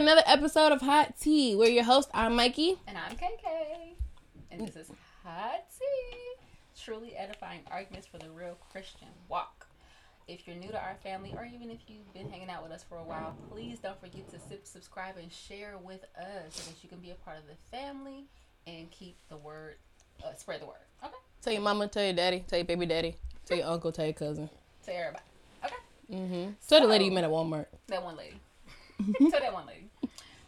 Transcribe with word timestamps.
welcome 0.00 0.16
back 0.16 0.24
to 0.24 0.30
another 0.30 0.42
episode 0.42 0.72
of 0.72 0.80
Hot 0.80 1.14
Tea. 1.20 1.54
We're 1.56 1.68
your 1.68 1.84
host. 1.84 2.08
I'm 2.14 2.34
Mikey. 2.34 2.78
And 2.86 2.96
I'm 2.96 3.16
KK. 3.16 3.94
And 4.50 4.66
this 4.66 4.74
is 4.74 4.90
Hot 5.24 5.64
Tea. 5.78 6.16
Truly 6.82 7.14
edifying 7.16 7.60
arguments 7.70 8.06
for 8.06 8.16
the 8.16 8.30
real 8.30 8.56
Christian 8.72 9.08
walk. 9.28 9.66
If 10.26 10.46
you're 10.46 10.56
new 10.56 10.68
to 10.68 10.80
our 10.80 10.96
family, 11.02 11.34
or 11.36 11.44
even 11.44 11.70
if 11.70 11.80
you've 11.86 12.10
been 12.14 12.30
hanging 12.30 12.48
out 12.48 12.62
with 12.62 12.72
us 12.72 12.82
for 12.88 12.96
a 12.96 13.02
while, 13.02 13.36
please 13.50 13.78
don't 13.78 14.00
forget 14.00 14.30
to 14.30 14.38
sip, 14.38 14.66
subscribe 14.66 15.16
and 15.18 15.30
share 15.30 15.74
with 15.82 16.04
us 16.18 16.54
so 16.54 16.70
that 16.70 16.82
you 16.82 16.88
can 16.88 16.98
be 17.00 17.10
a 17.10 17.16
part 17.16 17.36
of 17.36 17.44
the 17.46 17.76
family 17.76 18.24
and 18.66 18.90
keep 18.90 19.16
the 19.28 19.36
word, 19.36 19.74
uh, 20.24 20.32
spread 20.34 20.62
the 20.62 20.66
word. 20.66 20.76
Okay? 21.04 21.12
Tell 21.42 21.52
your 21.52 21.62
mama, 21.62 21.88
tell 21.88 22.04
your 22.04 22.14
daddy, 22.14 22.44
tell 22.46 22.58
your 22.58 22.66
baby 22.66 22.86
daddy, 22.86 23.16
tell 23.44 23.58
your 23.58 23.66
uncle, 23.66 23.92
tell 23.92 24.06
your 24.06 24.14
cousin. 24.14 24.48
To 24.84 24.94
everybody. 24.94 25.24
Okay? 25.64 25.74
Mm-hmm. 26.10 26.50
Tell 26.66 26.80
the 26.80 26.86
lady 26.86 27.04
you 27.06 27.12
met 27.12 27.24
at 27.24 27.30
Walmart. 27.30 27.66
That 27.88 28.02
one 28.02 28.16
lady. 28.16 28.40
Tell 29.18 29.40
that 29.40 29.52
one 29.52 29.66
lady. 29.66 29.89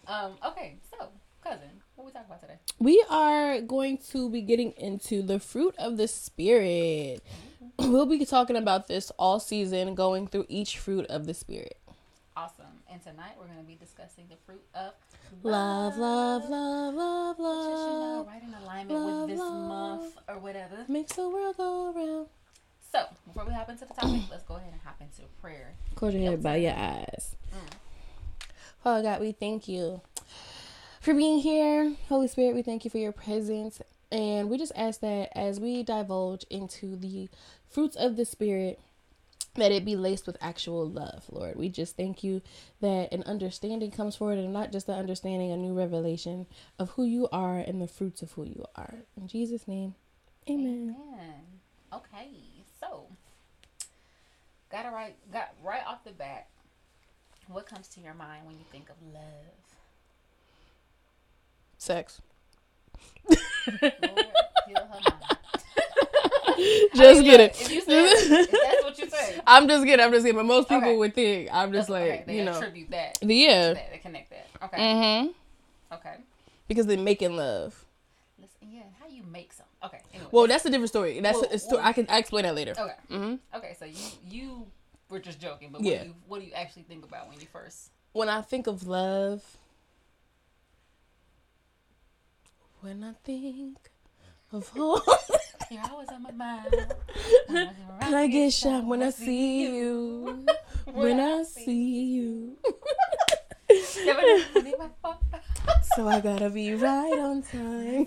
Um, 0.06 0.32
okay, 0.44 0.76
so, 0.90 1.08
cousin, 1.42 1.68
what 1.94 2.06
we 2.06 2.12
talking 2.12 2.26
about 2.26 2.40
today? 2.40 2.58
We 2.78 3.04
are 3.08 3.60
going 3.60 3.98
to 4.10 4.28
be 4.30 4.40
getting 4.42 4.72
into 4.72 5.22
the 5.22 5.38
fruit 5.38 5.74
of 5.78 5.96
the 5.96 6.08
spirit. 6.08 7.22
We'll 7.78 8.06
be 8.06 8.24
talking 8.26 8.56
about 8.56 8.88
this 8.88 9.10
all 9.18 9.38
season, 9.40 9.94
going 9.94 10.26
through 10.26 10.46
each 10.48 10.78
fruit 10.78 11.06
of 11.06 11.26
the 11.26 11.34
spirit. 11.34 11.78
Awesome. 12.36 12.66
And 12.90 13.02
tonight 13.02 13.32
we're 13.38 13.46
going 13.46 13.58
to 13.58 13.64
be 13.64 13.74
discussing 13.76 14.24
the 14.28 14.36
fruit 14.46 14.62
of 14.74 14.92
Love, 15.42 15.96
love, 15.96 16.48
love, 16.50 16.94
love, 16.94 17.38
Which 17.38 17.46
is, 17.46 17.80
you 17.80 17.86
know, 17.86 18.16
love. 18.18 18.26
right 18.26 18.42
in 18.42 18.54
alignment 18.62 19.00
love, 19.00 19.20
with 19.22 19.30
this 19.30 19.38
love. 19.38 19.68
month 19.68 20.14
or 20.28 20.38
whatever. 20.38 20.84
Makes 20.88 21.14
the 21.14 21.28
world 21.28 21.56
go 21.56 21.92
around. 21.92 22.26
So, 22.92 23.04
before 23.26 23.46
we 23.46 23.52
hop 23.54 23.70
into 23.70 23.86
the 23.86 23.94
topic, 23.94 24.20
let's 24.30 24.42
go 24.44 24.56
ahead 24.56 24.72
and 24.72 24.80
hop 24.84 25.00
into 25.00 25.22
prayer. 25.40 25.72
Close 25.94 26.12
your 26.14 26.30
head, 26.32 26.42
bow 26.42 26.52
your 26.54 26.74
eyes. 26.74 27.34
Father 28.82 29.02
God, 29.02 29.20
we 29.20 29.30
thank 29.30 29.68
you 29.68 30.00
for 31.00 31.14
being 31.14 31.38
here. 31.38 31.94
Holy 32.08 32.26
Spirit, 32.26 32.56
we 32.56 32.62
thank 32.62 32.84
you 32.84 32.90
for 32.90 32.98
your 32.98 33.12
presence. 33.12 33.80
And 34.10 34.50
we 34.50 34.58
just 34.58 34.72
ask 34.74 35.00
that 35.00 35.30
as 35.38 35.60
we 35.60 35.84
divulge 35.84 36.44
into 36.50 36.96
the 36.96 37.28
fruits 37.68 37.94
of 37.94 38.16
the 38.16 38.24
Spirit, 38.24 38.80
that 39.54 39.70
it 39.70 39.84
be 39.84 39.94
laced 39.94 40.26
with 40.26 40.36
actual 40.40 40.88
love, 40.88 41.26
Lord. 41.30 41.56
We 41.56 41.68
just 41.68 41.96
thank 41.96 42.24
you 42.24 42.42
that 42.80 43.12
an 43.12 43.22
understanding 43.22 43.92
comes 43.92 44.16
forward 44.16 44.38
and 44.38 44.52
not 44.52 44.72
just 44.72 44.88
an 44.88 44.98
understanding, 44.98 45.52
a 45.52 45.56
new 45.56 45.74
revelation 45.74 46.46
of 46.78 46.90
who 46.90 47.04
you 47.04 47.28
are 47.30 47.58
and 47.58 47.80
the 47.80 47.86
fruits 47.86 48.20
of 48.20 48.32
who 48.32 48.44
you 48.44 48.64
are. 48.74 49.04
In 49.16 49.28
Jesus' 49.28 49.68
name, 49.68 49.94
amen. 50.50 50.96
Amen. 50.98 51.34
Okay, 51.92 52.30
so 52.80 53.06
got 54.70 54.86
it 54.86 54.90
right. 54.90 55.14
Got 55.32 55.54
right 55.62 55.82
off 55.86 56.02
the 56.02 56.12
bat. 56.12 56.48
What 57.52 57.66
comes 57.66 57.88
to 57.88 58.00
your 58.00 58.14
mind 58.14 58.46
when 58.46 58.56
you 58.58 58.64
think 58.70 58.88
of 58.90 58.96
love? 59.12 59.22
Sex. 61.78 62.20
Lord, 63.28 63.92
heal 64.66 64.76
her 64.76 65.00
mind. 65.00 65.38
Just 66.94 67.20
I 67.20 67.22
mean, 67.22 67.24
kidding. 67.24 67.50
If 67.50 67.72
you 67.72 67.80
say 67.80 68.46
that's 68.50 68.82
what 68.84 68.98
you 68.98 69.08
say, 69.10 69.40
I'm 69.46 69.66
just 69.66 69.84
kidding. 69.84 70.04
I'm 70.04 70.12
just 70.12 70.24
kidding. 70.24 70.36
But 70.36 70.44
most 70.46 70.68
people 70.68 70.88
Okay. 70.88 70.96
would 70.96 71.14
think 71.14 71.48
I'm 71.52 71.72
just 71.72 71.88
like 71.88 72.26
they 72.26 72.36
you 72.36 72.44
know, 72.44 72.52
attribute 72.56 72.90
that. 72.90 73.18
yeah. 73.22 73.72
That 73.74 73.90
they 73.90 73.98
connect 73.98 74.30
that. 74.30 74.46
Okay. 74.64 74.76
Mm-hmm. 74.76 75.94
Okay. 75.94 76.14
Because 76.68 76.86
they're 76.86 76.98
making 76.98 77.36
love. 77.36 77.84
Listen, 78.38 78.68
yeah. 78.70 78.82
How 79.00 79.08
you 79.08 79.22
make 79.32 79.52
some? 79.52 79.66
Okay. 79.84 80.00
Anyway. 80.12 80.28
Well, 80.30 80.46
that's 80.46 80.64
a 80.66 80.70
different 80.70 80.90
story. 80.90 81.18
That's 81.20 81.40
Well, 81.40 81.50
a 81.50 81.58
story. 81.58 81.78
well- 81.80 81.88
I 81.88 81.92
can 81.92 82.06
I 82.08 82.18
explain 82.18 82.44
that 82.44 82.54
later. 82.54 82.72
okay. 82.78 82.94
Mm-hmm. 83.10 83.56
Okay. 83.56 83.76
So 83.78 83.84
you 83.86 83.96
you 84.28 84.66
were 85.12 85.20
just 85.20 85.40
joking, 85.40 85.68
but 85.70 85.82
Yeah. 85.82 85.98
what 85.98 86.00
do 86.02 86.06
you 86.08 86.14
what 86.26 86.40
do 86.40 86.46
you 86.46 86.52
actually 86.54 86.82
think 86.82 87.04
about 87.04 87.28
when 87.28 87.38
you 87.38 87.46
first? 87.46 87.90
When 88.12 88.28
I 88.28 88.40
think 88.40 88.66
of 88.66 88.86
love, 88.86 89.58
when 92.80 93.04
I 93.04 93.12
think 93.24 93.76
of 94.52 94.68
home, 94.76 95.00
You're 95.70 95.82
always 95.90 96.08
on 96.08 96.22
my 96.22 96.32
mind. 96.32 96.74
and 97.48 98.16
I 98.16 98.26
get 98.26 98.52
shot 98.52 98.84
when 98.84 99.02
I 99.02 99.10
see 99.10 99.62
you. 99.62 100.46
When 100.92 101.20
I 101.20 101.44
see 101.44 102.04
you, 102.16 102.58
so 105.94 106.08
I 106.08 106.20
gotta 106.20 106.50
be 106.50 106.74
right 106.74 107.18
on 107.18 107.42
time. 107.42 108.04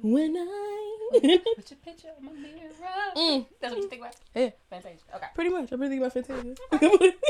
When 0.00 0.36
I, 0.36 0.97
Put 1.12 1.70
your 1.70 1.78
picture 1.84 2.08
on 2.18 2.24
my 2.24 2.32
mirror. 2.32 2.70
Mm. 3.16 3.46
That's 3.60 3.74
what 3.74 3.82
you 3.82 3.88
think 3.88 4.02
about? 4.02 4.14
Yeah. 4.34 4.50
Fantasia. 4.70 4.96
Okay. 5.14 5.26
pretty 5.34 5.50
much, 5.50 5.70
I'm 5.72 5.80
really 5.80 5.98
thinking 5.98 6.22
about 6.22 6.80
Fantasia. 6.82 7.12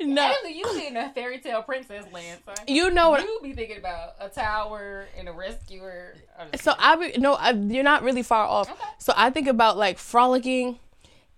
no, 0.00 0.22
Actually, 0.22 0.58
you 0.58 0.64
be 0.74 0.86
in 0.86 0.96
a 0.96 1.10
fairy 1.12 1.38
tale 1.38 1.62
princess 1.62 2.04
land, 2.12 2.40
son. 2.46 2.54
you 2.66 2.90
know 2.90 3.10
what? 3.10 3.22
You 3.22 3.40
be 3.42 3.52
thinking 3.52 3.76
about 3.76 4.14
a 4.20 4.28
tower 4.28 5.06
and 5.18 5.28
a 5.28 5.32
rescuer. 5.32 6.14
So 6.60 6.74
I 6.78 6.96
be, 6.96 7.18
no, 7.18 7.34
I, 7.34 7.50
you're 7.50 7.84
not 7.84 8.02
really 8.02 8.22
far 8.22 8.46
off. 8.46 8.70
Okay. 8.70 8.80
So 8.98 9.12
I 9.16 9.30
think 9.30 9.46
about 9.48 9.76
like 9.76 9.98
frolicking 9.98 10.78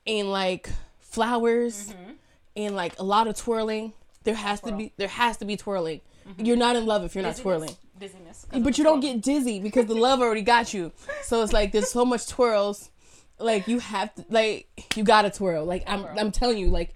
and 0.07 0.31
like 0.31 0.71
flowers 1.01 1.89
Mhm. 1.93 2.15
and 2.57 2.77
like 2.77 2.99
a 2.99 3.03
lot 3.03 3.27
of 3.27 3.37
twirling. 3.37 3.93
There 4.25 4.35
has 4.37 4.61
to 4.61 4.73
be 4.73 4.93
there 4.97 5.09
has 5.09 5.37
to 5.39 5.45
be 5.45 5.57
twirling. 5.57 6.01
You're 6.39 6.57
not 6.57 6.77
in 6.77 6.87
love 6.87 7.03
if 7.05 7.17
you're 7.17 7.25
not 7.25 7.37
twirling. 7.37 7.77
Dizziness. 7.99 8.47
But 8.51 8.79
you 8.79 8.85
don't 8.85 9.01
get 9.01 9.21
dizzy 9.21 9.61
because 9.61 9.87
the 9.87 9.95
love 9.95 10.21
already 10.21 10.43
got 10.43 10.73
you. 10.73 10.93
So 11.23 11.43
it's 11.43 11.53
like 11.53 11.73
there's 11.73 11.91
so 11.91 12.05
much 12.05 12.27
twirls. 12.27 12.91
Like 13.39 13.69
you 13.69 13.79
have 13.81 14.15
to 14.15 14.25
like 14.31 14.69
you 14.97 15.05
gotta 15.05 15.31
twirl. 15.31 15.65
Like 15.65 15.85
I'm 15.87 16.03
Twirl. 16.03 16.19
I'm 16.19 16.33
telling 16.33 16.59
you, 16.59 16.69
like 16.69 16.95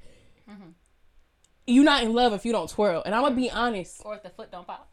mm-hmm. 0.51 0.71
you're 1.67 1.85
not 1.85 2.03
in 2.03 2.13
love 2.13 2.33
if 2.33 2.45
you 2.45 2.53
don't 2.53 2.71
twirl. 2.71 3.03
And 3.05 3.15
I'm 3.15 3.23
gonna 3.23 3.35
be 3.35 3.49
mm-hmm. 3.49 3.59
honest. 3.59 4.03
Or 4.05 4.15
if 4.15 4.23
the 4.23 4.31
foot 4.31 4.51
don't 4.51 4.67
pop. 4.67 4.93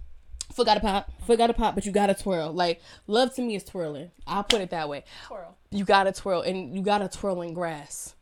Foot 0.53 0.65
gotta 0.65 0.81
pop. 0.81 1.11
Foot 1.25 1.37
gotta 1.37 1.53
pop, 1.53 1.75
but 1.75 1.85
you 1.85 1.91
gotta 1.91 2.13
twirl. 2.13 2.51
Like 2.51 2.81
love 3.07 3.33
to 3.35 3.41
me 3.41 3.55
is 3.55 3.63
twirling. 3.63 4.11
I'll 4.27 4.43
put 4.43 4.61
it 4.61 4.69
that 4.71 4.89
way. 4.89 5.03
Twirl. 5.27 5.57
You 5.71 5.85
gotta 5.85 6.11
twirl 6.11 6.41
and 6.41 6.75
you 6.75 6.81
gotta 6.81 7.07
twirl 7.07 7.41
in 7.41 7.53
grass. 7.53 8.15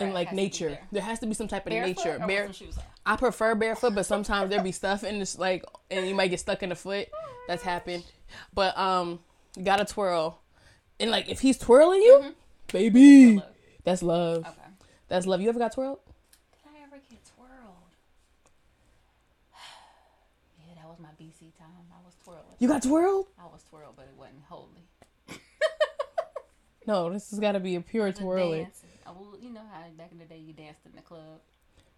In 0.00 0.06
Grass 0.06 0.14
like 0.14 0.28
to 0.30 0.36
be 0.36 0.42
nature. 0.42 0.68
there. 0.70 0.88
There 0.92 1.02
has 1.02 1.20
to 1.20 1.26
be 1.26 1.34
some 1.34 1.46
type 1.46 1.66
of 1.66 1.70
Barefoot 1.70 2.04
nature. 2.04 2.24
Bare 2.26 2.44
some 2.46 2.52
shoes? 2.52 2.78
I 3.06 3.16
prefer 3.16 3.54
barefoot, 3.54 3.94
but 3.94 4.06
sometimes 4.06 4.50
there 4.50 4.62
be 4.62 4.72
stuff 4.72 5.04
in 5.04 5.18
this 5.18 5.38
like 5.38 5.64
and 5.90 6.06
you 6.06 6.14
might 6.14 6.28
get 6.28 6.40
stuck 6.40 6.62
in 6.62 6.70
the 6.70 6.74
foot. 6.74 7.08
That's 7.46 7.62
happened. 7.62 8.04
But 8.52 8.76
um 8.78 9.20
you 9.56 9.64
gotta 9.64 9.84
twirl. 9.84 10.40
And 10.98 11.10
like 11.10 11.28
if 11.28 11.40
he's 11.40 11.58
twirling 11.58 12.00
you, 12.02 12.34
baby, 12.68 13.36
Love. 13.36 13.44
that's 13.84 14.02
love. 14.02 14.38
Okay. 14.46 14.68
That's 15.08 15.26
love. 15.26 15.40
You 15.40 15.48
ever 15.48 15.58
got 15.58 15.72
twirled? 15.72 15.98
Did 16.62 16.72
I 16.72 16.82
ever 16.84 17.02
get 17.10 17.20
twirled? 17.36 17.50
yeah, 20.66 20.74
that 20.76 20.88
was 20.88 20.98
my 20.98 21.08
BC 21.20 21.56
time. 21.58 21.68
I 21.92 22.04
was 22.04 22.14
twirling. 22.24 22.44
You 22.58 22.68
got 22.68 22.82
twirled? 22.82 23.26
I 23.38 23.44
was 23.44 23.62
twirled, 23.68 23.96
but 23.96 24.06
it 24.06 24.14
wasn't 24.16 24.44
holy. 24.48 24.88
No, 26.86 27.10
this 27.10 27.30
has 27.30 27.40
gotta 27.40 27.60
be 27.60 27.76
a 27.76 27.80
pure 27.80 28.12
twirling. 28.12 28.68
will, 29.06 29.38
you 29.40 29.50
know 29.50 29.62
how 29.72 29.88
back 29.96 30.12
in 30.12 30.18
the 30.18 30.26
day 30.26 30.38
you 30.38 30.52
danced 30.52 30.84
in 30.84 30.92
the 30.94 31.02
club. 31.02 31.40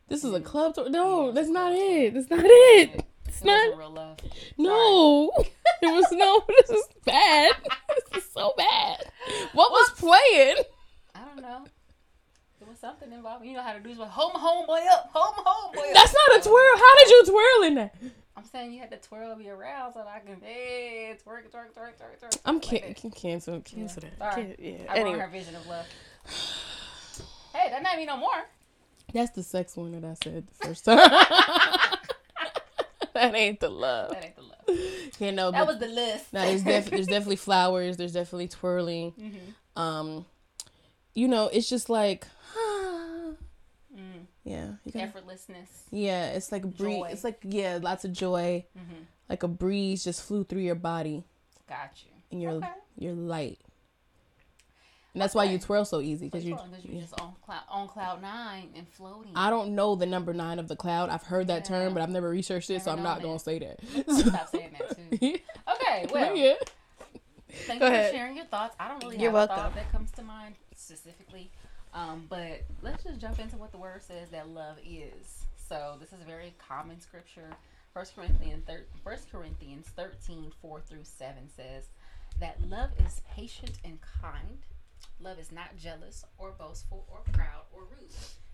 This 0.08 0.22
is 0.24 0.32
a 0.32 0.40
mm. 0.40 0.44
club 0.44 0.74
twirl. 0.74 0.90
No, 0.90 1.32
that's 1.32 1.48
not 1.48 1.72
it. 1.72 2.14
That's 2.14 2.30
not 2.30 2.40
it. 2.44 2.90
It 2.94 3.04
It's 3.26 3.42
wasn't 3.42 3.70
not 3.70 3.78
real 3.78 3.90
love. 3.90 4.18
No, 4.56 5.32
it 5.82 5.86
was 5.86 6.06
no. 6.12 6.42
This 6.48 6.70
is 6.70 6.88
bad. 7.04 7.56
This 8.12 8.24
is 8.24 8.30
so 8.30 8.52
bad. 8.56 9.04
What 9.52 9.70
was 9.72 9.90
playing? 9.96 10.56
I 11.14 11.24
don't 11.24 11.42
know. 11.42 11.64
There 12.60 12.68
was 12.68 12.78
something 12.78 13.12
involved. 13.12 13.44
You 13.44 13.54
know 13.54 13.62
how 13.62 13.72
to 13.72 13.80
do 13.80 13.88
this. 13.88 13.98
But 13.98 14.08
home, 14.08 14.32
homeboy 14.32 14.86
up, 14.88 15.10
home, 15.12 15.44
homeboy 15.44 15.88
up. 15.88 15.94
That's 15.94 16.14
not 16.14 16.40
a 16.40 16.48
twirl. 16.48 16.76
How 16.76 16.98
did 16.98 17.08
you 17.10 17.24
twirl 17.26 17.68
in 17.68 17.74
that? 17.74 17.94
I'm 18.36 18.44
saying 18.44 18.72
you 18.72 18.80
had 18.80 18.90
to 18.90 18.98
twirl 18.98 19.34
me 19.34 19.48
around 19.48 19.94
so 19.94 20.00
that 20.00 20.08
I 20.08 20.18
can 20.20 20.40
hey, 20.42 21.16
twerk, 21.26 21.50
twerk, 21.50 21.72
twerk, 21.74 21.94
twerk, 21.98 22.20
twerk. 22.22 22.38
I'm 22.44 22.56
like 22.56 22.62
can- 22.62 23.10
that. 23.10 23.14
cancel 23.16 23.60
cancel 23.60 24.02
Yeah. 24.04 24.10
that. 24.18 24.34
Sorry. 24.34 24.44
Can- 24.44 24.64
yeah. 24.64 24.76
I 24.88 24.98
Anyway, 24.98 25.18
her 25.18 25.28
vision 25.28 25.56
of 25.56 25.66
love. 25.66 25.86
Hey, 27.54 27.70
that 27.70 27.82
not 27.82 27.96
me 27.96 28.04
no 28.04 28.18
more. 28.18 28.44
That's 29.16 29.32
the 29.32 29.42
sex 29.42 29.76
one 29.76 29.92
that 29.92 30.04
I 30.04 30.14
said 30.22 30.46
the 30.46 30.66
first 30.66 30.84
time. 30.84 30.98
that 33.14 33.34
ain't 33.34 33.60
the 33.60 33.68
love. 33.70 34.10
That 34.10 34.24
ain't 34.24 34.36
the 34.36 34.42
love. 34.42 34.78
You 35.20 35.32
know, 35.32 35.50
That 35.50 35.66
was 35.66 35.78
the 35.78 35.88
list. 35.88 36.32
now 36.32 36.44
there's 36.44 36.62
def- 36.62 36.90
there's 36.90 37.06
definitely 37.06 37.36
flowers. 37.36 37.96
There's 37.96 38.12
definitely 38.12 38.48
twirling. 38.48 39.12
hmm 39.12 39.80
Um, 39.80 40.26
you 41.14 41.28
know, 41.28 41.46
it's 41.48 41.68
just 41.68 41.88
like, 41.88 42.26
mm. 43.96 44.26
yeah, 44.44 44.72
you 44.84 44.92
can. 44.92 45.08
Effortlessness. 45.10 45.68
Yeah, 45.90 46.30
it's 46.32 46.52
like 46.52 46.64
a 46.64 46.68
breeze. 46.68 46.96
Joy. 46.98 47.08
It's 47.10 47.24
like 47.24 47.38
yeah, 47.42 47.78
lots 47.80 48.04
of 48.04 48.12
joy. 48.12 48.64
hmm 48.76 49.02
Like 49.28 49.42
a 49.42 49.48
breeze 49.48 50.04
just 50.04 50.22
flew 50.22 50.44
through 50.44 50.62
your 50.62 50.74
body, 50.74 51.24
Got 51.68 51.92
you. 52.04 52.10
and 52.30 52.42
you're 52.42 52.52
Okay. 52.52 52.68
you're 52.98 53.14
light. 53.14 53.58
And 55.16 55.22
that's 55.22 55.34
why 55.34 55.44
you 55.44 55.58
twirl 55.58 55.86
so 55.86 56.02
easy 56.02 56.26
because 56.26 56.44
Because 56.44 56.66
you. 56.84 56.90
you're, 56.90 56.94
yeah. 56.96 57.00
just 57.00 57.18
on 57.18 57.32
cloud 57.42 57.62
on 57.70 57.88
cloud 57.88 58.20
nine 58.20 58.68
and 58.76 58.86
floating. 58.86 59.32
I 59.34 59.48
don't 59.48 59.74
know 59.74 59.94
the 59.94 60.04
number 60.04 60.34
nine 60.34 60.58
of 60.58 60.68
the 60.68 60.76
cloud. 60.76 61.08
I've 61.08 61.22
heard 61.22 61.46
that 61.46 61.64
term, 61.64 61.94
but 61.94 62.02
I've 62.02 62.10
never 62.10 62.28
researched 62.28 62.68
it, 62.68 62.82
so 62.82 62.90
I'm 62.90 63.02
not 63.02 63.22
gonna 63.22 63.38
say 63.38 63.58
that. 63.60 63.80
Stop 64.10 64.50
saying 64.50 64.76
that 64.78 64.90
too. 65.20 65.38
Okay, 65.74 66.06
well, 66.12 66.36
yeah. 66.36 66.52
thank 67.50 67.80
Go 67.80 67.86
you 67.86 67.92
ahead. 67.94 68.10
for 68.10 68.16
sharing 68.18 68.36
your 68.36 68.44
thoughts. 68.44 68.76
I 68.78 68.88
don't 68.88 69.02
really 69.02 69.16
You're 69.16 69.30
have 69.30 69.34
a 69.34 69.36
welcome. 69.38 69.56
thought 69.56 69.74
that 69.74 69.90
comes 69.90 70.10
to 70.12 70.22
mind 70.22 70.54
specifically, 70.74 71.50
um, 71.94 72.26
but 72.28 72.64
let's 72.82 73.02
just 73.02 73.18
jump 73.18 73.38
into 73.38 73.56
what 73.56 73.72
the 73.72 73.78
word 73.78 74.02
says 74.02 74.28
that 74.32 74.50
love 74.50 74.76
is. 74.86 75.46
So 75.66 75.96
this 75.98 76.12
is 76.12 76.20
a 76.20 76.26
very 76.26 76.52
common 76.58 77.00
scripture. 77.00 77.48
First 77.94 78.14
Corinthians, 78.14 78.64
thir- 78.66 78.84
1 79.02 79.16
Corinthians 79.32 79.86
13, 79.96 80.52
4 80.60 80.80
through 80.82 81.04
7 81.04 81.34
says 81.56 81.84
that 82.38 82.58
love 82.68 82.90
is 83.02 83.22
patient 83.34 83.72
and 83.82 83.98
kind. 84.22 84.58
Love 85.20 85.38
is 85.38 85.50
not 85.50 85.76
jealous 85.76 86.24
or 86.38 86.52
boastful 86.58 87.06
or 87.10 87.20
proud 87.32 87.62
or 87.72 87.82
rude. 87.82 88.10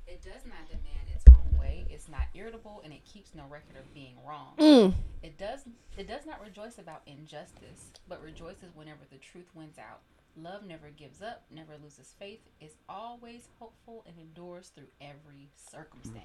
It 0.06 0.23
does 0.23 0.44
not 0.44 0.67
demand 0.69 1.09
its 1.15 1.25
own 1.29 1.59
way. 1.59 1.87
It's 1.89 2.09
not 2.09 2.23
irritable 2.35 2.83
and 2.85 2.93
it 2.93 3.05
keeps 3.05 3.35
no 3.35 3.44
record 3.50 3.77
of 3.79 3.93
being 3.94 4.17
wrong. 4.27 4.55
Mm. 4.59 4.94
It 5.23 5.39
does 5.39 5.61
it 5.97 6.09
does 6.09 6.27
not 6.27 6.41
rejoice 6.43 6.79
about 6.79 7.03
injustice, 7.06 7.91
but 8.09 8.23
rejoices 8.23 8.75
whenever 8.75 9.00
the 9.11 9.19
truth 9.19 9.49
wins 9.55 9.79
out. 9.79 10.00
Love 10.37 10.65
never 10.65 10.89
gives 10.91 11.21
up, 11.21 11.43
never 11.50 11.73
loses 11.83 12.15
faith, 12.19 12.41
is 12.61 12.73
always 12.89 13.49
hopeful 13.59 14.05
and 14.06 14.17
endures 14.19 14.69
through 14.75 14.87
every 15.00 15.50
circumstance. 15.71 16.25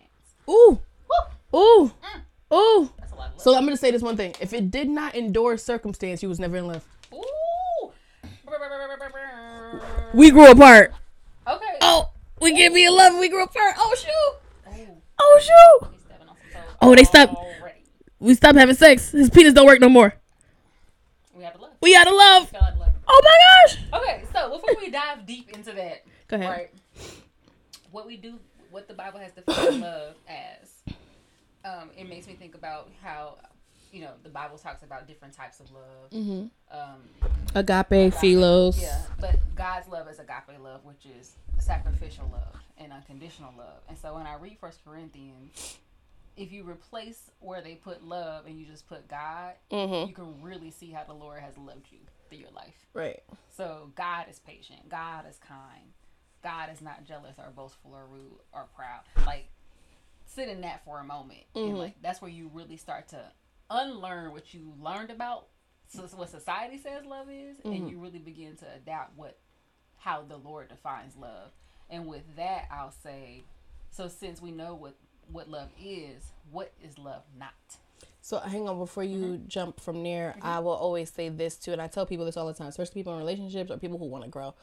Ooh. 0.50 0.80
Ooh. 1.54 1.92
Ooh. 2.54 2.90
That's 2.98 3.12
a 3.12 3.16
lot 3.16 3.28
of 3.30 3.34
love. 3.34 3.42
So 3.42 3.56
I'm 3.56 3.66
gonna 3.66 3.78
say 3.78 3.92
this 3.92 4.02
one 4.02 4.18
thing: 4.18 4.34
if 4.40 4.54
it 4.54 4.72
did 4.72 4.90
not 4.90 5.16
endure 5.16 5.58
circumstance, 5.58 6.24
you 6.24 6.30
was 6.30 6.40
never 6.40 6.58
in 6.58 6.68
love. 6.68 6.86
Ooh. 7.14 7.24
We 10.18 10.31
grew 10.31 10.50
apart. 10.50 10.94
Okay. 11.48 11.78
Oh, 11.81 12.10
we 12.42 12.52
can't 12.54 12.74
be 12.74 12.86
in 12.86 12.94
love. 12.96 13.19
We 13.19 13.30
grew 13.30 13.44
apart. 13.44 13.75
Oh 13.78 13.94
shoot. 13.96 14.10
Oh, 14.68 14.98
Oh 15.19 15.40
shoot. 15.40 15.90
he's 15.92 16.02
stepping 16.02 16.28
on 16.28 16.36
some 16.52 16.62
toes 16.62 16.72
Oh, 16.81 16.96
they 16.96 17.04
stopped. 17.04 17.36
already. 17.36 17.84
We 18.19 18.34
stopped 18.34 18.58
having 18.58 18.75
sex. 18.75 19.12
His 19.12 19.30
penis 19.30 19.54
don't 19.54 19.68
work 19.68 19.80
no 19.80 19.90
more. 19.90 20.16
We 21.36 21.44
have 21.44 21.54
to 21.54 21.62
love. 21.62 21.72
We 21.81 21.96
out 21.96 22.08
of 22.08 22.14
love. 22.14 22.56
Out 22.56 22.74
of 22.74 22.80
love. 22.80 22.90
Oh 23.08 23.22
my 23.24 23.38
gosh. 23.94 24.02
Okay, 24.02 24.24
so 24.34 24.50
before 24.50 24.75
we 24.80 24.90
dive 24.90 25.25
deep 25.28 25.52
into 25.56 25.72
that, 25.74 26.04
Go 26.28 26.38
ahead. 26.38 26.50
right? 26.50 26.72
What 27.92 28.08
we 28.08 28.18
do, 28.18 28.40
what 28.72 28.88
the 28.88 28.94
Bible 28.96 29.19
has 29.19 29.31
defined 29.34 29.81
love 29.81 30.16
as, 30.28 30.96
um, 31.64 31.90
it 31.96 32.10
makes 32.10 32.25
me 32.28 32.34
think 32.34 32.56
about 32.56 32.90
how, 33.04 33.38
you 33.92 34.01
know, 34.01 34.12
the 34.24 34.30
Bible 34.30 34.57
talks 34.57 34.84
about 34.84 35.07
different 35.07 35.34
types 35.34 35.60
of 35.60 35.72
love. 35.72 36.12
Mm-hmm. 36.12 36.78
Um, 36.78 37.01
Agape, 37.56 38.13
philos. 38.13 38.80
yeah, 38.81 39.01
but 39.19 39.38
God's 39.56 39.88
love 39.88 40.07
is 40.10 40.19
agape 40.19 40.60
love, 40.62 40.84
which 40.84 41.06
is 41.19 41.34
sacrificial 41.60 42.30
love 42.31 42.56
and 42.78 42.92
unconditional 42.94 43.54
love. 43.57 43.81
And 43.89 43.98
so 43.98 44.13
when 44.16 44.28
I 44.28 44.36
read 44.36 44.57
First 44.60 44.84
Corinthians, 44.86 45.78
if 46.36 46.51
you 46.51 46.63
replace 46.69 47.31
where 47.39 47.62
they 47.62 47.75
put 47.75 48.04
love 48.04 48.45
and 48.45 48.60
you 48.60 48.66
just 48.66 48.88
put 48.88 49.07
God, 49.07 49.54
Mm-hmm. 49.72 50.07
you 50.10 50.13
can 50.13 50.42
really 50.42 50.69
see 50.72 50.92
how 50.92 51.04
the 51.04 51.13
Lord 51.13 51.42
has 51.42 51.57
loved 51.57 51.88
you 51.92 52.00
through 52.30 52.40
your 52.40 52.51
life. 52.51 52.86
Right. 52.94 53.24
So 53.56 53.92
God 53.95 54.25
is 54.30 54.40
patient. 54.40 54.90
God 54.90 55.25
is 55.30 55.40
kind. 55.48 55.94
God 56.44 56.69
is 56.72 56.81
not 56.81 57.06
jealous 57.06 57.36
or 57.40 57.50
boastful 57.56 57.92
or 57.95 58.06
rude 58.06 58.40
or 58.54 58.68
proud. 58.75 59.01
Like 59.25 59.48
sit 60.28 60.48
in 60.50 60.62
that 60.62 60.83
for 60.86 61.00
a 61.00 61.04
moment, 61.04 61.45
Mhm. 61.56 61.69
and 61.69 61.78
like 61.80 61.95
that's 62.01 62.22
where 62.22 62.30
you 62.30 62.51
really 62.54 62.78
start 62.78 63.07
to 63.10 63.31
unlearn 63.69 64.31
what 64.31 64.54
you 64.54 64.74
learned 64.80 65.10
about 65.12 65.48
so 65.90 66.02
what 66.18 66.30
society 66.30 66.78
says 66.78 67.06
love 67.06 67.30
is, 67.30 67.58
Mhm. 67.60 67.75
and 67.78 67.90
you 67.90 67.98
really 68.00 68.19
begin 68.19 68.58
to 68.58 68.66
adapt 68.74 69.16
what 69.18 69.38
how 69.98 70.22
the 70.24 70.38
Lord 70.38 70.68
defines 70.69 71.16
love. 71.16 71.52
And 71.90 72.08
with 72.08 72.36
that, 72.36 72.68
I'll 72.69 72.92
say, 72.92 73.44
so 73.92 74.08
since 74.10 74.42
we 74.42 74.52
know 74.52 74.75
what 74.75 74.96
what 75.31 75.50
love 75.50 75.69
is, 75.81 76.31
what 76.52 76.74
is 76.84 76.98
love 76.98 77.24
not? 77.38 77.54
So 78.22 78.40
hang 78.40 78.68
on 78.68 78.78
before 78.78 79.04
you 79.06 79.18
Mm-hmm. 79.25 79.48
jump 79.48 79.80
from 79.80 80.04
there. 80.04 80.36
I 80.42 80.60
will 80.60 80.72
always 80.74 81.10
say 81.12 81.30
this 81.30 81.56
too, 81.58 81.72
and 81.72 81.81
I 81.81 81.88
tell 81.88 82.06
people 82.06 82.25
this 82.25 82.36
all 82.36 82.48
the 82.48 82.54
time, 82.54 82.68
especially 82.68 82.96
people 82.96 83.14
in 83.14 83.19
relationships 83.19 83.72
or 83.72 83.78
people 83.78 83.98
who 83.98 84.06
want 84.06 84.25
to 84.25 84.30
grow. 84.30 84.54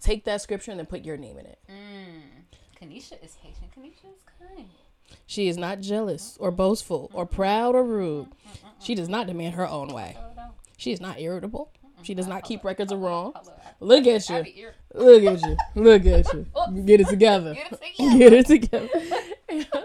Take 0.00 0.24
that 0.24 0.40
scripture 0.40 0.72
and 0.72 0.80
then 0.80 0.86
put 0.86 1.04
your 1.04 1.16
name 1.16 1.38
in 1.38 1.46
it. 1.46 1.58
Mm. 1.68 2.22
Kanisha 2.80 3.22
is 3.24 3.36
patient. 3.36 3.70
Kanisha 3.76 4.12
is 4.12 4.22
kind. 4.40 4.68
She 5.26 5.48
is 5.48 5.56
not 5.56 5.80
jealous 5.80 6.36
or 6.40 6.50
boastful 6.50 7.10
or 7.14 7.26
proud 7.26 7.74
or 7.74 7.84
rude. 7.84 8.28
She 8.80 8.94
does 8.94 9.08
not 9.08 9.26
demand 9.26 9.54
her 9.54 9.66
own 9.68 9.88
way. 9.88 10.16
She 10.76 10.92
is 10.92 11.00
not 11.00 11.20
irritable. 11.20 11.70
She 12.02 12.14
does 12.14 12.26
not 12.26 12.42
keep 12.42 12.64
records 12.64 12.90
of 12.90 13.00
wrong. 13.00 13.32
Look 13.80 14.06
at 14.06 14.28
you. 14.28 14.44
Look 14.94 15.22
at 15.22 15.42
you. 15.42 15.56
Look 15.74 16.06
at 16.06 16.32
you. 16.32 16.46
Get 16.84 17.00
it 17.00 17.08
together. 17.08 17.54
Get 17.54 17.72
it 18.32 18.46
together. 18.46 18.88
Get 18.88 19.52
it 19.52 19.66
together. 19.68 19.84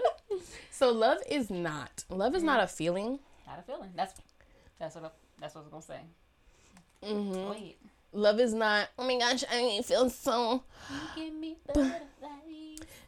so 0.70 0.90
love 0.90 1.18
is 1.30 1.50
not. 1.50 2.04
Love 2.10 2.34
is 2.34 2.42
not 2.42 2.62
a 2.62 2.66
feeling. 2.66 3.20
Not 3.46 3.60
a 3.60 3.62
feeling. 3.62 3.90
That's 3.96 4.14
that's 4.78 4.94
what 4.96 5.04
I, 5.04 5.08
that's 5.40 5.54
what 5.54 5.62
I 5.62 5.64
was 5.76 5.86
gonna 5.86 6.00
say. 7.02 7.12
hmm 7.14 7.50
Wait. 7.50 7.76
Love 8.12 8.40
is 8.40 8.54
not. 8.54 8.88
Oh 8.98 9.06
my 9.06 9.18
gosh, 9.18 9.44
I 9.52 9.56
ain't 9.56 9.84
feel 9.84 10.08
so. 10.10 10.62
You 10.90 11.24
give 11.24 11.34
me 11.34 11.56
butterflies. 11.66 12.00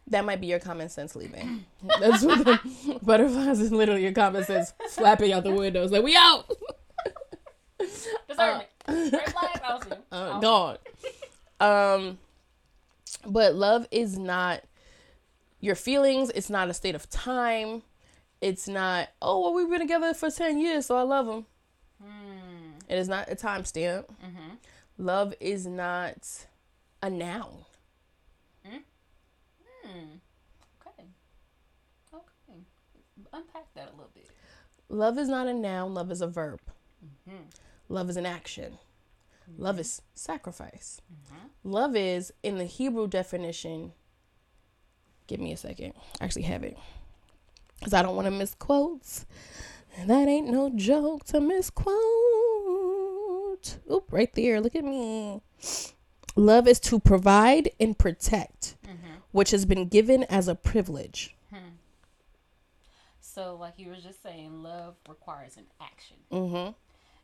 That 0.09 0.25
might 0.25 0.41
be 0.41 0.49
your 0.49 0.59
common 0.59 0.89
sense 0.89 1.15
leaving. 1.15 1.65
That's 2.01 2.25
what 2.25 2.45
the 2.45 2.99
butterflies 3.03 3.61
is 3.61 3.71
literally 3.73 4.03
your 4.03 4.13
common 4.13 4.45
sense 4.45 4.73
flapping 4.91 5.33
out 5.33 5.45
the 5.45 5.53
window. 5.53 5.83
It's 5.83 5.93
like 5.93 6.03
we 6.03 6.17
out. 6.17 6.51
Discernment. 8.29 8.69
Red 8.89 9.11
flag. 9.33 9.61
I'll 9.65 9.81
see. 9.83 9.91
Uh. 10.11 10.77
Um, 11.61 12.19
but 13.27 13.55
love 13.55 13.87
is 13.91 14.19
not 14.19 14.63
your 15.61 15.75
feelings. 15.75 16.31
It's 16.35 16.51
not 16.51 16.69
a 16.69 16.75
state 16.75 16.95
of 16.95 17.09
time. 17.11 17.83
It's 18.41 18.67
not. 18.67 19.09
Oh, 19.21 19.41
well, 19.41 19.55
we've 19.55 19.69
been 19.71 19.81
together 19.81 20.15
for 20.15 20.31
ten 20.31 20.59
years, 20.59 20.87
so 20.87 20.97
I 20.97 21.03
love 21.03 21.29
him. 21.29 21.47
Hmm. 22.03 22.71
It 22.89 22.99
is 22.99 23.09
not 23.09 23.31
a 23.31 23.37
timestamp. 23.37 24.07
Mhm. 24.25 24.57
Love 24.99 25.35
is 25.41 25.67
not 25.67 26.29
a 27.03 27.11
noun. 27.11 27.65
Hmm. 29.91 30.17
Okay. 30.87 31.05
Okay. 32.15 32.61
Unpack 33.33 33.73
that 33.75 33.89
a 33.89 33.91
little 33.93 34.11
bit. 34.15 34.29
Love 34.89 35.19
is 35.19 35.29
not 35.29 35.47
a 35.47 35.55
noun. 35.55 35.95
Love 35.95 36.11
is 36.11 36.21
a 36.21 36.27
verb. 36.27 36.61
Mhm. 37.29 37.45
Love 37.89 38.11
is 38.11 38.17
an 38.17 38.27
action. 38.27 38.79
Love 39.59 39.81
is 39.81 40.03
sacrifice. 40.15 41.01
Mhm. 41.13 41.51
Love 41.65 41.97
is, 41.97 42.33
in 42.43 42.59
the 42.59 42.65
Hebrew 42.65 43.09
definition, 43.09 43.93
give 45.27 45.41
me 45.41 45.53
a 45.53 45.57
second. 45.57 45.95
I 46.21 46.25
actually 46.25 46.43
have 46.43 46.63
it. 46.63 46.79
Because 47.79 47.95
I 47.95 48.03
don't 48.03 48.15
want 48.15 48.27
to 48.27 48.31
misquote. 48.31 49.25
And 49.97 50.09
that 50.09 50.29
ain't 50.29 50.49
no 50.49 50.71
joke 50.71 51.25
to 51.27 51.41
misquote. 51.41 51.97
Oop, 53.91 54.13
right 54.13 54.33
there. 54.35 54.61
Look 54.61 54.77
at 54.77 54.85
me. 54.85 55.43
Love 56.37 56.69
is 56.69 56.79
to 56.81 57.01
provide 57.01 57.71
and 57.81 57.99
protect. 57.99 58.77
Which 59.33 59.51
has 59.51 59.65
been 59.65 59.89
given 59.89 60.25
as 60.25 60.49
a 60.49 60.55
privilege. 60.55 61.35
So, 63.21 63.57
like 63.61 63.75
you 63.77 63.89
were 63.89 63.97
just 63.97 64.23
saying, 64.23 64.63
love 64.63 64.97
requires 65.09 65.57
an 65.57 65.67
action, 65.81 66.17
Mm-hmm. 66.33 66.73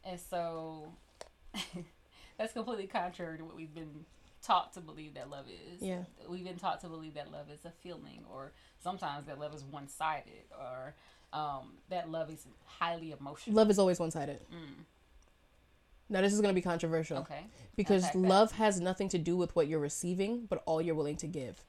and 0.09 0.21
so 0.21 0.93
that's 2.39 2.53
completely 2.53 2.87
contrary 2.87 3.39
to 3.39 3.45
what 3.45 3.57
we've 3.57 3.75
been 3.75 4.05
taught 4.43 4.73
to 4.75 4.81
believe 4.81 5.15
that 5.15 5.31
love 5.31 5.47
is. 5.49 5.83
Yeah. 5.83 6.03
we've 6.29 6.45
been 6.45 6.59
taught 6.59 6.81
to 6.83 6.89
believe 6.89 7.15
that 7.15 7.33
love 7.33 7.47
is 7.53 7.65
a 7.65 7.73
feeling, 7.83 8.23
or 8.33 8.53
sometimes 8.83 9.27
that 9.27 9.41
love 9.41 9.53
is 9.55 9.65
one-sided, 9.65 10.45
or 10.57 10.95
um, 11.33 11.73
that 11.89 12.09
love 12.11 12.31
is 12.31 12.47
highly 12.67 13.11
emotional. 13.19 13.57
Love 13.57 13.71
is 13.71 13.79
always 13.79 13.99
one 13.99 14.11
sided. 14.13 14.41
Mm. 14.55 14.85
Now, 16.09 16.21
this 16.21 16.33
is 16.33 16.41
going 16.41 16.55
to 16.55 16.55
be 16.55 16.63
controversial 16.63 17.19
Okay, 17.19 17.47
because 17.75 18.15
love 18.15 18.53
has 18.53 18.81
nothing 18.81 19.09
to 19.09 19.19
do 19.19 19.37
with 19.37 19.57
what 19.57 19.67
you're 19.67 19.81
receiving, 19.81 20.47
but 20.49 20.63
all 20.67 20.81
you're 20.81 20.95
willing 20.95 21.17
to 21.17 21.27
give. 21.27 21.65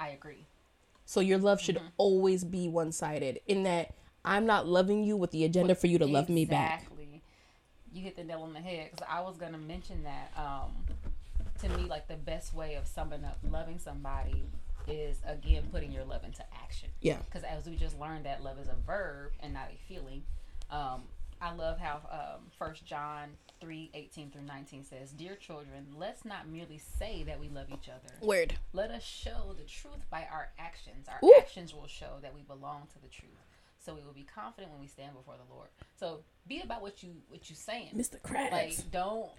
I 0.00 0.08
agree. 0.08 0.46
So 1.04 1.20
your 1.20 1.38
love 1.38 1.60
should 1.60 1.76
Mm-hmm. 1.76 1.86
always 1.98 2.42
be 2.44 2.66
one 2.68 2.90
sided 2.92 3.40
in 3.46 3.62
that 3.64 3.94
I'm 4.24 4.46
not 4.46 4.66
loving 4.66 5.04
you 5.04 5.16
with 5.16 5.30
the 5.30 5.44
agenda 5.44 5.74
for 5.74 5.86
you 5.86 5.98
to 5.98 6.06
love 6.06 6.28
me 6.28 6.44
back. 6.44 6.82
Exactly. 6.82 7.22
You 7.92 8.02
hit 8.02 8.16
the 8.16 8.24
nail 8.24 8.42
on 8.42 8.52
the 8.52 8.60
head 8.60 8.90
because 8.92 9.06
I 9.10 9.20
was 9.20 9.36
gonna 9.36 9.58
mention 9.58 10.04
that. 10.04 10.32
Um, 10.36 10.72
to 11.60 11.68
me, 11.76 11.84
like 11.84 12.08
the 12.08 12.16
best 12.16 12.54
way 12.54 12.74
of 12.76 12.86
summing 12.86 13.24
up 13.24 13.38
loving 13.50 13.78
somebody 13.78 14.44
is 14.88 15.20
again 15.26 15.64
putting 15.70 15.92
your 15.92 16.04
love 16.04 16.24
into 16.24 16.42
action. 16.62 16.88
Yeah. 17.02 17.18
Because 17.26 17.42
as 17.42 17.66
we 17.66 17.76
just 17.76 17.98
learned, 18.00 18.24
that 18.24 18.42
love 18.42 18.58
is 18.58 18.68
a 18.68 18.76
verb 18.86 19.32
and 19.40 19.52
not 19.52 19.68
a 19.70 19.76
feeling. 19.92 20.22
Um, 20.70 21.02
I 21.40 21.54
love 21.54 21.78
how 21.78 22.00
um, 22.10 22.42
First 22.58 22.84
John 22.84 23.30
three 23.60 23.90
eighteen 23.94 24.30
through 24.30 24.42
nineteen 24.42 24.84
says, 24.84 25.12
"Dear 25.12 25.36
children, 25.36 25.86
let's 25.96 26.24
not 26.24 26.48
merely 26.48 26.78
say 26.98 27.22
that 27.24 27.40
we 27.40 27.48
love 27.48 27.66
each 27.72 27.88
other. 27.88 28.14
Word. 28.20 28.54
Let 28.72 28.90
us 28.90 29.02
show 29.02 29.54
the 29.56 29.64
truth 29.64 30.08
by 30.10 30.26
our 30.30 30.50
actions. 30.58 31.06
Our 31.08 31.26
Ooh. 31.26 31.34
actions 31.38 31.74
will 31.74 31.86
show 31.86 32.18
that 32.22 32.34
we 32.34 32.42
belong 32.42 32.88
to 32.92 33.00
the 33.02 33.08
truth. 33.08 33.30
So 33.78 33.94
we 33.94 34.02
will 34.04 34.12
be 34.12 34.24
confident 34.34 34.72
when 34.72 34.80
we 34.80 34.86
stand 34.86 35.14
before 35.14 35.36
the 35.36 35.54
Lord. 35.54 35.68
So 35.98 36.20
be 36.46 36.60
about 36.60 36.82
what 36.82 37.02
you 37.02 37.10
what 37.28 37.48
you 37.48 37.56
saying. 37.56 37.92
Mr. 37.96 38.20
Krabs. 38.20 38.52
Like 38.52 38.90
don't 38.90 39.30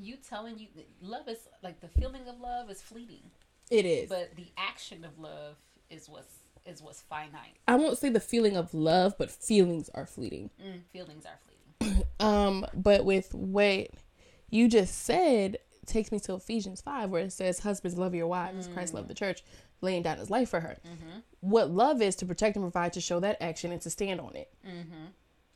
you 0.00 0.16
telling 0.16 0.58
you 0.58 0.68
love 1.00 1.28
is 1.28 1.48
like 1.62 1.80
the 1.80 1.88
feeling 1.88 2.28
of 2.28 2.40
love 2.40 2.70
is 2.70 2.80
fleeting, 2.80 3.22
it 3.70 3.84
is. 3.84 4.08
but 4.08 4.34
the 4.36 4.46
action 4.56 5.04
of 5.04 5.18
love 5.18 5.56
is 5.90 6.08
what's 6.08 6.34
is 6.66 6.80
what's 6.82 7.00
finite. 7.02 7.56
I 7.66 7.74
won't 7.76 7.98
say 7.98 8.08
the 8.08 8.20
feeling 8.20 8.56
of 8.56 8.72
love, 8.74 9.14
but 9.18 9.30
feelings 9.30 9.90
are 9.94 10.06
fleeting. 10.06 10.50
Mm, 10.64 10.80
feelings 10.92 11.24
are 11.26 11.38
fleeting. 11.78 12.04
Um, 12.20 12.64
but 12.72 13.04
with 13.04 13.34
what 13.34 13.88
you 14.48 14.68
just 14.68 15.02
said, 15.02 15.58
takes 15.86 16.12
me 16.12 16.20
to 16.20 16.34
Ephesians 16.34 16.80
5, 16.80 17.10
where 17.10 17.22
it 17.24 17.32
says, 17.32 17.58
Husbands, 17.58 17.98
love 17.98 18.14
your 18.14 18.28
wives 18.28 18.68
as 18.68 18.72
Christ 18.72 18.94
loved 18.94 19.08
the 19.08 19.14
church, 19.14 19.42
laying 19.80 20.02
down 20.04 20.18
his 20.18 20.30
life 20.30 20.48
for 20.50 20.60
her. 20.60 20.76
What 21.40 21.70
love 21.72 22.00
is 22.00 22.14
to 22.16 22.26
protect 22.26 22.54
and 22.54 22.62
provide, 22.64 22.92
to 22.92 23.00
show 23.00 23.18
that 23.20 23.38
action, 23.42 23.72
and 23.72 23.80
to 23.82 23.90
stand 23.90 24.20
on 24.20 24.36
it, 24.36 24.52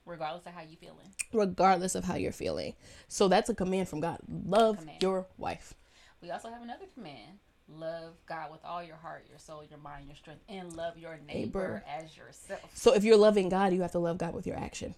Regardless 0.05 0.47
of 0.47 0.53
how 0.55 0.63
you're 0.63 0.77
feeling. 0.77 1.15
regardless 1.33 1.95
of 1.95 2.05
how 2.05 2.17
you're 2.17 2.33
feeling. 2.33 2.75
So 3.07 3.29
that's 3.29 3.49
a 3.49 3.55
command 3.55 3.89
from 3.89 4.01
God. 4.01 4.19
Love 4.29 4.79
Command. 4.79 5.03
your 5.03 5.27
wife. 5.39 5.75
We 6.21 6.31
also 6.33 6.49
have 6.51 6.63
another 6.63 6.87
command. 6.95 7.39
Love 7.69 8.15
God 8.27 8.53
with 8.53 8.65
all 8.65 8.83
your 8.83 8.97
heart, 8.97 9.27
your 9.29 9.39
soul, 9.39 9.65
your 9.69 9.79
mind, 9.81 10.07
your 10.07 10.15
strength, 10.17 10.43
and 10.49 10.73
love 10.77 10.97
your 10.97 11.19
neighbor, 11.27 11.83
Neighbor. 11.83 11.85
as 11.89 12.17
yourself. 12.17 12.61
So 12.75 12.95
if 12.95 13.03
you're 13.03 13.17
loving 13.17 13.49
God, 13.49 13.73
you 13.73 13.83
have 13.83 13.93
to 13.93 13.99
love 13.99 14.19
God 14.19 14.35
with 14.35 14.47
your 14.47 14.57
action. 14.57 14.95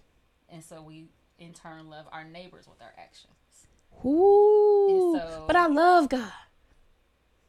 And 0.49 0.63
so 0.63 0.81
we, 0.81 1.07
in 1.39 1.53
turn, 1.53 1.89
love 1.89 2.05
our 2.11 2.23
neighbors 2.23 2.67
with 2.67 2.79
our 2.81 2.93
actions. 2.97 3.33
Ooh. 4.05 5.17
So- 5.17 5.45
but 5.47 5.55
I 5.55 5.65
love 5.65 6.09
God. 6.09 6.31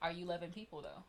Are 0.02 0.10
you 0.10 0.24
loving 0.24 0.50
people 0.50 0.80
though? 0.80 1.04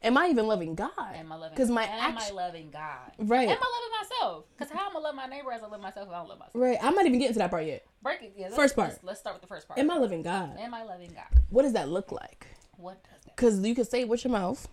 Am 0.00 0.16
I 0.16 0.28
even 0.28 0.46
loving 0.46 0.76
God? 0.76 0.92
Am 0.96 1.32
I 1.32 1.34
loving? 1.34 1.56
'Cause 1.58 1.68
my 1.70 1.82
am 1.84 2.16
act- 2.16 2.30
I 2.30 2.30
loving 2.30 2.70
God? 2.70 3.10
Right. 3.18 3.48
Am 3.48 3.58
I 3.60 3.70
loving 3.76 4.00
myself? 4.00 4.44
Because 4.56 4.70
how 4.72 4.88
am 4.88 4.96
I 4.96 5.00
love 5.00 5.16
my 5.16 5.26
neighbor 5.26 5.50
as 5.50 5.60
I 5.64 5.66
love 5.66 5.80
myself 5.80 6.06
if 6.06 6.14
I 6.14 6.18
don't 6.18 6.28
love 6.28 6.38
myself? 6.38 6.54
Right. 6.54 6.78
I'm 6.80 6.94
not 6.94 7.06
even 7.06 7.18
getting 7.18 7.32
to 7.32 7.38
that 7.40 7.50
part 7.50 7.66
yet. 7.66 7.84
Break 8.00 8.22
it. 8.22 8.34
Yeah, 8.36 8.50
First 8.50 8.76
part. 8.76 8.90
Let's, 8.90 9.02
let's 9.02 9.20
start 9.20 9.34
with 9.34 9.42
the 9.42 9.48
first 9.48 9.66
part. 9.66 9.80
Am 9.80 9.90
I 9.90 9.96
loving 9.98 10.22
God? 10.22 10.56
Am 10.56 10.72
I 10.72 10.84
loving 10.84 11.10
God? 11.12 11.26
What 11.50 11.62
does 11.62 11.72
that 11.72 11.88
look 11.88 12.12
like? 12.12 12.46
What 12.78 13.02
does 13.02 13.24
that? 13.24 13.36
Because 13.36 13.60
you 13.60 13.74
can 13.74 13.84
say 13.84 14.02
it 14.02 14.08
with 14.08 14.24
your 14.24 14.32
mouth, 14.32 14.68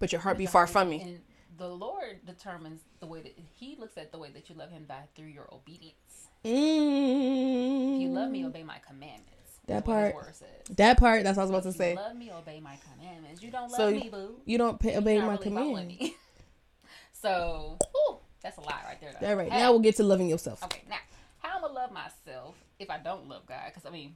but 0.00 0.10
your 0.10 0.22
heart 0.22 0.38
be 0.38 0.46
far 0.46 0.66
from 0.66 0.88
me. 0.88 1.02
And 1.02 1.20
the 1.58 1.68
Lord 1.68 2.24
determines 2.24 2.80
the 3.00 3.06
way 3.06 3.20
that 3.20 3.38
He 3.54 3.76
looks 3.78 3.96
at 3.98 4.10
the 4.10 4.18
way 4.18 4.30
that 4.30 4.48
you 4.48 4.56
love 4.56 4.70
Him 4.70 4.84
by 4.88 5.02
through 5.14 5.26
your 5.26 5.46
obedience. 5.52 6.28
Mm. 6.44 7.96
If 7.96 8.02
you 8.02 8.08
love 8.08 8.30
me, 8.30 8.46
obey 8.46 8.62
my 8.62 8.78
commandments. 8.78 9.32
That 9.66 9.84
part. 9.84 10.14
That 10.76 10.98
part. 10.98 11.24
That's 11.24 11.36
what 11.36 11.42
I 11.42 11.46
was 11.46 11.50
about 11.50 11.62
to 11.64 11.72
say. 11.72 11.90
You 11.90 11.96
love 11.96 12.16
me, 12.16 12.30
obey 12.32 12.60
my 12.60 12.78
commandments. 12.92 13.42
You 13.42 13.50
don't 13.50 13.70
love 13.70 13.76
So 13.76 13.90
me, 13.90 14.08
boo. 14.10 14.36
You 14.44 14.58
don't 14.58 14.78
pay, 14.80 14.96
obey 14.96 15.18
my 15.18 15.32
really 15.32 15.50
following 15.50 15.96
command. 15.96 16.14
so, 17.12 17.76
whew, 17.92 18.18
that's 18.40 18.56
a 18.56 18.60
lot 18.60 18.82
right 18.86 19.00
there. 19.00 19.12
Though. 19.20 19.28
All 19.28 19.34
right. 19.36 19.52
Hey. 19.52 19.58
Now 19.58 19.72
we'll 19.72 19.80
get 19.80 19.96
to 19.96 20.04
loving 20.04 20.28
yourself. 20.28 20.62
Okay, 20.64 20.82
now 20.88 20.96
how 21.38 21.56
I'm 21.56 21.62
gonna 21.62 21.74
love 21.74 21.90
myself 21.92 22.54
if 22.78 22.90
I 22.90 22.98
don't 22.98 23.28
love 23.28 23.46
God? 23.46 23.62
Because 23.66 23.84
I 23.86 23.90
mean, 23.90 24.14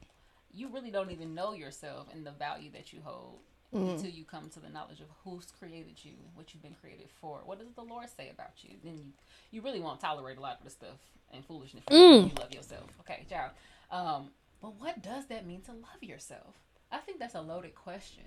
you 0.53 0.69
really 0.69 0.91
don't 0.91 1.11
even 1.11 1.33
know 1.33 1.53
yourself 1.53 2.07
and 2.13 2.25
the 2.25 2.31
value 2.31 2.69
that 2.71 2.91
you 2.93 2.99
hold 3.03 3.39
Mm. 3.73 3.91
until 3.91 4.09
you 4.11 4.25
come 4.25 4.49
to 4.49 4.59
the 4.59 4.67
knowledge 4.67 4.99
of 4.99 5.07
who's 5.23 5.45
created 5.57 5.95
you, 6.03 6.11
what 6.35 6.53
you've 6.53 6.61
been 6.61 6.75
created 6.81 7.07
for. 7.21 7.39
What 7.45 7.57
does 7.57 7.71
the 7.73 7.81
Lord 7.83 8.07
say 8.09 8.27
about 8.29 8.51
you? 8.63 8.71
Then 8.83 8.97
you 8.97 9.13
you 9.49 9.61
really 9.61 9.79
won't 9.79 10.01
tolerate 10.01 10.37
a 10.37 10.41
lot 10.41 10.57
of 10.59 10.65
the 10.65 10.69
stuff 10.69 10.99
and 11.31 11.45
foolishness 11.45 11.85
Mm. 11.87 12.27
you 12.29 12.35
love 12.37 12.51
yourself. 12.51 12.89
Okay, 12.99 13.25
child. 13.29 13.51
Um, 13.89 14.31
but 14.61 14.75
what 14.77 15.01
does 15.01 15.25
that 15.27 15.45
mean 15.47 15.61
to 15.61 15.71
love 15.71 16.01
yourself? 16.03 16.53
I 16.91 16.97
think 16.97 17.19
that's 17.19 17.35
a 17.35 17.39
loaded 17.41 17.73
question. 17.73 18.25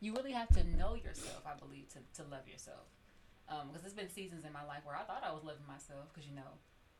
You 0.00 0.12
really 0.14 0.32
have 0.32 0.48
to 0.54 0.64
know 0.76 0.94
yourself, 0.94 1.46
I 1.46 1.54
believe, 1.56 1.86
to, 1.90 2.22
to 2.22 2.28
love 2.28 2.48
yourself. 2.48 2.82
Um, 3.48 3.68
because 3.68 3.82
there's 3.82 3.94
been 3.94 4.10
seasons 4.10 4.44
in 4.44 4.52
my 4.52 4.64
life 4.64 4.80
where 4.84 4.96
I 4.96 5.02
thought 5.04 5.22
I 5.24 5.30
was 5.32 5.44
loving 5.44 5.66
myself 5.68 6.08
because 6.12 6.28
you 6.28 6.34
know 6.34 6.50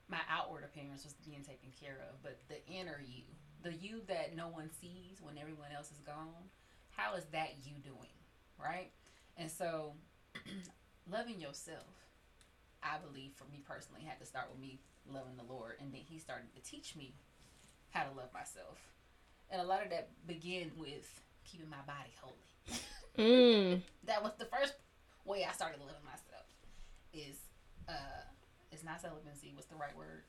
my 0.08 0.20
outward 0.30 0.62
appearance 0.62 1.02
was 1.02 1.14
being 1.26 1.42
taken 1.42 1.70
care 1.80 1.98
of, 2.08 2.22
but 2.22 2.38
the 2.48 2.64
inner 2.70 3.00
you, 3.04 3.24
the 3.62 3.72
you 3.72 4.02
that 4.08 4.36
no 4.36 4.48
one 4.48 4.70
sees 4.80 5.20
when 5.20 5.38
everyone 5.38 5.68
else 5.74 5.90
is 5.90 5.98
gone, 5.98 6.50
how 6.90 7.14
is 7.14 7.24
that 7.32 7.54
you 7.64 7.74
doing, 7.82 8.14
right? 8.58 8.90
And 9.36 9.50
so, 9.50 9.94
loving 11.10 11.40
yourself, 11.40 11.86
I 12.82 12.96
believe 12.98 13.32
for 13.36 13.44
me 13.44 13.62
personally, 13.66 14.02
had 14.02 14.18
to 14.20 14.26
start 14.26 14.46
with 14.50 14.60
me 14.60 14.78
loving 15.10 15.36
the 15.36 15.52
Lord, 15.52 15.74
and 15.80 15.92
then 15.92 16.00
He 16.08 16.18
started 16.18 16.54
to 16.54 16.62
teach 16.62 16.96
me 16.96 17.14
how 17.90 18.04
to 18.04 18.10
love 18.16 18.32
myself, 18.32 18.78
and 19.50 19.60
a 19.60 19.64
lot 19.64 19.82
of 19.82 19.90
that 19.90 20.08
began 20.26 20.70
with 20.76 21.22
keeping 21.44 21.68
my 21.68 21.82
body 21.86 22.14
holy 22.20 22.36
Mm. 23.18 23.82
that 24.04 24.22
was 24.22 24.32
the 24.38 24.44
first 24.44 24.74
way 25.24 25.44
I 25.48 25.52
started 25.52 25.80
loving 25.80 26.04
myself. 26.04 26.46
Is 27.12 27.36
uh, 27.88 28.22
it's 28.70 28.84
not 28.84 29.00
celibacy. 29.00 29.52
What's 29.54 29.66
the 29.66 29.76
right 29.76 29.96
word? 29.96 30.22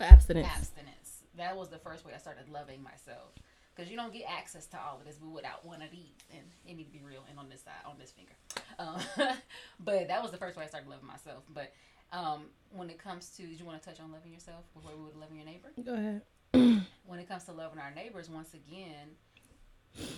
Abstinence. 0.00 0.46
Abstinence. 0.46 1.13
That 1.36 1.56
was 1.56 1.68
the 1.68 1.78
first 1.78 2.04
way 2.04 2.12
I 2.14 2.18
started 2.18 2.48
loving 2.48 2.82
myself. 2.82 3.32
Because 3.74 3.90
you 3.90 3.96
don't 3.96 4.12
get 4.12 4.24
access 4.28 4.66
to 4.66 4.76
all 4.76 4.98
of 5.00 5.04
this 5.04 5.18
without 5.20 5.64
one 5.64 5.82
of 5.82 5.90
these, 5.90 6.14
and 6.30 6.42
it 6.64 6.76
need 6.76 6.84
to 6.84 6.92
be 6.92 7.02
real. 7.04 7.24
And 7.28 7.38
on 7.40 7.48
this 7.48 7.62
side, 7.62 7.82
on 7.84 7.96
this 7.98 8.12
finger, 8.12 8.32
um, 8.78 9.00
but 9.80 10.06
that 10.06 10.22
was 10.22 10.30
the 10.30 10.36
first 10.36 10.56
way 10.56 10.62
I 10.62 10.68
started 10.68 10.88
loving 10.88 11.06
myself. 11.06 11.42
But 11.52 11.72
um, 12.12 12.46
when 12.70 12.88
it 12.88 12.98
comes 12.98 13.30
to, 13.30 13.42
did 13.42 13.58
you 13.58 13.66
want 13.66 13.82
to 13.82 13.88
touch 13.88 13.98
on 13.98 14.12
loving 14.12 14.32
yourself 14.32 14.64
before 14.74 14.92
we 14.96 15.02
would 15.02 15.16
loving 15.16 15.36
your 15.36 15.46
neighbor? 15.46 15.72
Go 15.84 15.94
ahead. 15.94 16.22
when 17.04 17.18
it 17.18 17.28
comes 17.28 17.44
to 17.44 17.52
loving 17.52 17.80
our 17.80 17.92
neighbors, 17.92 18.30
once 18.30 18.54
again, 18.54 19.16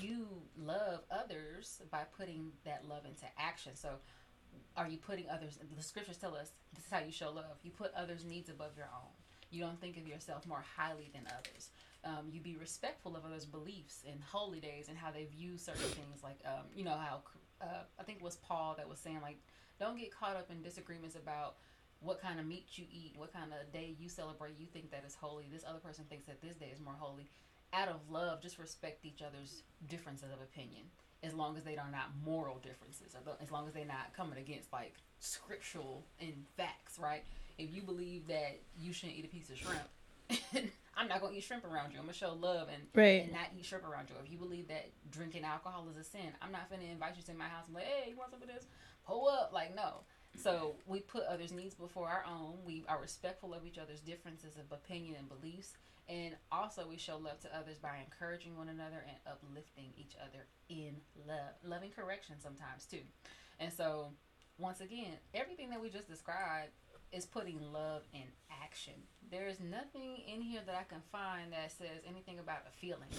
you 0.02 0.26
love 0.58 1.00
others 1.10 1.80
by 1.90 2.02
putting 2.16 2.52
that 2.64 2.86
love 2.86 3.06
into 3.06 3.24
action. 3.38 3.74
So, 3.74 3.90
are 4.76 4.88
you 4.88 4.98
putting 4.98 5.28
others? 5.30 5.58
The 5.74 5.82
scriptures 5.82 6.18
tell 6.18 6.34
us 6.34 6.52
this 6.74 6.84
is 6.84 6.90
how 6.90 7.00
you 7.00 7.12
show 7.12 7.30
love. 7.30 7.56
You 7.62 7.70
put 7.70 7.92
others' 7.94 8.24
needs 8.24 8.50
above 8.50 8.72
your 8.76 8.88
own. 8.92 9.10
You 9.50 9.60
don't 9.60 9.80
think 9.80 9.96
of 9.96 10.06
yourself 10.06 10.46
more 10.46 10.64
highly 10.76 11.10
than 11.14 11.22
others. 11.26 11.70
Um, 12.04 12.28
you 12.30 12.40
be 12.40 12.56
respectful 12.56 13.16
of 13.16 13.24
others' 13.24 13.46
beliefs 13.46 14.04
and 14.08 14.20
holy 14.22 14.60
days 14.60 14.88
and 14.88 14.96
how 14.96 15.10
they 15.10 15.24
view 15.24 15.56
certain 15.56 15.88
things. 15.90 16.22
Like, 16.22 16.38
um, 16.44 16.66
you 16.74 16.84
know 16.84 16.96
how 16.96 17.22
uh, 17.60 17.84
I 17.98 18.02
think 18.02 18.18
it 18.18 18.24
was 18.24 18.36
Paul 18.36 18.74
that 18.76 18.88
was 18.88 18.98
saying 18.98 19.20
like, 19.22 19.38
don't 19.78 19.98
get 19.98 20.14
caught 20.14 20.36
up 20.36 20.50
in 20.50 20.62
disagreements 20.62 21.16
about 21.16 21.56
what 22.00 22.20
kind 22.20 22.38
of 22.38 22.46
meat 22.46 22.66
you 22.72 22.84
eat, 22.90 23.14
what 23.16 23.32
kind 23.32 23.52
of 23.52 23.72
day 23.72 23.94
you 23.98 24.08
celebrate, 24.08 24.58
you 24.58 24.66
think 24.66 24.90
that 24.90 25.04
is 25.06 25.14
holy. 25.14 25.46
This 25.52 25.64
other 25.68 25.78
person 25.78 26.04
thinks 26.08 26.26
that 26.26 26.40
this 26.42 26.56
day 26.56 26.70
is 26.72 26.80
more 26.80 26.94
holy. 26.98 27.28
Out 27.72 27.88
of 27.88 28.00
love, 28.10 28.42
just 28.42 28.58
respect 28.58 29.04
each 29.04 29.22
other's 29.22 29.62
differences 29.88 30.30
of 30.32 30.40
opinion, 30.40 30.84
as 31.26 31.34
long 31.34 31.56
as 31.56 31.64
they 31.64 31.76
are 31.76 31.90
not 31.90 32.10
moral 32.24 32.56
differences, 32.58 33.14
or 33.14 33.32
as 33.42 33.50
long 33.50 33.66
as 33.66 33.74
they're 33.74 33.84
not 33.84 34.12
coming 34.16 34.38
against 34.38 34.72
like 34.72 34.94
scriptural 35.18 36.04
and 36.20 36.32
facts, 36.56 36.98
right? 36.98 37.24
If 37.58 37.74
you 37.74 37.82
believe 37.82 38.26
that 38.28 38.58
you 38.78 38.92
shouldn't 38.92 39.18
eat 39.18 39.24
a 39.24 39.28
piece 39.28 39.50
of 39.50 39.56
shrimp, 39.58 39.88
I'm 40.96 41.08
not 41.08 41.20
gonna 41.20 41.36
eat 41.36 41.44
shrimp 41.44 41.64
around 41.64 41.92
you. 41.92 41.98
I'm 41.98 42.04
gonna 42.04 42.12
show 42.14 42.32
love 42.32 42.68
and 42.72 42.82
Right. 42.94 43.22
and 43.24 43.32
not 43.32 43.48
eat 43.58 43.64
shrimp 43.64 43.84
around 43.84 44.08
you. 44.10 44.16
If 44.24 44.30
you 44.30 44.38
believe 44.38 44.68
that 44.68 44.86
drinking 45.10 45.44
alcohol 45.44 45.86
is 45.90 45.96
a 45.96 46.04
sin, 46.04 46.32
I'm 46.42 46.52
not 46.52 46.70
gonna 46.70 46.84
invite 46.84 47.16
you 47.16 47.22
to 47.24 47.34
my 47.34 47.48
house 47.48 47.66
and 47.66 47.76
be 47.76 47.82
like, 47.82 47.90
hey, 47.90 48.10
you 48.10 48.16
want 48.16 48.30
some 48.30 48.42
of 48.42 48.48
this? 48.48 48.66
Pull 49.06 49.28
up, 49.28 49.52
like 49.52 49.74
no. 49.74 50.00
So 50.36 50.76
we 50.86 51.00
put 51.00 51.24
others' 51.24 51.52
needs 51.52 51.74
before 51.74 52.08
our 52.08 52.24
own. 52.28 52.58
We 52.64 52.84
are 52.88 53.00
respectful 53.00 53.54
of 53.54 53.66
each 53.66 53.78
other's 53.78 54.00
differences 54.00 54.56
of 54.56 54.70
opinion 54.70 55.16
and 55.18 55.28
beliefs, 55.28 55.72
and 56.08 56.34
also 56.52 56.86
we 56.88 56.98
show 56.98 57.16
love 57.16 57.40
to 57.40 57.56
others 57.56 57.78
by 57.78 57.98
encouraging 58.04 58.56
one 58.56 58.68
another 58.68 59.04
and 59.06 59.16
uplifting 59.26 59.92
each 59.96 60.14
other 60.20 60.46
in 60.68 60.96
love, 61.26 61.54
loving 61.64 61.90
correction 61.90 62.36
sometimes 62.40 62.86
too. 62.86 63.02
And 63.58 63.72
so, 63.72 64.12
once 64.58 64.80
again, 64.80 65.16
everything 65.34 65.70
that 65.70 65.80
we 65.80 65.88
just 65.88 66.08
described 66.08 66.70
is 67.12 67.24
putting 67.24 67.60
love 67.72 68.02
in 68.12 68.24
action. 68.62 68.94
There 69.30 69.46
is 69.46 69.60
nothing 69.60 70.18
in 70.32 70.40
here 70.40 70.60
that 70.66 70.74
I 70.74 70.84
can 70.84 71.02
find 71.10 71.52
that 71.52 71.72
says 71.72 72.02
anything 72.08 72.38
about 72.38 72.66
a 72.68 72.72
feeling 72.78 73.10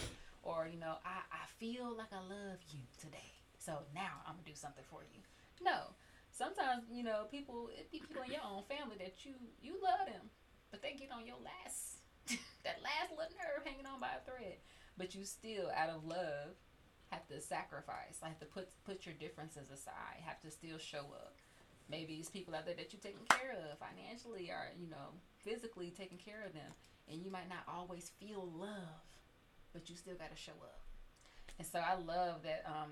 or, 0.43 0.67
you 0.71 0.79
know, 0.79 0.95
I, 1.03 1.19
I 1.31 1.45
feel 1.59 1.95
like 1.97 2.11
I 2.11 2.19
love 2.19 2.59
you 2.71 2.79
today. 2.99 3.33
So 3.59 3.79
now 3.93 4.23
I'm 4.25 4.33
going 4.33 4.45
to 4.45 4.51
do 4.51 4.55
something 4.55 4.83
for 4.89 5.01
you. 5.13 5.19
No. 5.61 5.91
Sometimes, 6.37 6.85
you 6.93 7.01
know, 7.01 7.25
people, 7.31 7.73
it 7.73 7.89
be 7.91 7.97
people 7.97 8.21
in 8.21 8.31
your 8.31 8.45
own 8.45 8.61
family 8.69 8.93
that 9.01 9.25
you, 9.25 9.33
you 9.57 9.73
love 9.81 10.05
them, 10.05 10.29
but 10.69 10.85
they 10.85 10.93
get 10.93 11.09
on 11.09 11.25
your 11.25 11.41
last, 11.41 12.05
that 12.63 12.77
last 12.85 13.09
little 13.17 13.33
nerve 13.41 13.65
hanging 13.65 13.89
on 13.89 13.97
by 13.99 14.13
a 14.13 14.21
thread. 14.21 14.61
But 15.01 15.15
you 15.17 15.25
still, 15.25 15.73
out 15.73 15.89
of 15.89 16.05
love, 16.05 16.53
have 17.09 17.25
to 17.27 17.41
sacrifice, 17.41 18.21
have 18.21 18.37
to 18.39 18.45
put 18.45 18.69
put 18.85 19.05
your 19.05 19.15
differences 19.15 19.71
aside, 19.71 20.21
have 20.21 20.41
to 20.41 20.51
still 20.51 20.77
show 20.77 21.09
up. 21.17 21.33
Maybe 21.89 22.15
it's 22.15 22.29
people 22.29 22.53
out 22.53 22.65
there 22.65 22.75
that 22.75 22.91
you're 22.91 23.01
taking 23.01 23.25
care 23.31 23.55
of 23.57 23.79
financially 23.79 24.51
or, 24.51 24.75
you 24.77 24.89
know, 24.89 25.15
physically 25.41 25.89
taking 25.95 26.17
care 26.19 26.43
of 26.45 26.53
them. 26.53 26.69
And 27.09 27.23
you 27.23 27.31
might 27.31 27.47
not 27.47 27.63
always 27.65 28.11
feel 28.19 28.45
love, 28.59 29.01
but 29.73 29.89
you 29.89 29.95
still 29.95 30.15
got 30.15 30.29
to 30.29 30.35
show 30.35 30.57
up. 30.61 30.81
And 31.57 31.65
so 31.65 31.79
I 31.79 31.95
love 31.95 32.43
that 32.43 32.63
um, 32.67 32.91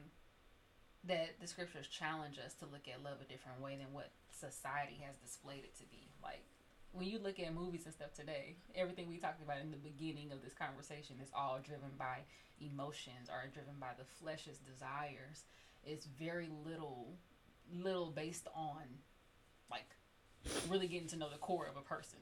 that 1.07 1.39
the 1.39 1.47
scriptures 1.47 1.87
challenge 1.87 2.37
us 2.39 2.53
to 2.55 2.65
look 2.65 2.87
at 2.87 3.03
love 3.03 3.21
a 3.21 3.31
different 3.31 3.61
way 3.61 3.77
than 3.77 3.93
what 3.93 4.09
society 4.29 4.99
has 5.05 5.17
displayed 5.17 5.63
it 5.63 5.77
to 5.77 5.85
be. 5.85 6.09
Like 6.21 6.43
when 6.91 7.07
you 7.07 7.19
look 7.19 7.39
at 7.39 7.53
movies 7.53 7.85
and 7.85 7.93
stuff 7.93 8.13
today, 8.13 8.55
everything 8.75 9.09
we 9.09 9.17
talked 9.17 9.41
about 9.41 9.61
in 9.61 9.71
the 9.71 9.77
beginning 9.77 10.31
of 10.31 10.41
this 10.43 10.53
conversation 10.53 11.17
is 11.21 11.29
all 11.35 11.59
driven 11.63 11.91
by 11.97 12.25
emotions 12.59 13.29
or 13.29 13.49
driven 13.53 13.75
by 13.79 13.91
the 13.97 14.05
flesh's 14.19 14.57
desires. 14.59 15.43
It's 15.85 16.05
very 16.05 16.49
little 16.65 17.13
little 17.73 18.11
based 18.11 18.47
on 18.55 18.83
like 19.69 19.89
really 20.69 20.87
getting 20.87 21.07
to 21.09 21.17
know 21.17 21.29
the 21.29 21.37
core 21.37 21.67
of 21.67 21.77
a 21.77 21.81
person. 21.81 22.19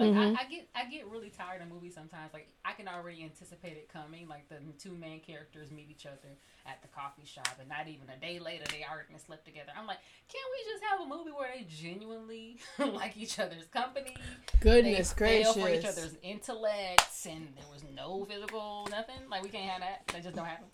Like 0.00 0.12
Mhm. 0.14 0.36
I, 0.36 0.40
I 0.40 0.44
get 0.48 0.68
I 0.74 0.84
get 0.86 1.06
really 1.08 1.28
tired 1.28 1.60
of 1.60 1.68
movies 1.68 1.94
sometimes. 1.94 2.32
Like 2.32 2.48
I 2.64 2.72
can 2.72 2.88
already 2.88 3.22
anticipate 3.22 3.76
it 3.76 3.88
coming. 3.92 4.26
Like 4.28 4.48
the 4.48 4.56
two 4.78 4.92
main 4.96 5.20
characters 5.20 5.70
meet 5.70 5.88
each 5.90 6.06
other 6.06 6.38
at 6.66 6.80
the 6.80 6.88
coffee 6.88 7.26
shop, 7.26 7.48
and 7.60 7.68
not 7.68 7.86
even 7.86 8.08
a 8.08 8.16
day 8.16 8.38
later 8.38 8.64
they 8.70 8.82
already 8.90 9.12
slept 9.24 9.44
together. 9.44 9.72
I'm 9.78 9.86
like, 9.86 9.98
can't 10.32 10.44
we 10.56 10.72
just 10.72 10.82
have 10.90 11.00
a 11.02 11.06
movie 11.06 11.32
where 11.36 11.50
they 11.54 11.64
genuinely 11.68 12.56
like 12.78 13.16
each 13.18 13.38
other's 13.38 13.64
company? 13.66 14.16
Goodness 14.60 15.12
they 15.12 15.42
fell 15.44 15.52
for 15.52 15.68
each 15.68 15.84
other's 15.84 16.16
intellects, 16.22 17.26
and 17.26 17.48
there 17.56 17.66
was 17.70 17.84
no 17.84 18.24
physical 18.24 18.88
nothing. 18.90 19.28
Like 19.30 19.42
we 19.42 19.50
can't 19.50 19.68
have 19.70 19.80
that. 19.82 20.06
That 20.14 20.22
just 20.22 20.34
don't 20.34 20.46
happen. 20.46 20.66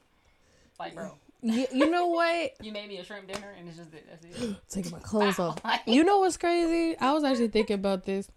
Like 0.78 0.94
bro, 0.94 1.10
You, 1.42 1.66
you 1.72 1.90
know 1.90 2.06
what? 2.18 2.52
you 2.60 2.70
made 2.72 2.88
me 2.88 2.98
a 2.98 3.04
shrimp 3.04 3.26
dinner, 3.26 3.52
and 3.58 3.66
it's 3.68 3.76
just 3.76 3.92
it. 3.92 4.06
That's 4.08 4.24
it. 4.24 4.56
Taking 4.68 4.92
my 4.92 5.00
clothes 5.00 5.38
Wow. 5.38 5.56
off. 5.64 5.80
You 5.86 6.04
know 6.04 6.18
what's 6.20 6.36
crazy? 6.36 6.96
I 7.00 7.12
was 7.12 7.24
actually 7.24 7.48
thinking 7.48 7.74
about 7.74 8.04
this. 8.04 8.28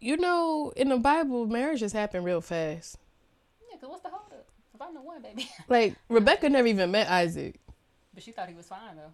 You 0.00 0.16
know, 0.16 0.72
in 0.76 0.88
the 0.90 0.98
Bible, 0.98 1.46
marriages 1.46 1.92
happen 1.92 2.22
real 2.22 2.40
fast. 2.40 2.98
Yeah, 3.70 3.78
cause 3.78 3.88
what's 3.90 4.02
the 4.02 4.08
hold 4.10 4.30
up? 4.32 4.46
If 4.74 4.82
I 4.82 4.90
know 4.90 5.02
one, 5.02 5.22
baby. 5.22 5.48
Like 5.68 5.94
Rebecca 6.08 6.48
never 6.48 6.66
even 6.68 6.90
met 6.90 7.08
Isaac. 7.08 7.58
But 8.14 8.22
she 8.22 8.32
thought 8.32 8.48
he 8.48 8.54
was 8.54 8.66
fine 8.66 8.96
though. 8.96 9.12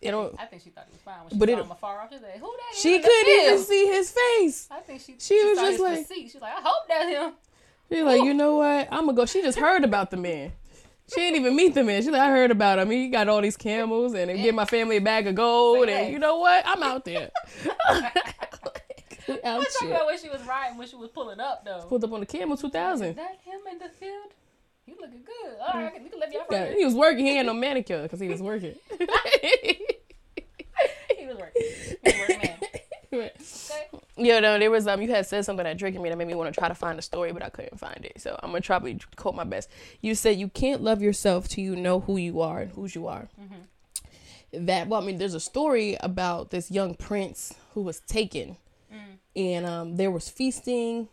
You 0.00 0.12
know, 0.12 0.32
I 0.38 0.44
think 0.46 0.62
she 0.62 0.70
thought 0.70 0.84
he 0.86 0.92
was 0.92 1.00
fine 1.02 1.20
when 1.22 1.30
she 1.30 1.38
But 1.38 1.48
saw 1.48 1.56
it- 1.56 1.64
him 1.64 1.70
afar 1.72 2.00
off. 2.00 2.10
She 2.10 2.18
said, 2.18 2.38
"Who 2.38 2.46
that 2.56 2.74
is 2.76 2.80
she 2.80 2.98
couldn't 3.00 3.44
even 3.44 3.58
see 3.58 3.86
his 3.86 4.10
face. 4.12 4.68
I 4.70 4.78
think 4.80 5.00
she. 5.00 5.16
She 5.18 5.44
was 5.44 5.58
just 5.58 5.80
like- 5.80 6.06
She's 6.06 6.34
like, 6.40 6.54
I 6.56 6.60
hope 6.62 6.86
that's 6.88 7.08
him. 7.10 7.32
She's 7.90 8.04
like, 8.04 8.22
you 8.22 8.34
know 8.34 8.56
what? 8.56 8.86
I'm 8.92 9.06
gonna 9.06 9.14
go. 9.14 9.26
She 9.26 9.42
just 9.42 9.58
heard 9.58 9.82
about 9.82 10.10
the 10.10 10.16
man. 10.18 10.52
She 11.12 11.16
didn't 11.20 11.40
even 11.40 11.56
meet 11.56 11.72
the 11.74 11.82
man. 11.82 12.02
She's 12.02 12.10
like, 12.10 12.20
I 12.20 12.28
heard 12.28 12.50
about 12.50 12.78
him. 12.78 12.90
He 12.90 13.08
got 13.08 13.28
all 13.28 13.40
these 13.40 13.56
camels 13.56 14.12
and 14.14 14.28
they 14.30 14.36
give 14.40 14.54
my 14.54 14.66
family 14.66 14.98
a 14.98 15.00
bag 15.00 15.26
of 15.26 15.34
gold. 15.34 15.88
And 15.88 16.12
you 16.12 16.18
know 16.18 16.36
what? 16.38 16.64
I'm 16.66 16.82
out 16.82 17.04
there. 17.06 17.30
I'm 19.44 19.62
talking 19.64 19.90
about 19.90 20.06
when 20.06 20.18
she 20.18 20.28
was 20.28 20.42
riding, 20.46 20.78
when 20.78 20.88
she 20.88 20.96
was 20.96 21.10
pulling 21.10 21.40
up 21.40 21.64
though. 21.64 21.84
Pulled 21.88 22.04
up 22.04 22.12
on 22.12 22.20
the 22.20 22.26
camel 22.26 22.54
Is 22.54 22.60
2000. 22.60 23.16
that 23.16 23.38
him 23.44 23.60
in 23.70 23.78
the 23.78 23.88
field? 23.88 24.32
He 24.86 24.94
looking 24.98 25.22
good. 25.22 25.54
All 25.60 25.80
right, 25.80 25.92
can, 25.94 26.04
we 26.04 26.08
can 26.10 26.20
let 26.20 26.32
y'all 26.32 26.46
Yeah, 26.50 26.72
he 26.74 26.84
was 26.84 26.94
working. 26.94 27.26
He 27.26 27.36
had 27.36 27.46
no 27.46 27.52
manicure 27.66 28.02
because 28.02 28.20
he 28.20 28.28
was 28.28 28.40
working. 28.42 28.74
He 31.18 31.26
was 31.26 31.36
working. 31.36 31.62
He 31.62 31.96
was 32.04 32.14
working 32.20 32.38
man. 32.38 32.56
Okay. 33.12 33.32
Yeah, 34.16 34.40
no, 34.40 34.58
there 34.58 34.70
was 34.70 34.86
um. 34.86 35.00
You 35.02 35.10
had 35.10 35.26
said 35.26 35.44
something 35.44 35.64
that 35.64 35.78
drinking 35.78 36.02
me 36.02 36.08
that 36.10 36.16
made 36.16 36.26
me 36.28 36.34
want 36.34 36.52
to 36.52 36.58
try 36.58 36.68
to 36.68 36.74
find 36.74 36.98
a 36.98 37.02
story, 37.02 37.32
but 37.32 37.42
I 37.42 37.48
couldn't 37.48 37.78
find 37.78 38.04
it. 38.04 38.20
So 38.20 38.38
I'm 38.42 38.50
gonna 38.50 38.60
probably 38.62 38.98
quote 39.16 39.34
my 39.34 39.44
best. 39.44 39.68
You 40.00 40.14
said 40.14 40.38
you 40.38 40.48
can't 40.48 40.82
love 40.82 41.00
yourself 41.02 41.48
till 41.48 41.64
you 41.64 41.76
know 41.76 42.00
who 42.00 42.16
you 42.16 42.40
are 42.40 42.60
and 42.60 42.70
whose 42.72 42.94
you 42.94 43.06
are. 43.06 43.28
That 44.52 44.88
well, 44.88 45.02
I 45.02 45.04
mean, 45.04 45.18
there's 45.18 45.34
a 45.34 45.40
story 45.40 45.96
about 46.00 46.50
this 46.50 46.70
young 46.70 46.94
prince 46.94 47.54
who 47.74 47.82
was 47.82 48.00
taken, 48.00 48.56
and 49.36 49.66
um, 49.66 49.96
there 49.96 50.10
was 50.10 50.28
feasting, 50.28 51.08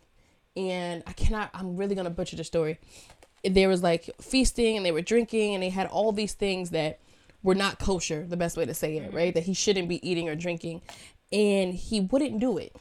and 0.56 1.02
I 1.06 1.12
cannot. 1.12 1.50
I'm 1.54 1.76
really 1.76 1.94
gonna 1.94 2.10
butcher 2.10 2.36
the 2.36 2.44
story. 2.44 2.78
There 3.44 3.68
was 3.68 3.82
like 3.82 4.10
feasting, 4.20 4.76
and 4.76 4.84
they 4.84 4.92
were 4.92 5.02
drinking, 5.02 5.54
and 5.54 5.62
they 5.62 5.70
had 5.70 5.86
all 5.86 6.12
these 6.12 6.34
things 6.34 6.70
that 6.70 7.00
were 7.42 7.54
not 7.54 7.78
kosher. 7.78 8.26
The 8.26 8.36
best 8.36 8.56
way 8.56 8.64
to 8.64 8.74
say 8.74 8.96
it, 8.96 9.12
right? 9.12 9.32
That 9.32 9.44
he 9.44 9.54
shouldn't 9.54 9.88
be 9.88 10.06
eating 10.08 10.28
or 10.28 10.34
drinking, 10.34 10.82
and 11.32 11.72
he 11.74 12.00
wouldn't 12.00 12.40
do 12.40 12.58
it. 12.58 12.74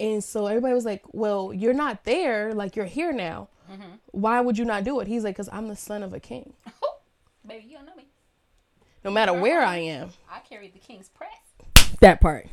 And 0.00 0.24
so 0.24 0.46
everybody 0.46 0.74
was 0.74 0.84
like, 0.84 1.02
"Well, 1.12 1.52
you're 1.52 1.74
not 1.74 2.04
there. 2.04 2.52
Like 2.52 2.74
you're 2.74 2.86
here 2.86 3.12
now. 3.12 3.48
Why 4.10 4.40
would 4.40 4.58
you 4.58 4.64
not 4.64 4.82
do 4.84 4.98
it?" 5.00 5.06
He's 5.06 5.22
like, 5.22 5.36
"Cause 5.36 5.48
I'm 5.52 5.68
the 5.68 5.76
son 5.76 6.02
of 6.02 6.12
a 6.12 6.18
king. 6.20 6.54
Baby, 7.46 7.66
you 7.68 7.76
don't 7.76 7.86
know 7.86 7.94
me. 7.94 8.06
No 9.04 9.10
matter 9.12 9.32
where 9.32 9.62
I 9.62 9.76
am." 9.76 10.10
I 10.30 10.40
carry 10.40 10.68
the 10.68 10.80
king's 10.80 11.08
press. 11.08 11.30
That 12.00 12.20
part. 12.20 12.48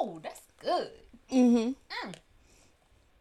Oh, 0.00 0.20
that's 0.22 0.42
good. 0.60 0.90
Mm-hmm. 1.32 2.08
Mm. 2.08 2.14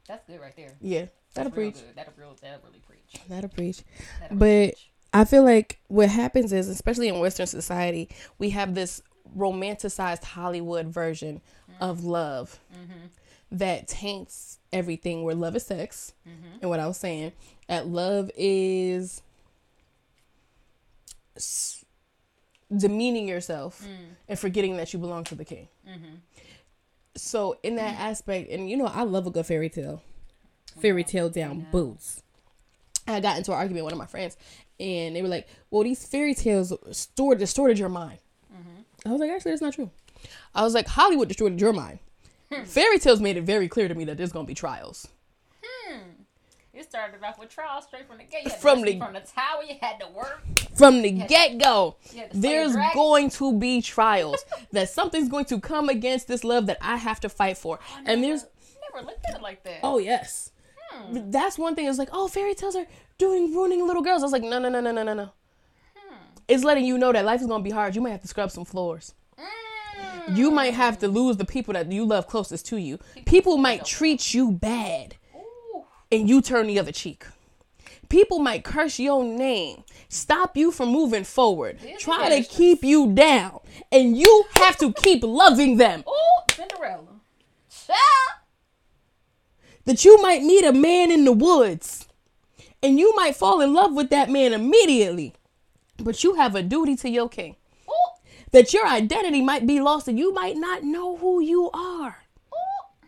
That's 0.07 0.25
good 0.25 0.39
right 0.39 0.55
there. 0.55 0.73
Yeah, 0.79 1.05
that'll 1.33 1.51
preach. 1.51 1.75
good. 1.75 1.95
That'll 1.95 2.13
real. 2.17 2.35
That'll 2.41 2.61
really 2.65 2.79
preach. 2.79 3.21
That'll 3.27 3.49
preach. 3.49 3.83
That'll 4.21 4.37
But 4.37 4.69
preach. 4.69 4.89
I 5.13 5.25
feel 5.25 5.43
like 5.43 5.79
what 5.87 6.09
happens 6.09 6.53
is, 6.53 6.69
especially 6.69 7.07
in 7.07 7.19
Western 7.19 7.47
society, 7.47 8.09
we 8.37 8.51
have 8.51 8.75
this 8.75 9.01
romanticized 9.35 10.23
Hollywood 10.23 10.87
version 10.87 11.41
mm. 11.69 11.75
of 11.81 12.03
love 12.03 12.59
mm-hmm. 12.73 13.07
that 13.51 13.87
taints 13.87 14.59
everything. 14.71 15.23
Where 15.23 15.35
love 15.35 15.55
is 15.55 15.65
sex, 15.65 16.13
mm-hmm. 16.27 16.59
and 16.61 16.69
what 16.69 16.79
I 16.79 16.87
was 16.87 16.97
saying, 16.97 17.33
that 17.67 17.87
love 17.87 18.31
is 18.35 19.21
demeaning 22.75 23.27
yourself 23.27 23.83
mm. 23.83 24.15
and 24.27 24.39
forgetting 24.39 24.77
that 24.77 24.93
you 24.93 24.99
belong 24.99 25.23
to 25.25 25.35
the 25.35 25.45
king. 25.45 25.67
Mm-hmm. 25.87 26.15
So 27.17 27.57
in 27.63 27.75
that 27.75 27.99
aspect, 27.99 28.49
and 28.51 28.69
you 28.69 28.77
know, 28.77 28.85
I 28.85 29.03
love 29.03 29.27
a 29.27 29.31
good 29.31 29.45
fairy 29.45 29.69
tale, 29.69 30.01
fairy 30.79 31.03
tale 31.03 31.29
down 31.29 31.67
boots. 31.71 32.23
I 33.07 33.19
got 33.19 33.37
into 33.37 33.51
an 33.51 33.57
argument 33.57 33.85
with 33.85 33.93
one 33.93 33.93
of 33.93 33.99
my 33.99 34.05
friends, 34.05 34.37
and 34.79 35.15
they 35.15 35.21
were 35.21 35.27
like, 35.27 35.47
"Well, 35.71 35.83
these 35.83 36.05
fairy 36.05 36.33
tales 36.35 36.73
stored 36.91 37.39
distorted 37.39 37.79
your 37.79 37.89
mind." 37.89 38.19
I 39.05 39.11
was 39.11 39.19
like, 39.19 39.31
"Actually, 39.31 39.51
that's 39.51 39.61
not 39.61 39.73
true." 39.73 39.89
I 40.53 40.63
was 40.63 40.73
like, 40.73 40.87
"Hollywood 40.87 41.27
distorted 41.27 41.59
your 41.61 41.73
mind. 41.73 41.99
Fairy 42.65 42.99
tales 42.99 43.19
made 43.19 43.37
it 43.37 43.43
very 43.43 43.67
clear 43.67 43.87
to 43.87 43.95
me 43.95 44.05
that 44.05 44.17
there's 44.17 44.31
gonna 44.31 44.47
be 44.47 44.53
trials." 44.53 45.07
Started 46.89 47.21
off 47.23 47.37
with 47.37 47.49
trials 47.49 47.85
straight 47.85 48.07
from 48.07 48.17
the 48.17 48.23
gate. 48.23 48.51
From 48.53 48.81
the- 48.81 48.97
from 48.97 49.13
the 49.13 49.19
tower. 49.19 49.61
You 49.67 49.75
had 49.81 49.99
to 49.99 50.07
work. 50.07 50.41
From 50.75 51.01
the 51.01 51.11
get 51.11 51.57
go, 51.57 51.97
You 52.13 52.21
had 52.21 52.31
to 52.31 52.37
slay 52.39 52.49
a 52.49 52.51
there's 52.51 52.75
going 52.93 53.29
to 53.31 53.53
be 53.57 53.81
trials. 53.81 54.45
that 54.71 54.89
something's 54.89 55.27
going 55.27 55.45
to 55.45 55.59
come 55.59 55.89
against 55.89 56.27
this 56.27 56.43
love 56.43 56.67
that 56.67 56.77
I 56.81 56.97
have 56.97 57.19
to 57.21 57.29
fight 57.29 57.57
for, 57.57 57.79
and 58.05 58.23
there's 58.23 58.45
never 58.93 59.05
looked 59.05 59.25
at 59.27 59.35
it 59.35 59.41
like 59.41 59.63
that. 59.63 59.79
oh 59.83 59.97
yes, 59.97 60.51
that's 61.11 61.57
one 61.57 61.75
thing. 61.75 61.87
It's 61.87 61.97
like 61.97 62.09
oh, 62.13 62.27
fairy 62.27 62.53
tales 62.55 62.75
are 62.75 62.85
doing 63.17 63.53
ruining 63.53 63.85
little 63.85 64.01
girls. 64.03 64.21
I 64.21 64.25
was 64.25 64.31
like, 64.31 64.43
no, 64.43 64.59
no, 64.59 64.69
no, 64.69 64.79
no, 64.79 64.91
no, 64.91 65.03
no, 65.03 65.13
no. 65.13 65.29
It's 66.47 66.63
letting 66.63 66.85
you 66.85 66.97
know 66.97 67.11
that 67.11 67.25
life 67.25 67.41
is 67.41 67.47
gonna 67.47 67.63
be 67.63 67.71
hard. 67.71 67.95
You 67.95 68.01
might 68.01 68.11
have 68.11 68.21
to 68.21 68.27
scrub 68.27 68.51
some 68.51 68.63
floors. 68.65 69.13
Mm. 69.37 70.37
you 70.37 70.51
might 70.51 70.73
have 70.73 70.97
to 70.99 71.07
lose 71.07 71.37
the 71.37 71.45
people 71.45 71.73
that 71.73 71.91
you 71.91 72.05
love 72.05 72.27
closest 72.27 72.65
to 72.67 72.77
you. 72.77 72.99
People 73.25 73.57
might 73.57 73.83
treat 73.85 74.33
you 74.33 74.51
bad. 74.51 75.15
And 76.11 76.29
you 76.29 76.41
turn 76.41 76.67
the 76.67 76.79
other 76.79 76.91
cheek. 76.91 77.25
People 78.09 78.39
might 78.39 78.63
curse 78.63 78.99
your 78.99 79.23
name, 79.23 79.83
stop 80.07 80.55
you 80.55 80.71
from 80.71 80.89
moving 80.89 81.25
forward, 81.25 81.77
try 81.99 82.29
to 82.29 82.47
keep 82.47 82.83
you 82.83 83.11
down, 83.13 83.59
and 83.91 84.17
you 84.17 84.45
have 84.55 84.77
to 84.77 84.93
keep 84.93 85.23
loving 85.23 85.77
them. 85.77 86.03
Ooh, 86.07 86.43
Cinderella. 86.53 87.03
Child. 87.69 87.99
That 89.85 90.05
you 90.05 90.21
might 90.21 90.41
meet 90.43 90.63
a 90.63 90.71
man 90.71 91.11
in 91.11 91.25
the 91.25 91.33
woods 91.33 92.07
and 92.81 92.99
you 92.99 93.13
might 93.15 93.35
fall 93.35 93.59
in 93.61 93.73
love 93.73 93.93
with 93.93 94.09
that 94.09 94.29
man 94.29 94.53
immediately, 94.53 95.33
but 95.97 96.23
you 96.23 96.35
have 96.35 96.55
a 96.55 96.63
duty 96.63 96.95
to 96.97 97.09
your 97.09 97.27
king. 97.27 97.55
Ooh. 97.89 97.93
That 98.51 98.73
your 98.73 98.87
identity 98.87 99.41
might 99.41 99.67
be 99.67 99.81
lost 99.81 100.07
and 100.07 100.17
you 100.17 100.33
might 100.33 100.55
not 100.55 100.83
know 100.83 101.17
who 101.17 101.41
you 101.41 101.69
are. 101.71 102.19
Ooh. 102.53 103.07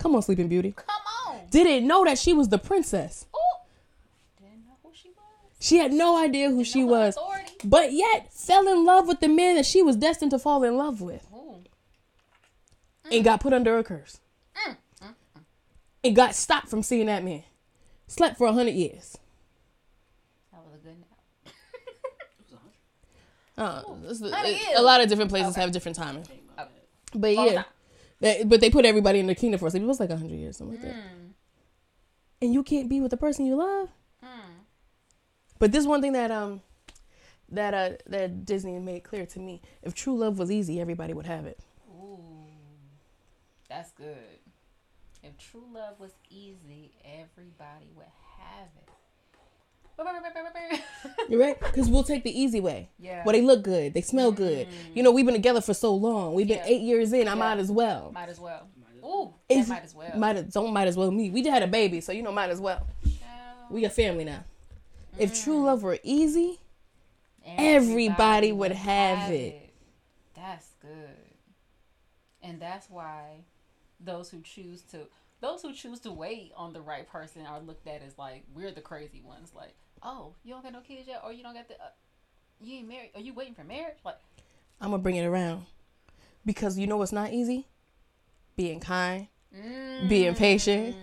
Come 0.00 0.14
on, 0.14 0.22
Sleeping 0.22 0.48
Beauty. 0.48 0.72
Come 0.72 0.86
on. 0.88 1.05
Didn't 1.50 1.86
know 1.86 2.04
that 2.04 2.18
she 2.18 2.32
was 2.32 2.48
the 2.48 2.58
princess. 2.58 3.26
Ooh. 3.34 4.42
Didn't 4.42 4.64
know 4.66 4.76
who 4.82 4.90
she 4.94 5.08
was. 5.10 5.24
She 5.60 5.76
had 5.78 5.92
no 5.92 6.16
idea 6.22 6.50
who 6.50 6.64
she 6.64 6.80
Know 6.82 6.86
was, 6.92 7.16
Authority. 7.16 7.52
but 7.64 7.92
yet 7.92 8.32
fell 8.32 8.66
in 8.68 8.84
love 8.84 9.06
with 9.08 9.20
the 9.20 9.28
man 9.28 9.56
that 9.56 9.66
she 9.66 9.82
was 9.82 9.96
destined 9.96 10.30
to 10.32 10.38
fall 10.38 10.62
in 10.64 10.76
love 10.76 11.00
with 11.00 11.26
Ooh. 11.34 11.62
and 13.10 13.24
got 13.24 13.40
put 13.40 13.52
under 13.52 13.78
a 13.78 13.84
curse. 13.84 14.20
Mm, 14.66 14.76
And 16.04 16.16
got 16.16 16.34
stopped 16.34 16.68
from 16.68 16.82
seeing 16.82 17.06
that 17.06 17.24
man. 17.24 17.42
Slept 18.06 18.36
for 18.38 18.46
a 18.46 18.52
hundred 18.52 18.74
years. 18.74 19.18
That 20.52 20.62
was 20.64 20.74
a 20.74 20.78
good 20.78 20.96
nap. 21.00 21.52
Uh, 23.58 23.82
Hundred 23.84 24.22
it- 24.22 24.78
a 24.78 24.82
lot 24.82 25.00
of 25.00 25.08
different 25.08 25.30
places 25.30 25.56
have 25.56 25.72
different 25.72 25.96
timing. 25.96 26.26
But 27.14 27.32
Long 27.34 27.46
yeah, 27.46 27.54
time. 27.54 27.64
They- 28.20 28.44
but 28.44 28.60
they 28.60 28.68
put 28.70 28.84
everybody 28.84 29.18
in 29.18 29.26
the 29.26 29.34
kingdom 29.34 29.58
for 29.58 29.66
a 29.68 29.70
sleep. 29.70 29.82
It 29.82 29.86
was 29.86 29.98
like 29.98 30.10
a 30.10 30.16
hundred 30.16 30.36
years, 30.36 30.58
something 30.58 30.76
like 30.80 30.84
that. 30.92 31.02
Mm. 32.40 32.44
And 32.44 32.54
you 32.54 32.62
can't 32.62 32.88
be 32.88 33.00
with 33.00 33.10
the 33.10 33.16
person 33.16 33.46
you 33.46 33.56
love. 33.56 33.88
Mm. 34.22 34.28
But 35.58 35.72
this 35.72 35.86
one 35.86 36.00
thing 36.02 36.12
that 36.12 36.30
um 36.30 36.60
that 37.50 37.74
uh 37.74 37.90
that 38.06 38.44
Disney 38.44 38.78
made 38.78 39.04
clear 39.04 39.26
to 39.26 39.38
me: 39.38 39.62
if 39.82 39.94
true 39.94 40.16
love 40.16 40.38
was 40.38 40.50
easy, 40.50 40.80
everybody 40.80 41.12
would 41.14 41.26
have 41.26 41.46
it. 41.46 41.60
Ooh. 41.90 42.18
That's 43.68 43.90
good. 43.92 44.16
If 45.22 45.36
true 45.38 45.64
love 45.72 45.98
was 45.98 46.12
easy, 46.30 46.92
everybody 47.04 47.86
would 47.96 48.06
have 48.38 48.68
it. 48.76 48.88
You're 51.30 51.40
right, 51.40 51.58
because 51.58 51.88
we'll 51.88 52.04
take 52.04 52.22
the 52.22 52.38
easy 52.38 52.60
way. 52.60 52.90
yeah. 52.98 53.22
Well, 53.24 53.32
they 53.32 53.40
look 53.40 53.62
good, 53.62 53.94
they 53.94 54.02
smell 54.02 54.30
good. 54.30 54.68
You 54.94 55.02
know, 55.02 55.10
we've 55.10 55.24
been 55.24 55.34
together 55.34 55.62
for 55.62 55.72
so 55.74 55.94
long. 55.94 56.34
We've 56.34 56.46
been 56.46 56.58
Yeah. 56.58 56.66
eight 56.66 56.82
years 56.82 57.12
in. 57.14 57.26
I 57.28 57.32
Yeah. 57.32 57.34
might 57.34 57.58
as 57.58 57.70
well. 57.72 58.12
Might 58.12 58.28
as 58.28 58.38
well. 58.38 58.68
Ooh, 59.06 59.34
might 59.48 59.84
as 59.84 59.94
well. 59.94 60.16
Might 60.16 60.36
as, 60.36 60.44
don't 60.46 60.72
might 60.72 60.88
as 60.88 60.96
well 60.96 61.10
me. 61.10 61.30
We 61.30 61.42
just 61.42 61.52
had 61.52 61.62
a 61.62 61.68
baby, 61.68 62.00
so 62.00 62.12
you 62.12 62.22
know, 62.22 62.32
might 62.32 62.50
as 62.50 62.60
well. 62.60 62.86
Child. 63.04 63.70
We 63.70 63.84
a 63.84 63.90
family 63.90 64.24
now. 64.24 64.44
If 65.18 65.42
true 65.42 65.64
love 65.64 65.82
were 65.82 65.98
easy, 66.02 66.60
everybody 67.46 68.52
would 68.52 68.72
have 68.72 69.30
it. 69.30 69.72
That's 70.34 70.72
good. 70.80 70.90
And 72.42 72.60
that's 72.60 72.90
why 72.90 73.44
those 74.00 74.30
who 74.30 74.40
choose 74.42 74.82
to 74.82 75.06
those 75.40 75.62
who 75.62 75.72
choose 75.72 76.00
to 76.00 76.12
wait 76.12 76.52
on 76.56 76.72
the 76.72 76.80
right 76.80 77.08
person 77.08 77.46
are 77.46 77.60
looked 77.60 77.86
at 77.86 78.02
as 78.02 78.18
like 78.18 78.44
we're 78.54 78.72
the 78.72 78.80
crazy 78.80 79.20
ones. 79.20 79.52
Like, 79.54 79.74
oh, 80.02 80.34
you 80.44 80.52
don't 80.52 80.62
got 80.62 80.72
no 80.72 80.80
kids 80.80 81.08
yet, 81.08 81.22
or 81.24 81.32
you 81.32 81.42
don't 81.42 81.54
got 81.54 81.68
the, 81.68 81.74
uh, 81.74 81.88
you 82.60 82.78
ain't 82.78 82.88
married, 82.88 83.10
are 83.14 83.20
you 83.20 83.34
waiting 83.34 83.54
for 83.54 83.64
marriage? 83.64 83.96
Like, 84.04 84.16
I'm 84.80 84.90
gonna 84.90 85.02
bring 85.02 85.16
it 85.16 85.24
around 85.24 85.66
because 86.44 86.78
you 86.78 86.86
know 86.86 86.96
what's 86.96 87.12
not 87.12 87.32
easy? 87.32 87.66
Being 88.56 88.80
kind, 88.80 89.28
being 90.08 90.34
patient, 90.34 90.96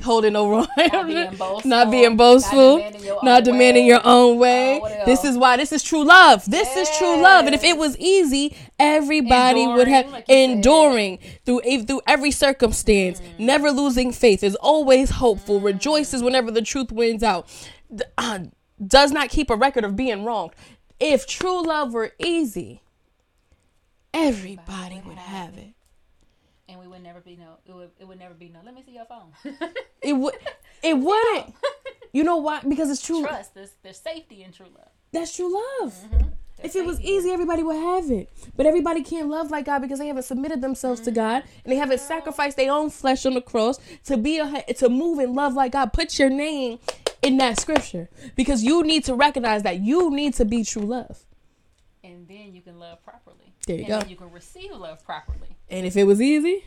holding 0.00 0.34
no 0.34 0.48
wrong, 0.50 0.68
Not 0.78 1.06
being 1.08 1.34
boastful, 1.34 1.68
not 1.68 1.90
being 1.90 2.16
boastful, 2.16 2.76
not 3.24 3.42
demanding 3.42 3.84
your 3.84 4.00
own 4.04 4.34
demanding 4.36 4.38
way. 4.38 4.74
your 4.76 4.80
own 4.84 4.90
way. 4.98 5.02
This 5.04 5.24
is 5.24 5.36
why 5.36 5.56
this 5.56 5.72
is 5.72 5.82
true 5.82 6.04
love. 6.04 6.48
This 6.48 6.76
is 6.76 6.88
true 6.96 7.20
love. 7.20 7.46
And 7.46 7.54
if 7.54 7.64
it 7.64 7.76
was 7.78 7.98
easy, 7.98 8.56
everybody 8.78 9.66
would 9.66 9.88
have 9.88 10.06
Enduring, 10.28 11.12
like 11.18 11.24
you 11.24 11.30
said. 11.30 11.44
through 11.64 11.82
through 11.86 12.00
every 12.06 12.30
circumstance, 12.30 13.20
Mm. 13.20 13.38
never 13.40 13.72
losing 13.72 14.12
faith, 14.12 14.44
is 14.44 14.54
always 14.54 15.10
hopeful, 15.10 15.58
rejoices 15.60 16.22
whenever 16.22 16.52
the 16.52 16.62
truth 16.62 16.92
wins 16.92 17.24
out, 17.24 17.48
uh, 18.16 18.38
does 18.86 19.10
not 19.10 19.30
keep 19.30 19.50
a 19.50 19.56
record 19.56 19.82
of 19.82 19.96
being 19.96 20.24
wronged. 20.24 20.52
If 21.00 21.26
true 21.26 21.60
love 21.66 21.92
were 21.92 22.12
easy, 22.20 22.82
everybody 24.12 25.02
would 25.04 25.18
have 25.18 25.58
it. 25.58 25.73
Would 26.94 27.02
never 27.02 27.20
be 27.20 27.36
no, 27.36 27.58
it 27.66 27.72
would, 27.74 27.90
it 27.98 28.08
would 28.08 28.18
never 28.18 28.34
be 28.34 28.48
no. 28.48 28.60
Let 28.64 28.74
me 28.74 28.82
see 28.82 28.92
your 28.92 29.04
phone. 29.04 29.32
It 30.02 30.14
would. 30.14 30.34
It 30.82 30.98
wouldn't. 30.98 31.54
You 32.12 32.24
know 32.24 32.36
why? 32.36 32.60
Because 32.60 32.90
it's 32.90 33.00
true. 33.00 33.22
Trust, 33.22 33.54
there's 33.54 33.72
there's 33.82 33.98
safety 33.98 34.42
in 34.42 34.52
true 34.52 34.66
love. 34.66 34.90
That's 35.12 35.34
true 35.34 35.50
love. 35.54 35.94
Mm-hmm. 35.94 36.28
There's 36.58 36.74
If 36.74 36.76
it 36.76 36.84
was 36.84 37.00
easy, 37.00 37.30
everybody 37.30 37.62
would 37.62 37.76
have 37.76 38.10
it. 38.10 38.28
But 38.54 38.66
everybody 38.66 39.02
can't 39.02 39.28
love 39.30 39.50
like 39.50 39.64
God 39.64 39.80
because 39.80 39.98
they 39.98 40.08
haven't 40.08 40.24
submitted 40.24 40.60
themselves 40.60 41.00
to 41.02 41.10
mm-hmm. 41.10 41.20
God 41.20 41.42
and 41.64 41.72
they 41.72 41.76
haven't 41.76 42.00
sacrificed 42.00 42.58
their 42.58 42.70
own 42.70 42.90
flesh 42.90 43.24
on 43.24 43.32
the 43.32 43.40
cross 43.40 43.78
to 44.04 44.18
be 44.18 44.38
a, 44.38 44.62
to 44.74 44.88
move 44.90 45.18
and 45.20 45.34
love 45.34 45.54
like 45.54 45.72
God. 45.72 45.94
Put 45.94 46.18
your 46.18 46.28
name 46.28 46.78
in 47.22 47.38
that 47.38 47.58
scripture 47.58 48.10
because 48.36 48.62
you 48.62 48.82
need 48.82 49.04
to 49.06 49.14
recognize 49.14 49.62
that 49.62 49.80
you 49.80 50.10
need 50.10 50.34
to 50.34 50.44
be 50.44 50.64
true 50.64 50.82
love. 50.82 51.24
and 52.04 52.28
then 52.28 52.52
you 52.52 52.60
can 52.60 52.78
love 52.78 53.02
properly. 53.02 53.54
There 53.66 53.76
you 53.76 53.82
and 53.84 53.88
go. 53.88 53.98
Then 54.00 54.10
you 54.10 54.16
can 54.16 54.30
receive 54.30 54.70
love 54.72 55.02
properly. 55.04 55.56
And 55.70 55.86
if 55.86 55.96
it 55.96 56.04
was 56.04 56.20
easy, 56.20 56.64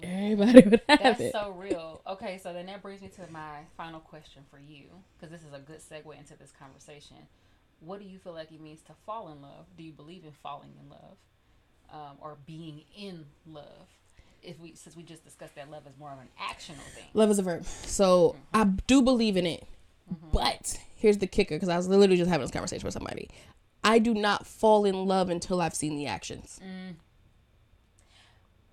would 0.00 0.08
everybody 0.08 0.52
would 0.70 0.82
have 0.88 1.02
That's 1.02 1.20
it. 1.20 1.32
so 1.32 1.54
real. 1.56 2.00
Okay, 2.06 2.38
so 2.42 2.52
then 2.52 2.66
that 2.66 2.82
brings 2.82 3.00
me 3.00 3.08
to 3.16 3.30
my 3.30 3.60
final 3.76 4.00
question 4.00 4.42
for 4.50 4.58
you, 4.58 4.84
because 5.16 5.30
this 5.30 5.42
is 5.42 5.52
a 5.52 5.58
good 5.58 5.80
segue 5.80 6.18
into 6.18 6.36
this 6.36 6.52
conversation. 6.58 7.16
What 7.80 8.00
do 8.00 8.06
you 8.06 8.18
feel 8.18 8.32
like 8.32 8.50
it 8.52 8.60
means 8.60 8.80
to 8.82 8.92
fall 9.06 9.28
in 9.30 9.40
love? 9.42 9.66
Do 9.76 9.84
you 9.84 9.92
believe 9.92 10.24
in 10.24 10.32
falling 10.42 10.72
in 10.80 10.88
love, 10.88 11.16
um, 11.92 12.16
or 12.20 12.36
being 12.46 12.82
in 12.96 13.26
love? 13.46 13.88
If 14.42 14.60
we, 14.60 14.74
since 14.74 14.96
we 14.96 15.02
just 15.02 15.24
discussed 15.24 15.56
that 15.56 15.70
love 15.70 15.86
is 15.86 15.98
more 15.98 16.12
of 16.12 16.18
an 16.20 16.28
actional 16.40 16.84
thing. 16.94 17.04
Love 17.12 17.30
is 17.30 17.38
a 17.38 17.42
verb. 17.42 17.64
So 17.64 18.36
I 18.54 18.64
mm-hmm. 18.64 18.76
do 18.86 19.02
believe 19.02 19.36
in 19.36 19.46
it. 19.46 19.66
Mm-hmm. 20.12 20.30
But 20.32 20.78
here's 20.94 21.18
the 21.18 21.26
kicker 21.26 21.56
because 21.56 21.68
I 21.68 21.76
was 21.76 21.88
literally 21.88 22.16
just 22.16 22.30
having 22.30 22.44
this 22.44 22.52
conversation 22.52 22.84
with 22.84 22.94
somebody. 22.94 23.28
I 23.82 23.98
do 23.98 24.14
not 24.14 24.46
fall 24.46 24.84
in 24.84 25.06
love 25.06 25.30
until 25.30 25.60
I've 25.60 25.74
seen 25.74 25.96
the 25.96 26.06
actions. 26.06 26.60
Mm. 26.62 26.96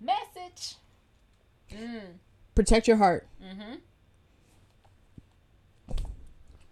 Message. 0.00 0.76
Mm. 1.76 2.00
Protect 2.54 2.88
your 2.88 2.96
heart. 2.96 3.26
Mm-hmm. 3.42 3.74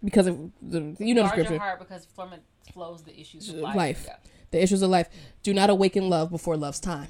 Because 0.03 0.27
of 0.27 0.37
the, 0.61 0.95
you 0.99 1.13
know 1.15 1.23
the 1.23 1.27
Guard 1.29 1.37
your 1.37 1.45
scripture. 1.45 1.57
heart 1.59 1.79
because 1.79 2.05
from 2.15 2.33
it 2.33 2.41
flows 2.73 3.03
the 3.03 3.19
issues 3.19 3.49
of 3.49 3.55
Life. 3.55 3.75
life. 3.75 4.03
Yeah. 4.07 4.15
The 4.51 4.61
issues 4.63 4.81
of 4.81 4.89
life. 4.89 5.09
Do 5.43 5.53
not 5.53 5.69
awaken 5.69 6.09
love 6.09 6.29
before 6.29 6.55
love's 6.57 6.79
time. 6.79 7.07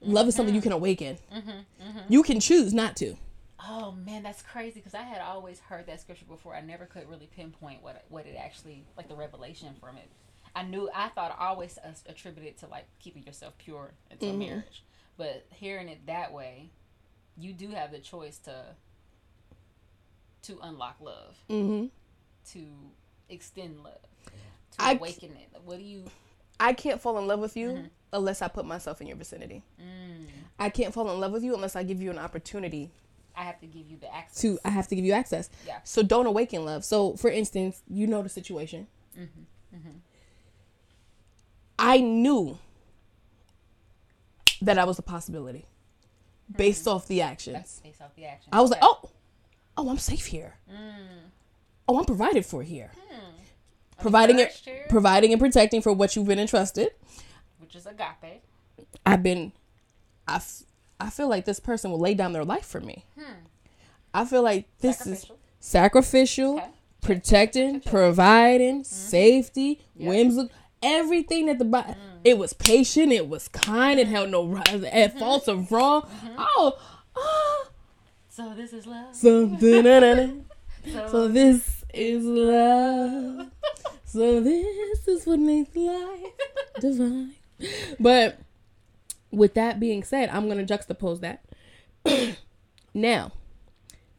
Love 0.00 0.28
is 0.28 0.34
something 0.34 0.54
you 0.54 0.60
can 0.60 0.72
awaken. 0.72 1.18
Mhm. 1.32 1.64
You 2.08 2.22
can 2.22 2.40
choose 2.40 2.72
not 2.74 2.96
to. 2.96 3.16
Oh 3.60 3.92
man, 3.92 4.22
that's 4.22 4.42
crazy 4.42 4.80
because 4.80 4.94
I 4.94 5.02
had 5.02 5.20
always 5.20 5.60
heard 5.60 5.86
that 5.86 6.00
scripture 6.00 6.24
before. 6.26 6.54
I 6.54 6.60
never 6.60 6.86
could 6.86 7.08
really 7.08 7.28
pinpoint 7.34 7.82
what 7.82 8.04
what 8.08 8.26
it 8.26 8.36
actually 8.36 8.84
like 8.96 9.08
the 9.08 9.16
revelation 9.16 9.74
from 9.80 9.96
it. 9.96 10.08
I 10.56 10.62
knew 10.62 10.88
I 10.94 11.08
thought 11.08 11.36
I 11.38 11.48
always 11.48 11.78
attributed 12.06 12.56
to 12.58 12.66
like 12.68 12.86
keeping 13.00 13.24
yourself 13.24 13.54
pure 13.58 13.92
until 14.10 14.30
Mm-hmm. 14.30 14.38
marriage, 14.38 14.84
but 15.18 15.44
hearing 15.50 15.88
it 15.90 16.06
that 16.06 16.32
way, 16.32 16.70
you 17.36 17.52
do 17.52 17.68
have 17.68 17.92
the 17.92 17.98
choice 17.98 18.38
to 18.38 18.64
to 20.42 20.58
unlock 20.62 20.96
love, 21.00 21.36
hmm 21.48 21.86
to 22.52 22.64
extend 23.28 23.82
love, 23.84 23.98
to 24.24 24.32
I- 24.78 24.92
awaken 24.94 25.32
it. 25.32 25.60
What 25.64 25.78
do 25.78 25.84
you? 25.84 26.04
I 26.58 26.72
can't 26.72 27.00
fall 27.00 27.18
in 27.18 27.26
love 27.26 27.40
with 27.40 27.56
you 27.56 27.68
Mm-hmm. 27.70 27.86
unless 28.14 28.40
I 28.42 28.48
put 28.48 28.64
myself 28.64 29.00
in 29.02 29.06
your 29.06 29.16
vicinity. 29.16 29.62
Mm, 29.80 30.24
I 30.58 30.70
can't 30.70 30.94
fall 30.94 31.10
in 31.10 31.20
love 31.20 31.32
with 31.32 31.44
you 31.44 31.54
unless 31.54 31.76
I 31.76 31.82
give 31.82 32.00
you 32.00 32.10
an 32.10 32.18
opportunity 32.18 32.90
I 33.36 33.42
have 33.42 33.60
to 33.60 33.66
give 33.66 33.88
you 33.88 33.96
the 33.98 34.12
access. 34.12 34.40
to. 34.42 34.58
I 34.64 34.70
have 34.70 34.88
to 34.88 34.96
give 34.96 35.04
you 35.04 35.12
access. 35.12 35.48
Yeah. 35.66 35.78
So 35.84 36.02
don't 36.02 36.26
awaken 36.26 36.64
love. 36.64 36.84
So 36.84 37.14
for 37.16 37.30
instance, 37.30 37.82
you 37.88 38.06
know 38.08 38.20
the 38.22 38.28
situation. 38.28 38.88
Mm-hmm. 39.16 39.88
I 41.78 41.98
knew 42.00 42.58
that 44.62 44.78
I 44.78 44.84
was 44.84 44.98
a 44.98 45.02
possibility 45.02 45.66
based 46.54 46.84
hmm. 46.84 46.90
off 46.90 47.06
the 47.08 47.22
actions. 47.22 47.54
That's 47.54 47.80
based 47.80 48.02
off 48.02 48.14
the 48.16 48.24
action. 48.24 48.48
I 48.52 48.60
was 48.60 48.70
like, 48.70 48.80
oh, 48.82 49.10
oh, 49.76 49.88
I'm 49.90 49.98
safe 49.98 50.26
here. 50.26 50.54
Mm. 50.70 51.30
Oh, 51.86 51.98
I'm 51.98 52.04
provided 52.04 52.44
for 52.44 52.62
here. 52.62 52.90
Hmm. 53.08 53.30
Providing 54.00 54.38
it, 54.38 54.52
here. 54.52 54.86
providing 54.88 55.32
and 55.32 55.40
protecting 55.40 55.82
for 55.82 55.92
what 55.92 56.14
you've 56.14 56.26
been 56.26 56.38
entrusted. 56.38 56.90
which 57.58 57.74
is 57.74 57.86
agape. 57.86 58.42
I've 59.04 59.22
been, 59.22 59.52
I, 60.26 60.36
f- 60.36 60.62
I 61.00 61.10
feel 61.10 61.28
like 61.28 61.44
this 61.44 61.60
person 61.60 61.90
will 61.90 61.98
lay 61.98 62.14
down 62.14 62.32
their 62.32 62.44
life 62.44 62.64
for 62.64 62.80
me. 62.80 63.04
Hmm. 63.18 63.32
I 64.14 64.24
feel 64.24 64.42
like 64.42 64.66
this 64.80 65.06
is 65.06 65.20
Sacrificial. 65.20 65.38
sacrificial, 65.60 66.56
Okay. 66.58 66.68
protecting, 67.02 67.80
providing, 67.80 68.76
mm-hmm. 68.80 68.82
safety, 68.84 69.80
whimsical, 69.96 70.50
everything 70.82 71.46
that 71.46 71.58
the 71.58 71.64
Bible. 71.64 71.92
Mm. 71.92 72.20
It 72.24 72.38
was 72.38 72.52
patient. 72.52 73.12
It 73.12 73.28
was 73.28 73.48
kind. 73.48 74.00
It 74.00 74.08
held 74.08 74.30
no 74.30 74.56
at 74.56 74.66
mm-hmm. 74.66 75.18
faults 75.18 75.48
of 75.48 75.70
wrong. 75.70 76.02
Mm-hmm. 76.02 76.34
Oh, 76.38 76.78
oh, 77.16 77.68
So 78.28 78.54
this 78.54 78.72
is 78.72 78.86
love. 78.86 79.14
something. 79.14 80.44
So, 80.92 81.08
So 81.08 81.28
this 81.28 81.84
is 81.92 82.24
love. 82.24 83.48
So 84.04 84.40
this 84.40 85.06
is 85.06 85.26
what 85.26 85.38
makes 85.38 85.76
life 85.76 86.22
divine. 86.80 87.34
But 88.00 88.38
with 89.30 89.54
that 89.54 89.78
being 89.78 90.02
said, 90.02 90.30
I'm 90.30 90.48
gonna 90.48 90.64
juxtapose 90.64 91.20
that. 91.20 91.44
now, 92.94 93.32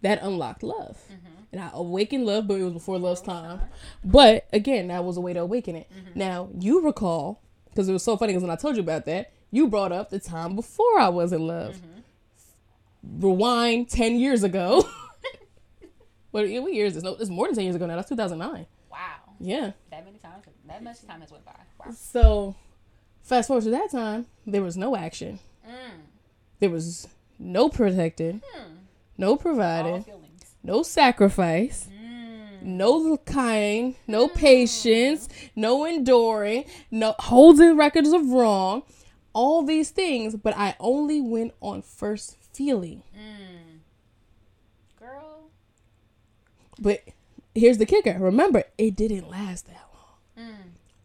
that 0.02 0.22
unlocked 0.22 0.62
love. 0.64 1.00
Mm-hmm. 1.12 1.39
And 1.52 1.62
I 1.62 1.70
awakened 1.74 2.26
love, 2.26 2.48
but 2.48 2.60
it 2.60 2.64
was 2.64 2.74
before 2.74 3.00
love's 3.00 3.22
time. 3.22 3.62
But 4.04 4.48
again, 4.54 4.88
that 4.90 5.04
was 5.04 5.18
a 5.18 5.22
way 5.22 5.34
to 5.34 5.40
awaken 5.40 5.76
it. 5.76 5.90
Mm-hmm. 5.92 6.20
Now, 6.20 6.50
you 6.60 6.82
recall, 6.82 7.42
because 7.70 7.90
it 7.90 7.94
was 7.94 8.04
so 8.04 8.16
funny 8.18 8.34
because 8.34 8.44
when 8.44 8.52
I 8.52 8.56
told 8.56 8.76
you 8.76 8.82
about 8.84 9.06
that, 9.06 9.32
you 9.52 9.68
brought 9.68 9.92
up 9.92 10.12
the 10.12 10.20
time 10.20 10.56
before 10.56 11.00
I 11.00 11.10
was 11.10 11.34
in 11.34 11.48
love. 11.48 11.78
Mm-hmm. 11.78 13.22
Rewind 13.22 13.90
10 13.90 14.20
years 14.20 14.44
ago. 14.44 14.82
what, 16.32 16.48
what 16.48 16.74
year 16.74 16.86
is 16.86 16.94
this? 16.96 17.04
No, 17.04 17.16
it's 17.20 17.30
more 17.30 17.48
than 17.48 17.56
10 17.56 17.64
years 17.64 17.76
ago 17.76 17.86
now. 17.88 17.96
That's 17.96 18.10
2009. 18.10 18.66
wow, 18.92 18.98
Yeah. 19.40 19.72
that 19.90 20.06
many 20.06 20.18
times, 20.20 20.44
that 20.68 20.84
much 20.84 21.04
time 21.08 21.22
has 21.22 21.32
went 21.32 21.46
by. 21.46 21.56
Wow. 21.84 21.92
So, 21.94 22.56
fast 23.24 23.48
forward 23.48 23.64
to 23.64 23.72
that 23.72 23.90
time, 23.92 24.28
there 24.46 24.62
was 24.62 24.78
no 24.78 24.96
action. 24.96 25.40
Mm. 25.68 26.02
There 26.60 26.70
was 26.70 27.08
no 27.40 27.70
protecting, 27.70 28.42
hmm. 28.54 28.74
no 29.18 29.30
All 29.30 29.38
providing, 29.38 30.04
feelings. 30.04 30.19
No 30.64 30.84
sacrifice, 30.84 31.88
Mm. 31.92 32.62
no 32.64 33.18
kind, 33.18 33.96
no 34.08 34.28
patience, 34.28 35.30
no 35.56 35.86
enduring, 35.86 36.66
no 36.92 37.16
holding 37.20 37.78
records 37.78 38.12
of 38.12 38.30
wrong, 38.30 38.84
all 39.34 39.62
these 39.64 39.92
things, 39.92 40.36
but 40.36 40.56
I 40.58 40.76
only 40.80 41.22
went 41.22 41.54
on 41.62 41.82
first 41.82 42.38
feeling. 42.54 43.04
Mm. 43.16 43.80
Girl. 45.00 45.50
But 46.80 47.04
here's 47.56 47.78
the 47.78 47.86
kicker. 47.86 48.18
Remember, 48.20 48.64
it 48.78 48.96
didn't 48.96 49.30
last 49.30 49.68
that 49.68 49.88
long. 49.94 50.48
Mm. 50.48 50.56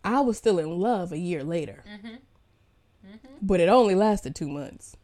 I 0.02 0.20
was 0.20 0.36
still 0.38 0.58
in 0.58 0.80
love 0.80 1.12
a 1.12 1.18
year 1.18 1.44
later. 1.44 1.84
Mhm. 1.86 2.18
But 3.40 3.60
it 3.60 3.68
only 3.68 3.94
lasted 3.94 4.34
2 4.34 4.48
months. 4.48 4.96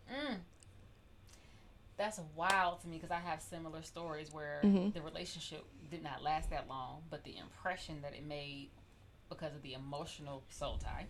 That's 2.01 2.19
wild 2.35 2.81
to 2.81 2.89
me 2.89 2.97
because 2.97 3.11
I 3.11 3.21
have 3.21 3.43
similar 3.43 3.83
stories 3.83 4.33
where 4.33 4.63
Mm-hmm. 4.65 4.93
the 4.93 5.03
relationship 5.03 5.67
did 5.91 6.03
not 6.03 6.23
last 6.23 6.49
that 6.49 6.67
long, 6.67 7.03
but 7.11 7.25
the 7.25 7.37
impression 7.37 8.01
that 8.01 8.15
it 8.15 8.27
made 8.27 8.71
because 9.29 9.55
of 9.55 9.61
the 9.61 9.75
emotional 9.75 10.43
soul 10.49 10.79
tie, 10.79 11.05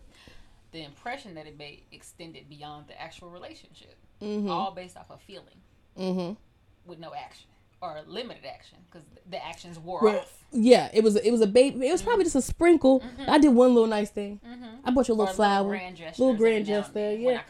the 0.72 0.83
impression 0.83 1.35
that 1.37 1.46
it 1.46 1.57
made 1.57 1.85
extended 1.92 2.48
beyond 2.48 2.88
the 2.88 3.00
actual 3.00 3.31
relationship, 3.31 3.94
Mhm. 4.20 4.50
all 4.50 4.72
based 4.72 4.96
off 4.96 5.09
of 5.12 5.20
feeling 5.22 5.62
Mhm. 5.96 6.37
with 6.85 6.98
no 6.98 7.14
action 7.14 7.48
or 7.81 8.03
limited 8.09 8.44
action 8.44 8.79
because 8.90 9.07
the 9.26 9.42
actions 9.46 9.79
wore 9.79 10.00
Right. 10.00 10.18
off. 10.22 10.44
Yeah, 10.50 10.90
it 10.92 11.05
was 11.05 11.14
it 11.14 11.31
was 11.31 11.40
a 11.40 11.46
baby. 11.46 11.87
It 11.87 11.92
was 11.92 12.03
probably 12.03 12.24
just 12.24 12.35
a 12.35 12.42
sprinkle. 12.42 13.00
I 13.29 13.38
did 13.38 13.50
one 13.55 13.74
little 13.74 13.88
nice 13.88 14.11
thing. 14.11 14.40
Mm-hmm. 14.44 14.81
I 14.88 14.90
bought 14.90 15.07
you 15.07 15.14
a 15.14 15.16
Or 15.16 15.20
little 15.20 15.35
flower, 15.37 15.68
grand 15.68 15.96
gestures 15.96 16.18
little 16.18 16.35
grand 16.35 16.66
gesture. 16.66 17.12
Yeah, 17.14 17.42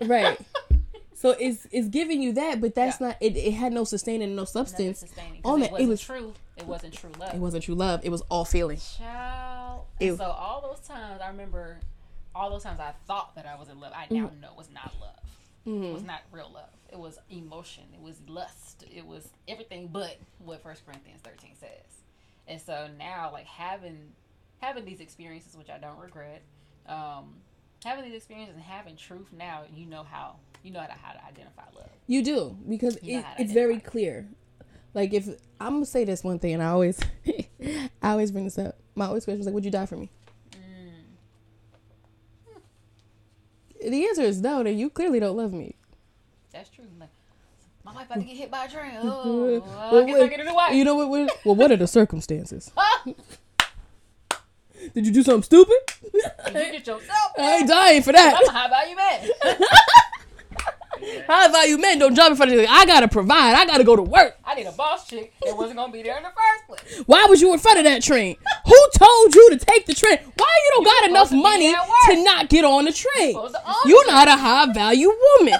right. 0.00 0.38
So 1.20 1.36
it's 1.38 1.66
it's 1.70 1.88
giving 1.88 2.22
you 2.22 2.32
that, 2.32 2.62
but 2.62 2.74
that's 2.74 2.98
Yeah. 2.98 3.08
not. 3.08 3.16
It, 3.20 3.36
it 3.36 3.52
had 3.52 3.74
no 3.74 3.84
sustaining, 3.84 4.34
no 4.34 4.46
substance. 4.46 5.00
sustaining. 5.00 5.42
on 5.44 5.60
it, 5.60 5.64
it, 5.64 5.66
it 5.66 5.72
wasn't 5.72 5.88
was- 5.90 6.00
true. 6.00 6.34
It 6.56 6.66
wasn't 6.66 6.94
true 6.94 7.10
love. 7.18 7.34
It 7.34 7.38
wasn't 7.40 7.64
true 7.64 7.74
love. 7.74 8.00
It 8.04 8.08
was 8.10 8.22
all 8.30 8.44
feeling. 8.46 8.78
Child. 8.96 9.84
So 10.00 10.24
all 10.24 10.62
those 10.62 10.86
times, 10.86 11.20
I 11.22 11.28
remember 11.28 11.78
all 12.34 12.48
those 12.50 12.62
times 12.62 12.80
I 12.80 12.92
thought 13.06 13.34
that 13.34 13.44
I 13.46 13.58
was 13.58 13.68
in 13.68 13.80
love. 13.80 13.92
I 13.94 14.06
now 14.12 14.28
Mm-hmm. 14.28 14.40
know 14.40 14.48
was 14.56 14.68
not 14.72 14.94
love. 14.98 15.14
It 15.66 15.92
was 15.92 16.02
not 16.02 16.20
real 16.32 16.50
love. 16.52 16.70
It 16.90 16.98
was 16.98 17.18
emotion. 17.30 17.84
It 17.92 18.00
was 18.00 18.16
lust. 18.26 18.84
It 18.90 19.06
was 19.06 19.28
everything 19.46 19.88
but 19.92 20.16
what 20.38 20.62
First 20.62 20.86
Corinthians 20.86 21.20
thirteen 21.22 21.52
says. 21.60 22.00
And 22.48 22.60
so 22.60 22.88
now, 22.98 23.30
like 23.30 23.44
having 23.46 23.98
having 24.60 24.84
these 24.86 25.00
experiences, 25.00 25.54
which 25.56 25.68
I 25.68 25.76
don't 25.78 25.98
regret, 25.98 26.40
um, 26.88 27.34
having 27.84 28.04
these 28.04 28.14
experiences 28.14 28.54
and 28.56 28.64
having 28.64 28.96
truth 28.96 29.26
now, 29.36 29.62
you 29.74 29.86
know 29.86 30.02
how 30.04 30.36
you 30.62 30.70
know 30.70 30.80
how 30.80 30.86
to, 30.86 30.92
how 30.92 31.12
to 31.12 31.24
identify 31.24 31.62
love. 31.74 31.88
You 32.06 32.22
do 32.22 32.56
because 32.68 32.98
You 33.02 33.18
it, 33.20 33.24
it's 33.38 33.52
very 33.52 33.74
identify. 33.74 33.90
clear. 33.90 34.28
Like 34.94 35.12
if 35.14 35.28
I'm 35.60 35.74
gonna 35.74 35.86
say 35.86 36.04
this 36.04 36.22
one 36.24 36.38
thing, 36.38 36.54
and 36.54 36.62
I 36.62 36.68
always, 36.68 36.98
I 38.02 38.10
always 38.10 38.32
bring 38.32 38.44
this 38.44 38.58
up. 38.58 38.76
My 38.94 39.06
always 39.06 39.24
question 39.24 39.40
is 39.40 39.46
like, 39.46 39.54
"Would 39.54 39.64
you 39.64 39.70
die 39.70 39.86
for 39.86 39.96
me?" 39.96 40.10
Mm. 40.52 40.90
The 43.90 44.04
answer 44.06 44.22
is 44.22 44.40
no. 44.40 44.62
Then 44.62 44.76
you 44.78 44.90
clearly 44.90 45.20
don't 45.20 45.36
love 45.36 45.52
me. 45.52 45.76
That's 46.52 46.68
true. 46.70 46.84
Like, 46.98 47.08
my 47.84 47.94
wife 47.94 48.06
about 48.06 48.16
to 48.18 48.24
get 48.24 48.36
hit 48.36 48.50
by 48.50 48.64
a 48.64 48.68
train. 48.68 48.92
Oh, 49.02 49.60
Well, 49.92 50.02
I 50.02 50.06
guess 50.06 50.16
I 50.16 50.18
what- 50.20 50.30
get 50.30 50.40
a 50.40 50.44
new 50.44 50.54
wife. 50.54 50.74
You 50.74 50.84
know 50.84 50.96
what? 50.96 51.08
what 51.08 51.30
well, 51.44 51.54
what 51.54 51.70
are 51.72 51.76
the 51.76 51.86
circumstances? 51.86 52.70
Did 54.94 55.06
you 55.06 55.12
do 55.12 55.22
something 55.22 55.42
stupid? 55.42 55.74
you 56.12 56.22
get 56.52 56.86
yourself. 56.86 57.08
I 57.38 57.56
ain't 57.58 57.68
dying 57.68 58.02
for 58.02 58.12
that. 58.12 58.36
I'm 58.36 58.48
a 58.48 58.50
high 58.58 58.68
value 58.68 58.96
man. 58.96 59.30
High 61.26 61.48
value 61.48 61.78
men 61.78 61.98
don't 61.98 62.14
jump 62.14 62.32
in 62.32 62.36
front 62.36 62.52
of 62.52 62.60
you. 62.60 62.66
I 62.68 62.84
gotta 62.84 63.08
provide. 63.08 63.54
I 63.54 63.64
gotta 63.64 63.84
go 63.84 63.96
to 63.96 64.02
work. 64.02 64.36
I 64.44 64.54
need 64.54 64.66
a 64.66 64.72
boss 64.72 65.08
chick 65.08 65.32
that 65.46 65.56
wasn't 65.56 65.76
gonna 65.78 65.90
be 65.92 66.02
there 66.02 66.18
in 66.18 66.22
the 66.24 66.28
first 66.28 66.66
place. 66.84 67.02
Why 67.06 67.24
was 67.26 67.40
you 67.40 67.54
in 67.54 67.58
front 67.58 67.78
of 67.78 67.84
that 67.84 68.02
train? 68.02 68.36
Who 68.66 68.88
told 68.98 69.34
you 69.34 69.48
to 69.50 69.56
take 69.64 69.86
the 69.86 69.94
train? 69.94 70.18
Why 70.36 70.46
you 70.64 70.70
don't 70.74 70.84
got 70.84 71.08
enough 71.08 71.30
to 71.30 71.36
money 71.36 71.72
to 71.72 72.22
not 72.22 72.50
get 72.50 72.66
on 72.66 72.84
the 72.84 72.92
train? 72.92 73.32
supposed 73.32 73.54
to 73.54 73.88
You 73.88 74.02
the 74.04 74.10
not 74.12 74.28
a 74.28 74.36
high 74.36 74.70
value 74.74 75.10
woman. 75.38 75.54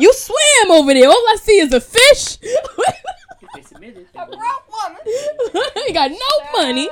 you 0.00 0.12
swam 0.14 0.70
over 0.72 0.92
there. 0.94 1.08
All 1.08 1.14
I 1.28 1.36
see 1.40 1.58
is 1.60 1.72
a 1.72 1.80
fish. 1.80 2.38
They 3.54 3.60
submitted, 3.60 4.06
they 4.14 4.18
A 4.18 4.24
would- 4.24 4.38
broke 4.38 4.72
woman. 4.72 5.00
you 5.86 5.92
got 5.92 6.10
no 6.10 6.58
money. 6.58 6.88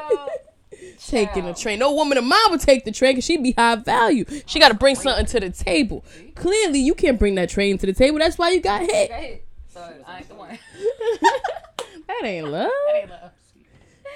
Taking 1.11 1.45
the 1.45 1.53
Child. 1.53 1.57
train. 1.59 1.79
No 1.79 1.93
woman 1.93 2.19
of 2.19 2.25
mine 2.25 2.39
would 2.51 2.61
take 2.61 2.85
the 2.85 2.93
train 2.93 3.13
because 3.13 3.25
she'd 3.25 3.43
be 3.43 3.53
high 3.53 3.77
value. 3.77 4.25
She 4.47 4.59
got 4.59 4.69
to 4.69 4.75
bring 4.75 4.97
oh, 4.97 5.01
something 5.01 5.27
to 5.27 5.41
the 5.41 5.51
table. 5.51 6.05
Clearly, 6.35 6.79
you 6.79 6.95
can't 6.95 7.19
bring 7.19 7.35
that 7.35 7.49
train 7.49 7.79
to 7.79 7.87
the 7.87 7.93
table. 7.93 8.19
That's 8.19 8.39
why 8.39 8.51
you 8.51 8.61
got 8.61 8.83
hit. 8.83 9.47
So 9.69 9.81
I 10.07 10.19
ain't 10.19 10.29
the 10.29 10.35
one. 10.35 10.59
that 12.07 12.21
ain't 12.25 12.49
love. 12.49 12.71
That 12.85 12.95
ain't 12.95 13.11
love. 13.11 13.31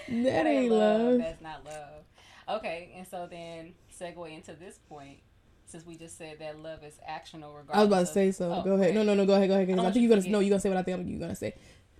That 0.09 0.47
ain't 0.47 0.73
love. 0.73 1.19
That's 1.19 1.43
not 1.43 1.65
love. 1.65 2.59
Okay, 2.59 2.93
and 2.97 3.07
so 3.07 3.27
then 3.31 3.73
segue 3.99 4.35
into 4.35 4.53
this 4.53 4.79
point, 4.89 5.19
since 5.65 5.87
we 5.87 5.97
just 5.97 6.19
said 6.19 6.39
that 6.41 6.59
love 6.59 6.85
is 6.85 6.99
actional 7.09 7.57
regardless. 7.57 7.75
I 7.75 7.79
was 7.79 7.87
about 7.87 8.01
to 8.01 8.07
say 8.07 8.33
so. 8.33 8.53
Oh, 8.53 8.63
go 8.63 8.73
ahead. 8.73 8.95
No, 8.95 9.03
no, 9.03 9.15
no. 9.15 9.25
Go 9.25 9.35
ahead. 9.35 9.49
Go 9.49 9.55
ahead. 9.55 9.71
I'll 9.71 9.81
I 9.81 9.85
think 9.85 9.97
you 9.97 10.03
you're 10.03 10.17
gonna 10.17 10.29
no. 10.29 10.41
You're 10.41 10.51
gonna 10.51 10.61
say 10.61 10.69
what 10.69 10.79
I 10.79 10.83
think 10.83 11.09
you're 11.09 11.21
gonna 11.21 11.35
say. 11.35 11.55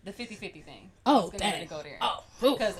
The 0.05 0.13
50-50 0.13 0.65
thing. 0.65 0.91
Oh, 1.07 1.31
I 1.33 1.37
dang. 1.39 1.67
go 1.67 1.83
there. 1.83 1.99
Oh, 2.03 2.25
because 2.41 2.75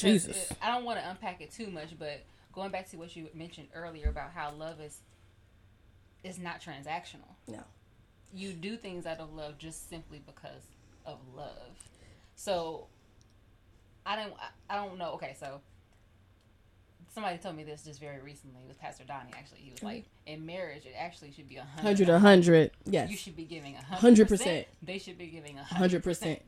Jesus. 0.00 0.52
I 0.62 0.70
don't 0.70 0.84
want 0.84 0.98
to 0.98 1.08
unpack 1.08 1.40
it 1.40 1.50
too 1.52 1.68
much, 1.68 1.98
but 1.98 2.22
going 2.52 2.70
back 2.70 2.88
to 2.90 2.96
what 2.96 3.14
you 3.14 3.28
mentioned 3.34 3.68
earlier 3.74 4.08
about 4.08 4.32
how 4.34 4.52
love 4.52 4.80
is 4.80 5.00
is 6.22 6.38
not 6.38 6.60
transactional. 6.60 7.34
No. 7.48 7.62
You 8.32 8.52
do 8.52 8.76
things 8.76 9.06
out 9.06 9.18
of 9.18 9.32
love 9.32 9.58
just 9.58 9.88
simply 9.88 10.22
because 10.24 10.62
of 11.06 11.18
love. 11.34 11.76
So 12.36 12.86
I 14.06 14.16
don't 14.16 14.32
I, 14.68 14.76
don't 14.76 14.98
know. 14.98 15.12
Okay, 15.12 15.36
so 15.38 15.60
somebody 17.12 17.38
told 17.38 17.56
me 17.56 17.64
this 17.64 17.84
just 17.84 18.00
very 18.00 18.20
recently. 18.20 18.62
It 18.62 18.68
was 18.68 18.76
Pastor 18.76 19.04
Donnie 19.04 19.30
actually. 19.36 19.60
He 19.60 19.70
was 19.70 19.78
mm-hmm. 19.78 19.86
like, 19.86 20.04
in 20.26 20.46
marriage, 20.46 20.86
it 20.86 20.94
actually 20.96 21.32
should 21.32 21.48
be 21.48 21.56
a 21.56 21.62
Hundred, 21.64 22.08
hundred. 22.08 22.08
a 22.08 22.18
hundred. 22.18 22.70
You 22.86 23.16
should 23.16 23.36
be 23.36 23.44
giving 23.44 23.76
a 23.76 23.82
Hundred 23.82 24.28
percent. 24.28 24.66
They 24.82 24.98
should 24.98 25.18
be 25.18 25.26
giving 25.26 25.58
a 25.58 25.64
hundred 25.64 26.04
percent. 26.04 26.40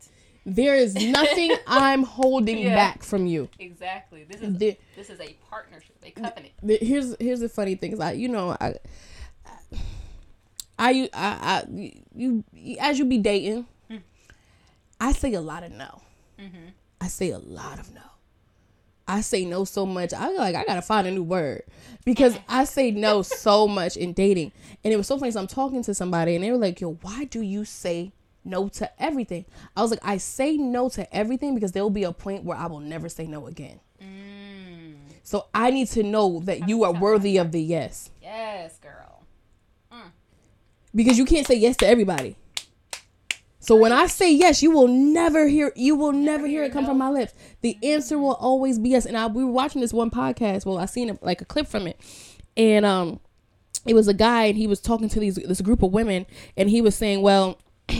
There 0.44 0.74
is 0.74 0.94
nothing 0.94 1.55
I'm 1.66 2.02
holding 2.02 2.59
Yeah. 2.59 2.74
back 2.74 3.02
from 3.02 3.26
you. 3.26 3.48
Exactly. 3.59 4.24
This 4.24 4.40
is 4.40 4.57
The- 4.57 4.76
this 4.96 5.09
is 5.11 5.20
a 5.20 5.37
partnership, 5.48 5.96
a 6.05 6.11
covenant. 6.11 6.52
the- 6.62 6.78
here's 6.83 7.14
here's 7.20 7.40
the 7.40 7.48
funny 7.48 7.74
thing 7.76 7.92
is 7.92 8.00
I 8.00 8.12
you 8.12 8.28
know 8.28 8.57
I 8.61 8.74
I 10.78 11.09
I, 11.12 11.12
I 11.14 11.64
you, 12.14 12.44
as 12.81 12.98
you 12.98 13.05
be 13.05 13.18
dating, 13.18 13.66
hmm. 13.88 13.98
I 15.00 15.12
say 15.12 15.33
a 15.35 15.40
lot 15.40 15.62
of 15.62 15.72
no. 15.72 16.00
Mm-hmm. 16.40 16.68
I 17.00 17.09
say 17.09 17.31
a 17.31 17.38
lot 17.38 17.78
of 17.78 17.92
no. 17.94 18.00
I 19.07 19.20
say 19.20 19.44
no 19.44 19.64
so 19.64 19.85
much. 19.85 20.12
I 20.12 20.31
like 20.33 20.55
I 20.55 20.64
gotta 20.64 20.83
find 20.83 21.07
a 21.07 21.11
new 21.11 21.22
word 21.22 21.62
because 22.05 22.37
I 22.48 22.64
say 22.64 22.90
no 22.90 23.22
so 23.22 23.68
much 23.68 23.96
in 23.96 24.12
dating, 24.12 24.52
and 24.83 24.92
it 24.92 24.96
was 24.96 25.07
so 25.07 25.18
funny. 25.18 25.31
So 25.31 25.40
I'm 25.40 25.46
talking 25.46 25.83
to 25.85 25.94
somebody, 25.94 26.35
and 26.35 26.42
they 26.42 26.50
were 26.50 26.57
like, 26.59 26.81
"Yo, 26.81 26.94
why 27.02 27.24
do 27.24 27.42
you 27.42 27.64
say 27.64 28.12
no 28.44 28.68
to 28.68 29.02
everything?" 29.02 29.44
I 29.76 29.83
was 29.83 29.90
like, 29.90 30.00
"I 30.02 30.16
say 30.16 30.57
no 30.57 30.88
to 30.90 31.14
everything 31.14 31.55
because 31.55 31.72
there 31.72 31.83
will 31.83 31.90
be 31.90 32.05
a 32.05 32.12
point 32.12 32.44
where 32.44 32.57
I 32.57 32.66
will 32.66 32.81
never 32.81 33.09
say 33.09 33.26
no 33.26 33.46
again." 33.46 33.81
Mm. 34.02 34.94
So 35.22 35.46
I 35.55 35.70
need 35.70 35.88
to 35.88 36.02
know 36.02 36.40
that 36.40 36.68
you 36.68 36.85
are 36.85 36.92
worthy 36.92 37.37
of 37.38 37.52
the 37.52 37.62
yes 37.62 38.11
Yes, 38.20 38.78
girl. 38.78 39.24
Mm. 39.92 40.11
because 40.94 41.18
you 41.18 41.24
can't 41.24 41.46
say 41.46 41.55
yes 41.55 41.76
to 41.78 41.87
everybody. 41.87 42.37
So 43.62 43.76
when 43.76 43.92
I 43.92 44.09
say 44.09 44.33
yes, 44.33 44.61
you 44.61 44.72
will 44.72 44.88
never 44.88 45.46
hear 45.46 45.72
you 45.76 45.94
will 45.94 46.12
never, 46.12 46.48
hear 46.48 46.62
hear 46.62 46.64
it 46.64 46.72
come 46.72 46.83
no. 46.83 46.90
from 46.90 46.98
my 46.98 47.11
lips. 47.11 47.33
The 47.61 47.78
answer 47.81 48.18
will 48.18 48.35
mm. 48.35 48.42
always 48.42 48.81
be 48.81 48.88
yes. 48.88 49.07
And 49.07 49.16
I 49.16 49.28
we 49.28 49.44
were 49.44 49.52
watching 49.52 49.81
this 49.81 49.92
one 49.92 50.11
podcast. 50.11 50.66
Well, 50.66 50.78
I 50.78 50.87
seen 50.87 51.11
a, 51.11 51.18
like 51.22 51.40
a 51.40 51.44
clip 51.44 51.68
from 51.68 51.87
it, 51.87 52.00
and 52.57 52.85
um, 52.85 53.20
it 53.87 53.94
was 53.94 54.09
a 54.09 54.14
guy 54.14 54.46
and 54.46 54.59
he 54.59 54.66
was 54.66 54.81
talking 54.81 55.09
to 55.11 55.20
these 55.20 55.37
this 55.37 55.61
group 55.61 55.85
of 55.85 55.92
women, 55.92 56.26
and 56.57 56.68
he 56.68 56.81
was 56.81 56.94
saying, 56.94 57.22
well. 57.22 57.59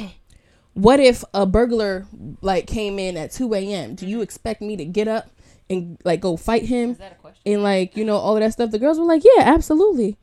What 0.75 1.01
if 1.01 1.23
a 1.35 1.45
burglar 1.47 2.07
like 2.41 2.67
came 2.67 2.99
in 2.99 3.17
at 3.17 3.31
2 3.33 3.53
a.m.? 3.55 3.95
Do 3.95 4.07
you 4.07 4.23
expect 4.23 4.63
me 4.63 4.77
to 4.77 4.85
get 4.85 5.07
up 5.09 5.31
and 5.69 5.99
like 6.05 6.21
go 6.21 6.37
fight 6.37 6.65
him? 6.65 6.91
Is 6.93 6.99
that 6.99 7.13
a 7.13 7.15
question? 7.17 7.41
and 7.45 7.63
like 7.63 7.97
you 7.97 8.05
know 8.05 8.17
all 8.17 8.37
of 8.37 8.41
that 8.43 8.53
stuff 8.53 8.71
the 8.71 8.79
girls 8.79 8.99
were 8.99 9.05
like 9.05 9.23
yeah 9.25 9.43
absolutely 9.45 10.17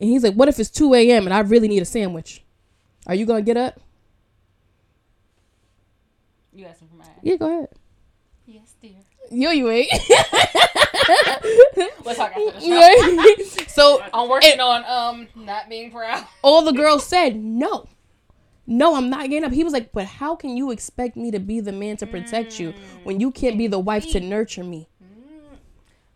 and 0.00 0.08
he's 0.10 0.22
like 0.22 0.34
what 0.34 0.48
if 0.48 0.60
it's 0.60 0.70
2 0.70 0.94
a.m 0.94 1.24
and 1.26 1.34
i 1.34 1.40
really 1.40 1.66
need 1.66 1.82
a 1.82 1.84
sandwich 1.84 2.44
are 3.08 3.14
you 3.16 3.26
gonna 3.26 3.42
get 3.42 3.56
up 3.56 3.80
You 6.52 6.66
asking 6.66 6.86
for 6.88 6.94
mine? 6.96 7.08
yeah 7.22 7.34
go 7.36 7.46
ahead 7.58 7.68
Yes, 8.46 8.74
dear. 8.80 8.92
yo 9.32 9.50
you 9.50 9.68
ain't 9.70 9.90
We'll 12.04 12.14
talk 12.14 12.30
after 12.36 12.60
the 12.60 13.44
show. 13.48 13.64
so 13.68 14.02
I'm 14.14 14.28
working 14.28 14.52
And- 14.52 14.60
on 14.60 14.84
um 14.84 15.28
not 15.34 15.68
being 15.68 15.90
proud. 15.90 16.24
all 16.42 16.62
the 16.62 16.72
girls 16.72 17.04
said 17.06 17.34
no 17.36 17.88
no 18.66 18.96
i'm 18.96 19.10
not 19.10 19.28
getting 19.28 19.44
up. 19.44 19.52
He 19.52 19.64
was 19.64 19.72
like 19.72 19.92
but 19.92 20.06
how 20.06 20.36
can 20.36 20.56
you 20.56 20.70
expect 20.70 21.16
me 21.16 21.30
to 21.30 21.38
be 21.38 21.60
the 21.60 21.72
man 21.72 21.96
to 21.98 22.06
protect 22.06 22.58
you 22.58 22.72
mm. 22.72 23.04
when 23.04 23.20
you 23.20 23.30
can't 23.30 23.58
be 23.58 23.66
the 23.66 23.78
wife 23.78 24.10
to 24.12 24.20
nurture 24.20 24.64
me? 24.64 24.88
Mm. 25.02 25.56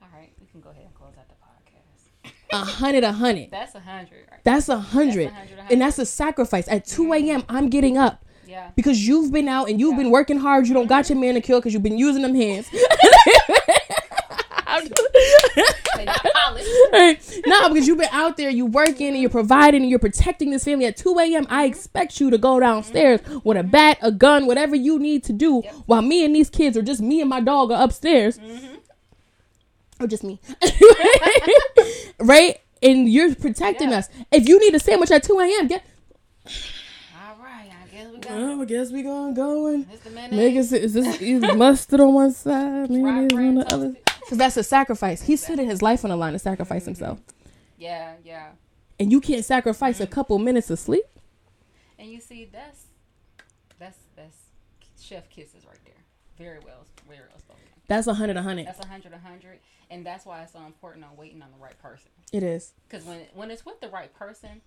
All 0.03 0.09
right, 0.15 0.33
we 0.41 0.47
can 0.47 0.61
go 0.61 0.71
ahead 0.71 0.85
and 0.85 0.95
close 0.95 1.13
out 1.19 1.29
the 1.29 1.35
podcast. 1.35 2.33
a 2.53 2.65
hundred 2.65 3.05
a 3.05 3.13
hundred. 3.13 3.51
That's 3.51 3.75
a 3.75 3.81
hundred, 3.81 4.27
right? 4.31 4.41
that's 4.45 4.69
a 4.69 4.79
hundred 4.79 5.29
That's 5.29 5.35
a 5.35 5.57
hundred, 5.57 5.59
a 5.69 5.73
and 5.73 5.81
that's 5.81 5.99
a 5.99 6.07
sacrifice. 6.07 6.69
At 6.69 6.87
2 6.87 7.05
mm. 7.05 7.29
a.m 7.29 7.45
i'm 7.49 7.69
getting 7.69 7.99
up. 7.99 8.25
Yeah. 8.47 8.73
because 8.75 9.07
you've 9.07 9.33
been 9.33 9.47
out 9.47 9.69
and 9.71 9.79
you've 9.79 9.97
been 9.97 10.11
working 10.11 10.37
hard. 10.37 10.67
You 10.67 10.75
don't 10.75 10.89
got 10.89 11.09
your 11.09 11.17
manicure 11.17 11.59
because 11.59 11.73
you've 11.73 11.85
been 11.85 11.99
using 11.99 12.23
them 12.23 12.35
hands. 12.35 12.69
They 15.97 16.07
polished. 16.92 17.40
no, 17.46 17.68
because 17.68 17.87
you've 17.87 17.99
been 17.99 18.09
out 18.12 18.37
there, 18.37 18.51
you 18.51 18.66
working 18.66 19.09
and 19.09 19.18
you're 19.18 19.31
providing 19.31 19.83
and 19.83 19.90
you're 19.90 19.99
protecting 19.99 20.51
this 20.51 20.64
family. 20.64 20.87
At 20.87 20.96
2 20.96 21.18
a.m., 21.18 21.46
I 21.51 21.64
expect 21.66 22.20
you 22.20 22.31
to 22.31 22.38
go 22.38 22.61
downstairs 22.61 23.20
with 23.44 23.57
a 23.57 23.62
bat, 23.62 23.99
a 24.03 24.11
gun, 24.12 24.46
whatever 24.46 24.75
you 24.77 24.99
need 24.99 25.25
to 25.25 25.33
do, 25.33 25.61
while 25.87 26.03
me 26.03 26.25
and 26.25 26.35
these 26.35 26.51
kids, 26.51 26.77
or 26.77 26.83
just 26.83 27.01
me 27.01 27.20
and 27.20 27.29
my 27.31 27.40
dog, 27.40 27.70
are 27.70 27.83
upstairs, 27.83 28.38
mm-hmm. 28.38 28.75
or 30.01 30.07
just 30.07 30.25
me, 30.25 30.40
right? 32.18 32.61
And 32.83 33.09
you're 33.09 33.35
protecting 33.35 33.90
Yeah. 33.90 33.99
us. 33.99 34.09
If 34.33 34.49
you 34.49 34.59
need 34.59 34.75
a 34.75 34.81
sandwich 34.81 35.11
at 35.11 35.23
2 35.23 35.38
a.m., 35.38 35.66
get. 35.66 35.85
All 36.46 37.37
right, 37.42 37.68
I 37.70 37.87
guess 37.94 38.11
we 38.11 38.18
got 38.18 38.61
I 38.61 38.64
guess 38.64 38.90
we 38.92 39.03
gonna 39.03 39.35
go 39.35 39.66
and 39.66 39.87
make 40.33 40.55
it. 40.55 40.73
Is 40.73 40.92
this 40.94 41.20
is 41.20 41.42
mustard 41.55 42.01
on 42.01 42.14
one 42.14 42.33
side, 42.33 42.90
mayonnaise 42.90 43.33
on 43.33 43.55
the 43.57 43.75
other? 43.75 43.96
Because 44.31 44.38
that's 44.38 44.57
a 44.57 44.62
sacrifice. 44.62 45.23
He's 45.23 45.45
putting 45.45 45.66
his 45.69 45.83
life 45.83 46.05
on 46.05 46.11
the 46.11 46.16
line 46.16 46.35
to 46.35 46.38
sacrifice 46.38 46.85
himself. 46.85 47.19
Yeah, 47.79 48.12
yeah. 48.25 48.51
And 49.01 49.11
you 49.11 49.21
can't 49.21 49.45
sacrifice 49.45 49.99
a 49.99 50.07
couple 50.07 50.38
minutes 50.38 50.71
of 50.71 50.79
sleep. 50.79 51.03
And 51.99 52.09
you 52.09 52.21
see, 52.21 52.45
that's 52.53 52.85
that's 53.81 53.99
that's 54.14 54.37
chef 55.03 55.29
kisses 55.31 55.66
right 55.66 55.81
there. 55.85 55.95
Very 56.38 56.61
well, 56.64 56.87
very 57.09 57.27
well 57.29 57.40
spoken. 57.40 57.64
That's 57.88 58.07
a 58.07 58.14
hundred, 58.14 58.37
a 58.37 58.43
hundred. 58.43 58.69
That's 58.69 58.79
a 58.79 58.87
hundred, 58.87 59.14
a 59.14 59.19
hundred, 59.19 59.59
and 59.90 60.07
that's 60.07 60.25
why 60.25 60.43
it's 60.43 60.53
so 60.53 60.61
important 60.64 61.05
on 61.05 61.16
waiting 61.16 61.43
on 61.43 61.49
the 61.51 61.61
right 61.61 61.77
person. 61.83 62.12
It 62.33 62.45
is. 62.45 62.71
Because 62.88 63.05
when 63.05 63.23
when 63.35 63.51
it's 63.51 63.66
with 63.66 63.81
the 63.81 63.88
right 63.88 64.14
person, 64.14 64.61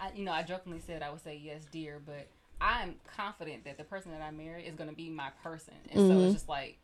I, 0.00 0.12
you 0.16 0.24
know, 0.24 0.32
I 0.32 0.42
jokingly 0.42 0.80
said 0.80 1.02
I 1.02 1.10
would 1.10 1.22
say 1.22 1.36
yes, 1.36 1.66
dear, 1.70 2.00
but 2.02 2.28
I'm 2.62 2.94
confident 3.14 3.64
that 3.66 3.76
the 3.76 3.84
person 3.84 4.10
that 4.12 4.22
I 4.22 4.30
marry 4.30 4.64
is 4.64 4.74
going 4.74 4.88
to 4.88 4.96
be 4.96 5.10
my 5.10 5.28
person, 5.42 5.74
and 5.92 6.00
so 6.00 6.14
Mhm. 6.14 6.24
it's 6.24 6.32
just 6.32 6.48
like, 6.48 6.78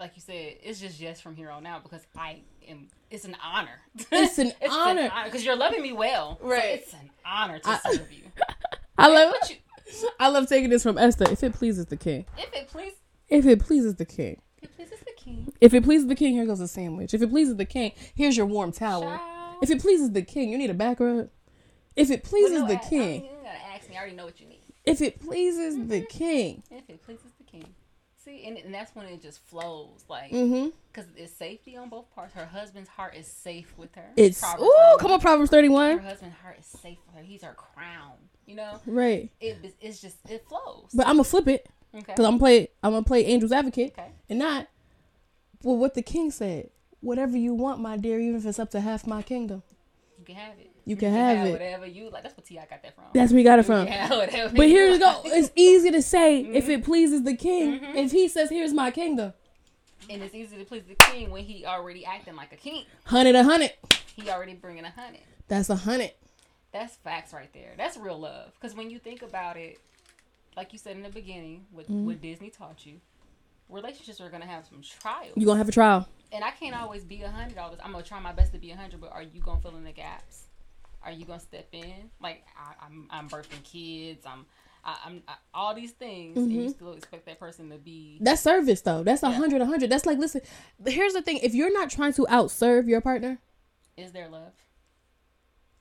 like 0.00 0.12
you 0.16 0.22
said, 0.22 0.54
it's 0.62 0.80
just 0.80 0.98
yes 0.98 1.20
from 1.20 1.36
here 1.36 1.50
on 1.50 1.66
out 1.66 1.82
because 1.82 2.04
I 2.16 2.40
am. 2.68 2.88
It's 3.10 3.24
an 3.24 3.36
honor. 3.44 3.78
It's 4.10 4.38
an 4.38 4.52
honor. 4.70 5.10
because 5.24 5.44
you're 5.44 5.56
loving 5.56 5.82
me 5.82 5.92
well, 5.92 6.38
so 6.40 6.48
Right. 6.48 6.80
it's 6.82 6.92
an 6.94 7.10
honor 7.24 7.58
to 7.60 7.68
I- 7.68 7.92
serve 7.92 8.10
you. 8.12 8.22
I 8.98 9.08
love 9.08 9.34
you, 9.48 9.56
I 10.18 10.28
love 10.28 10.46
taking 10.48 10.70
this 10.70 10.82
from 10.82 10.98
Esther. 10.98 11.30
If 11.30 11.42
it 11.42 11.52
pleases 11.54 11.86
the 11.86 11.96
king. 11.96 12.24
if 12.38 12.52
it 12.54 12.68
please, 12.68 12.92
If 13.28 13.46
it 13.46 13.60
pleases 13.60 13.94
the 13.96 14.04
king. 14.04 14.40
if 14.62 14.68
it 14.70 14.76
pleases 14.76 14.98
the 15.00 15.12
king, 15.16 15.52
If 15.60 15.74
it 15.74 15.84
pleases 15.84 16.06
the 16.06 16.14
king, 16.14 16.34
here 16.34 16.46
goes 16.46 16.60
a 16.60 16.68
sandwich. 16.68 17.14
If 17.14 17.22
it 17.22 17.30
pleases 17.30 17.56
the 17.56 17.64
king, 17.64 17.92
here's 18.14 18.36
your 18.36 18.46
warm 18.46 18.72
towel. 18.72 19.02
child. 19.02 19.56
If 19.62 19.70
it 19.70 19.80
pleases 19.80 20.10
the 20.12 20.22
king, 20.22 20.50
you 20.50 20.58
need 20.58 20.70
a 20.70 20.74
back 20.74 21.00
rub. 21.00 21.28
If 21.96 22.10
it 22.10 22.22
Well, 22.24 22.30
pleases 22.30 22.60
no, 22.60 22.66
the 22.68 22.74
I- 22.74 22.76
I 22.76 22.88
king, 22.88 23.00
mean, 23.22 23.24
you 23.24 23.30
gotta 23.42 23.58
ask 23.74 23.88
me. 23.90 23.96
I 23.96 23.98
already 24.00 24.16
know 24.16 24.24
what 24.26 24.40
you 24.40 24.46
need. 24.46 24.60
if 24.84 25.00
it 25.02 25.20
pleases 25.20 25.76
the 25.76 26.00
Mm-hmm. 26.02 26.06
king, 26.18 26.62
If 26.70 26.88
it 26.90 27.02
pleases 27.04 27.30
and, 28.46 28.56
and 28.58 28.72
that's 28.74 28.94
when 28.94 29.06
it 29.06 29.22
just 29.22 29.40
flows, 29.46 30.04
like, 30.08 30.30
mm-hmm. 30.30 30.68
because 30.92 31.08
it's 31.16 31.32
safety 31.32 31.76
on 31.76 31.88
both 31.88 32.12
parts. 32.14 32.34
Her 32.34 32.46
husband's 32.46 32.88
heart 32.88 33.14
is 33.16 33.26
safe 33.26 33.72
with 33.76 33.94
her. 33.94 34.10
It's 34.16 34.40
Proverbs 34.40 34.62
ooh, 34.64 34.96
come 34.98 35.12
on, 35.12 35.20
Proverbs 35.20 35.50
thirty-one. 35.50 35.98
Her 35.98 36.08
husband's 36.08 36.36
heart 36.36 36.56
is 36.58 36.66
safe 36.66 36.98
with 37.06 37.16
her. 37.16 37.22
He's 37.22 37.42
her 37.42 37.54
crown. 37.54 38.12
You 38.46 38.56
know, 38.56 38.80
Right, 38.86 39.30
it 39.40 39.74
it's 39.80 40.00
just 40.00 40.16
it 40.28 40.44
flows. 40.48 40.88
but 40.92 41.06
I'm 41.06 41.14
gonna 41.14 41.24
flip 41.24 41.46
it 41.46 41.68
okay. 41.94 42.04
because 42.06 42.24
I'm 42.24 42.38
play. 42.38 42.68
I'm 42.82 42.92
gonna 42.92 43.04
play 43.04 43.24
Angel's 43.26 43.52
Advocate 43.52 43.92
Okay. 43.96 44.10
and 44.28 44.38
not. 44.38 44.66
Well, 45.62 45.76
what 45.76 45.94
the 45.94 46.02
king 46.02 46.30
said. 46.30 46.70
Whatever 47.02 47.36
you 47.36 47.54
want, 47.54 47.80
my 47.80 47.96
dear, 47.96 48.20
even 48.20 48.36
if 48.36 48.44
it's 48.44 48.58
up 48.58 48.70
to 48.72 48.80
half 48.80 49.06
my 49.06 49.22
kingdom. 49.22 49.62
You 50.18 50.24
can 50.24 50.34
have 50.34 50.58
it. 50.58 50.69
You 50.90 50.96
can 50.96 51.12
have 51.12 51.46
it. 51.46 51.52
whatever 51.52 51.86
you 51.86 52.10
like. 52.10 52.22
That's 52.22 52.36
what 52.36 52.44
T.I. 52.44 52.66
got 52.66 52.82
that 52.82 52.94
from. 52.94 53.04
That's 53.14 53.32
where 53.32 53.38
you 53.38 53.44
got 53.44 53.58
it 53.58 53.64
from. 53.64 53.86
can 53.86 54.08
But 54.54 54.62
you 54.62 54.68
here 54.68 54.88
you 54.88 54.98
go. 54.98 55.22
It's 55.24 55.50
easy 55.56 55.90
to 55.92 56.02
say 56.02 56.40
if 56.40 56.64
Mm-hmm. 56.64 56.70
it 56.72 56.84
pleases 56.84 57.22
the 57.22 57.34
king. 57.36 57.80
If 57.96 58.12
he 58.12 58.28
says, 58.28 58.50
"Here's 58.50 58.72
my 58.72 58.90
kingdom," 58.90 59.32
and 60.08 60.22
it's 60.22 60.34
easy 60.34 60.56
to 60.58 60.64
please 60.64 60.82
the 60.88 60.94
king 60.96 61.30
when 61.30 61.44
he 61.44 61.64
already 61.64 62.04
acting 62.04 62.36
like 62.36 62.52
a 62.52 62.56
king. 62.56 62.84
hundred 63.04 63.34
a 63.36 63.44
hundred. 63.44 63.72
He 64.16 64.28
already 64.30 64.54
bringing 64.54 64.84
a 64.84 64.90
hundred. 64.90 65.20
That's 65.48 65.70
a 65.70 65.76
hundred. 65.76 66.12
That's 66.72 66.96
facts 66.96 67.32
right 67.32 67.52
there. 67.52 67.72
That's 67.76 67.96
real 67.96 68.18
love. 68.18 68.52
Because 68.60 68.76
when 68.76 68.90
you 68.90 68.98
think 68.98 69.22
about 69.22 69.56
it, 69.56 69.80
like 70.56 70.72
you 70.72 70.78
said 70.78 70.96
in 70.96 71.02
the 71.02 71.08
beginning, 71.08 71.66
what 71.72 71.86
Mm-hmm. 71.86 72.06
what 72.06 72.20
Disney 72.20 72.50
taught 72.50 72.84
you, 72.86 73.00
relationships 73.68 74.20
are 74.20 74.28
gonna 74.30 74.46
have 74.46 74.66
some 74.66 74.82
trials. 74.82 75.32
You're 75.36 75.46
gonna 75.46 75.58
have 75.58 75.68
a 75.68 75.72
trial. 75.72 76.08
and 76.32 76.44
I 76.44 76.50
can't 76.52 76.76
always 76.76 77.04
be 77.04 77.22
a 77.22 77.30
hundred 77.30 77.58
all 77.58 77.70
this. 77.70 77.80
I'm 77.82 77.92
gonna 77.92 78.04
try 78.04 78.20
my 78.20 78.32
best 78.32 78.52
to 78.52 78.58
be 78.58 78.70
a 78.70 78.76
hundred, 78.76 79.00
but 79.00 79.12
are 79.12 79.22
you 79.22 79.40
gonna 79.40 79.60
fill 79.60 79.76
in 79.76 79.84
the 79.84 79.92
gaps? 79.92 80.44
Are 81.02 81.12
you 81.12 81.24
gonna 81.24 81.40
step 81.40 81.68
in? 81.72 82.10
Like 82.20 82.44
I, 82.56 82.84
I'm, 82.84 83.06
I'm 83.10 83.28
birthing 83.28 83.62
kids. 83.64 84.26
I'm, 84.26 84.44
I, 84.84 84.96
I'm 85.06 85.22
I, 85.28 85.34
all 85.54 85.74
these 85.74 85.92
things, 85.92 86.36
and 86.36 86.52
you 86.52 86.60
mm-hmm. 86.62 86.70
still 86.70 86.92
expect 86.92 87.26
that 87.26 87.38
person 87.38 87.70
to 87.70 87.78
be. 87.78 88.18
That's 88.20 88.42
service 88.42 88.80
though. 88.82 89.02
That's 89.02 89.22
a 89.22 89.28
Yeah. 89.28 89.34
hundred 89.34 89.62
a 89.62 89.66
hundred. 89.66 89.90
That's 89.90 90.06
like 90.06 90.18
listen. 90.18 90.42
Here's 90.86 91.12
the 91.14 91.22
thing: 91.22 91.38
if 91.42 91.54
you're 91.54 91.72
not 91.72 91.90
trying 91.90 92.12
to 92.14 92.26
outserve 92.26 92.86
your 92.86 93.00
partner, 93.00 93.38
Is 93.96 94.12
there 94.12 94.28
love? 94.28 94.52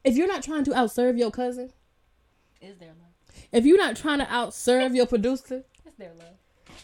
if 0.03 0.15
you're 0.15 0.27
not 0.27 0.43
trying 0.43 0.63
to 0.65 0.71
outserve 0.71 1.17
your 1.17 1.31
cousin, 1.31 1.71
Is 2.61 2.77
there 2.77 2.89
love? 2.89 3.35
if 3.51 3.65
you're 3.65 3.77
not 3.77 3.95
trying 3.97 4.19
to 4.19 4.25
outserve 4.25 4.95
your 4.95 5.05
producer, 5.05 5.63
Is 5.85 5.93
there 5.97 6.13
love? 6.17 6.35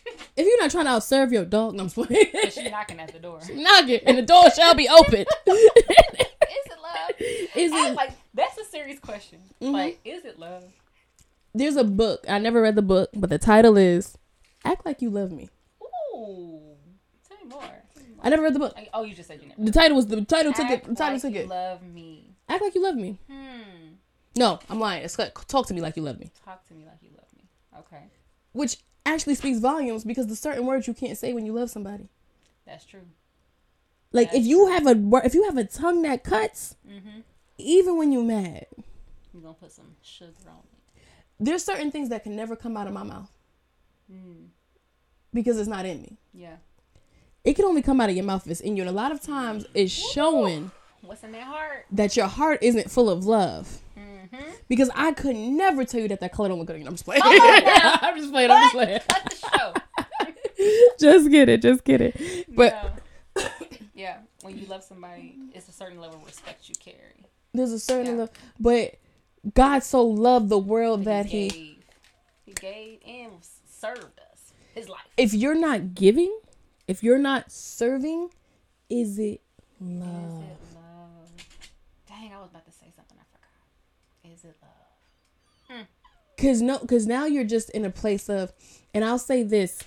if 0.36 0.46
you're 0.46 0.62
not 0.62 0.72
trying 0.72 0.86
to 0.86 0.92
outserve 0.92 1.32
your 1.32 1.46
dog, 1.46 1.74
no, 1.74 1.84
I'm 1.84 1.90
just 1.90 1.96
playing. 1.96 2.28
But 2.34 2.54
she 2.54 2.70
knocking 2.70 3.00
at 3.00 3.14
the 3.14 3.20
door. 3.20 3.40
Knock 3.54 3.90
it, 3.90 4.04
and 4.06 4.18
the 4.18 4.24
door 4.24 4.50
shall 4.52 4.76
be 4.76 4.90
open. 4.90 5.26
Is 7.58 7.72
it? 7.74 7.96
like 7.96 8.12
that's 8.34 8.58
a 8.58 8.66
serious 8.66 9.00
question. 9.00 9.40
Mhm. 9.62 9.72
Like, 9.72 10.00
is 10.06 10.26
it 10.26 10.40
love? 10.40 10.64
There's 11.54 11.76
a 11.78 11.84
book. 11.84 12.26
I 12.28 12.38
never 12.40 12.62
read 12.62 12.76
the 12.76 12.82
book, 12.82 13.10
but 13.14 13.30
the 13.30 13.38
title 13.40 13.78
is 13.78 14.18
"Act 14.64 14.86
Like 14.86 15.02
You 15.02 15.10
Love 15.10 15.32
Me." 15.32 15.50
Ooh, 15.82 16.60
tell 17.28 17.38
me 17.38 17.46
more. 17.50 17.62
Tell 17.62 18.04
me 18.04 18.10
more. 18.16 18.20
I 18.26 18.30
never 18.30 18.44
read 18.44 18.54
the 18.56 18.60
book. 18.60 18.76
Like, 18.76 18.90
oh, 18.94 19.04
you 19.04 19.16
just 19.16 19.28
said 19.28 19.40
you 19.42 19.48
never. 19.48 19.62
The 19.64 19.72
title 19.72 19.96
was 19.96 20.08
the 20.08 20.22
title 20.26 20.52
took 20.54 20.70
it. 20.70 20.84
The 20.84 20.96
title 20.96 21.14
like 21.14 21.22
took 21.22 21.34
you 21.34 21.40
it. 21.42 21.48
Love 21.50 21.82
me. 21.84 22.36
Act 22.50 22.62
like 22.62 22.76
you 22.76 22.84
love 22.84 22.96
me. 22.96 23.20
Hmm. 23.30 23.94
No, 24.36 24.60
I'm 24.70 24.80
lying. 24.82 25.04
It's 25.04 25.18
like, 25.18 25.34
talk 25.48 25.66
to 25.68 25.74
me 25.74 25.80
like 25.80 25.96
you 25.96 26.04
love 26.04 26.20
me, 26.20 26.30
Talk 26.44 26.68
to 26.68 26.74
me 26.74 26.84
like 26.86 26.98
you 27.02 27.10
love 27.16 27.28
me. 27.38 27.44
Okay, 27.80 28.04
which 28.52 28.78
actually 29.06 29.36
speaks 29.36 29.60
volumes 29.60 30.04
because 30.04 30.28
there's 30.28 30.40
certain 30.40 30.66
words 30.66 30.88
you 30.88 30.94
can't 30.94 31.18
say 31.18 31.32
when 31.32 31.46
you 31.46 31.54
love 31.54 31.70
somebody. 31.70 32.10
that's 32.66 32.84
true. 32.86 33.02
Like 34.12 34.28
if 34.28 34.34
That's 34.34 34.46
you 34.46 34.68
have 34.68 34.88
a 34.88 35.26
if 35.26 35.34
you 35.34 35.44
have 35.44 35.58
a 35.58 35.64
tongue 35.64 36.02
that 36.02 36.24
cuts, 36.26 36.76
Mm-hmm. 36.88 37.22
Even 37.58 37.98
when 37.98 38.12
you're 38.12 38.24
mad, 38.24 38.66
You 39.34 39.42
gonna 39.42 39.54
put 39.54 39.72
some 39.72 39.96
sugar 40.02 40.32
on 40.48 40.60
it? 40.96 41.02
there's 41.40 41.64
certain 41.64 41.92
things 41.92 42.10
that 42.10 42.24
can 42.24 42.36
never 42.36 42.56
come 42.56 42.78
out 42.78 42.88
of 42.88 42.94
my 42.94 43.04
mouth 43.04 43.30
Mm. 44.12 44.48
because 45.34 45.58
it's 45.60 45.68
not 45.70 45.86
in 45.86 46.02
me. 46.02 46.18
Yeah. 46.34 46.58
It 47.44 47.56
can 47.56 47.66
only 47.66 47.82
come 47.82 48.00
out 48.02 48.10
of 48.10 48.16
your 48.16 48.26
mouth 48.26 48.46
if 48.46 48.52
it's 48.52 48.60
in 48.62 48.76
you, 48.78 48.84
and 48.84 48.90
a 48.90 48.94
lot 48.94 49.12
of 49.12 49.22
times 49.22 49.66
it's 49.74 49.92
showing 49.92 50.72
What's 51.02 51.24
in 51.24 51.32
that 51.34 51.44
heart? 51.44 51.86
that 51.92 52.16
your 52.18 52.28
heart 52.28 52.60
isn't 52.62 52.90
full 52.92 53.10
of 53.10 53.26
love. 53.26 53.80
Mm-hmm. 53.98 54.52
Because 54.68 54.90
I 54.96 55.12
could 55.12 55.36
never 55.36 55.86
tell 55.86 56.02
you 56.02 56.08
that 56.10 56.20
that 56.22 56.32
color 56.34 56.50
don't 56.50 56.58
look 56.60 56.68
good. 56.68 56.80
you. 56.80 56.86
I'm 56.88 56.94
just 56.94 57.06
playing. 57.06 57.22
Now. 57.22 57.30
I'm 58.02 58.18
just 58.18 58.32
playing. 58.32 58.50
I'm 58.52 58.64
just 58.64 58.74
playing. 58.74 59.00
Cut 59.08 59.24
the 59.30 59.36
show. 59.58 59.74
just 61.00 61.30
get 61.32 61.50
it. 61.50 61.62
Just 61.62 61.84
get 61.84 62.02
it. 62.02 62.46
But 62.56 62.96
No. 63.36 63.44
yeah, 63.94 64.18
when 64.42 64.58
you 64.58 64.66
love 64.66 64.84
somebody, 64.84 65.36
it's 65.54 65.68
a 65.70 65.72
certain 65.72 66.00
level 66.02 66.18
of 66.18 66.26
respect 66.26 66.68
you 66.70 66.76
carry. 66.80 67.26
There's 67.58 67.72
a 67.72 67.80
certain 67.80 68.14
Yeah. 68.16 68.22
love. 68.22 68.30
But 68.60 68.96
God 69.54 69.84
so 69.84 70.04
loved 70.06 70.50
the 70.50 70.58
world 70.60 71.06
that 71.06 71.28
He. 71.28 71.50
gave, 71.50 71.76
he 72.46 72.54
gave 72.54 73.00
and 73.08 73.32
served 73.68 74.20
us 74.32 74.54
his 74.74 74.90
life. 74.90 75.02
If 75.18 75.34
you're 75.34 75.56
not 75.56 75.94
giving, 75.96 76.36
if 76.88 77.04
you're 77.04 77.18
not 77.20 77.52
serving, 77.52 78.30
is 78.90 79.18
it 79.20 79.42
Is 79.82 79.88
love? 79.88 80.44
it 80.44 80.58
love? 80.76 81.30
Dang, 82.08 82.34
I 82.34 82.40
was 82.40 82.50
about 82.52 82.66
to 82.66 82.72
say 82.72 82.92
something. 82.96 83.18
I 83.20 83.26
forgot. 83.32 84.34
Is 84.34 84.44
it 84.46 84.56
love? 84.62 84.72
Hmm. 85.80 85.84
Cause 86.38 86.62
no, 86.62 86.78
cause 86.80 87.06
now 87.08 87.26
you're 87.26 87.44
just 87.44 87.70
in 87.72 87.86
a 87.86 87.90
place 87.90 88.30
of, 88.30 88.52
and 88.94 89.04
I'll 89.06 89.18
say 89.20 89.42
this, 89.44 89.80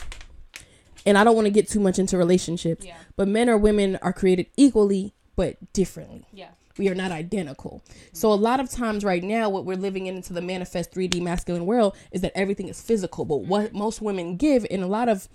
and 1.06 1.16
I 1.18 1.24
don't 1.24 1.34
want 1.36 1.46
to 1.46 1.50
get 1.52 1.68
too 1.68 1.80
much 1.80 1.98
into 1.98 2.16
relationships, 2.18 2.84
Yeah. 2.86 2.96
but 3.16 3.28
men 3.28 3.48
or 3.48 3.56
women 3.58 3.96
are 4.02 4.12
created 4.12 4.46
equally 4.56 5.14
but 5.36 5.56
differently. 5.72 6.26
Yeah. 6.32 6.48
We 6.78 6.88
are 6.88 6.94
not 6.94 7.10
identical. 7.12 7.82
So 8.12 8.32
a 8.32 8.34
lot 8.34 8.60
of 8.60 8.70
times 8.70 9.04
right 9.04 9.22
now, 9.22 9.48
what 9.48 9.64
we're 9.64 9.76
living 9.76 10.06
in 10.06 10.16
into 10.16 10.32
the 10.32 10.40
manifest 10.40 10.92
3D 10.92 11.20
masculine 11.20 11.66
world 11.66 11.96
is 12.12 12.20
that 12.22 12.32
everything 12.34 12.68
is 12.68 12.80
physical. 12.80 13.24
But 13.24 13.38
what 13.42 13.74
most 13.74 14.00
women 14.00 14.36
give, 14.36 14.64
and 14.70 14.82
a 14.82 14.86
lot 14.86 15.08
of 15.08 15.28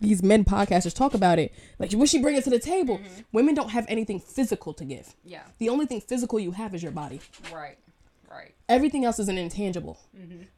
these 0.00 0.22
men 0.22 0.44
podcasters 0.44 0.94
talk 0.94 1.14
about 1.14 1.38
it, 1.38 1.52
like 1.78 1.92
what 1.92 2.08
she 2.08 2.20
bring 2.20 2.36
it 2.36 2.44
to 2.44 2.50
the 2.50 2.58
table. 2.58 3.00
Women 3.32 3.54
don't 3.54 3.70
have 3.70 3.86
anything 3.88 4.20
physical 4.20 4.72
to 4.74 4.84
give. 4.84 5.14
Yeah. 5.24 5.42
The 5.58 5.68
only 5.68 5.86
thing 5.86 6.00
physical 6.00 6.40
you 6.40 6.52
have 6.52 6.74
is 6.74 6.82
your 6.82 6.92
body. 6.92 7.20
Right. 7.52 7.78
Right. 8.30 8.52
Everything 8.68 9.04
else 9.04 9.18
is 9.18 9.28
an 9.28 9.38
intangible, 9.38 10.00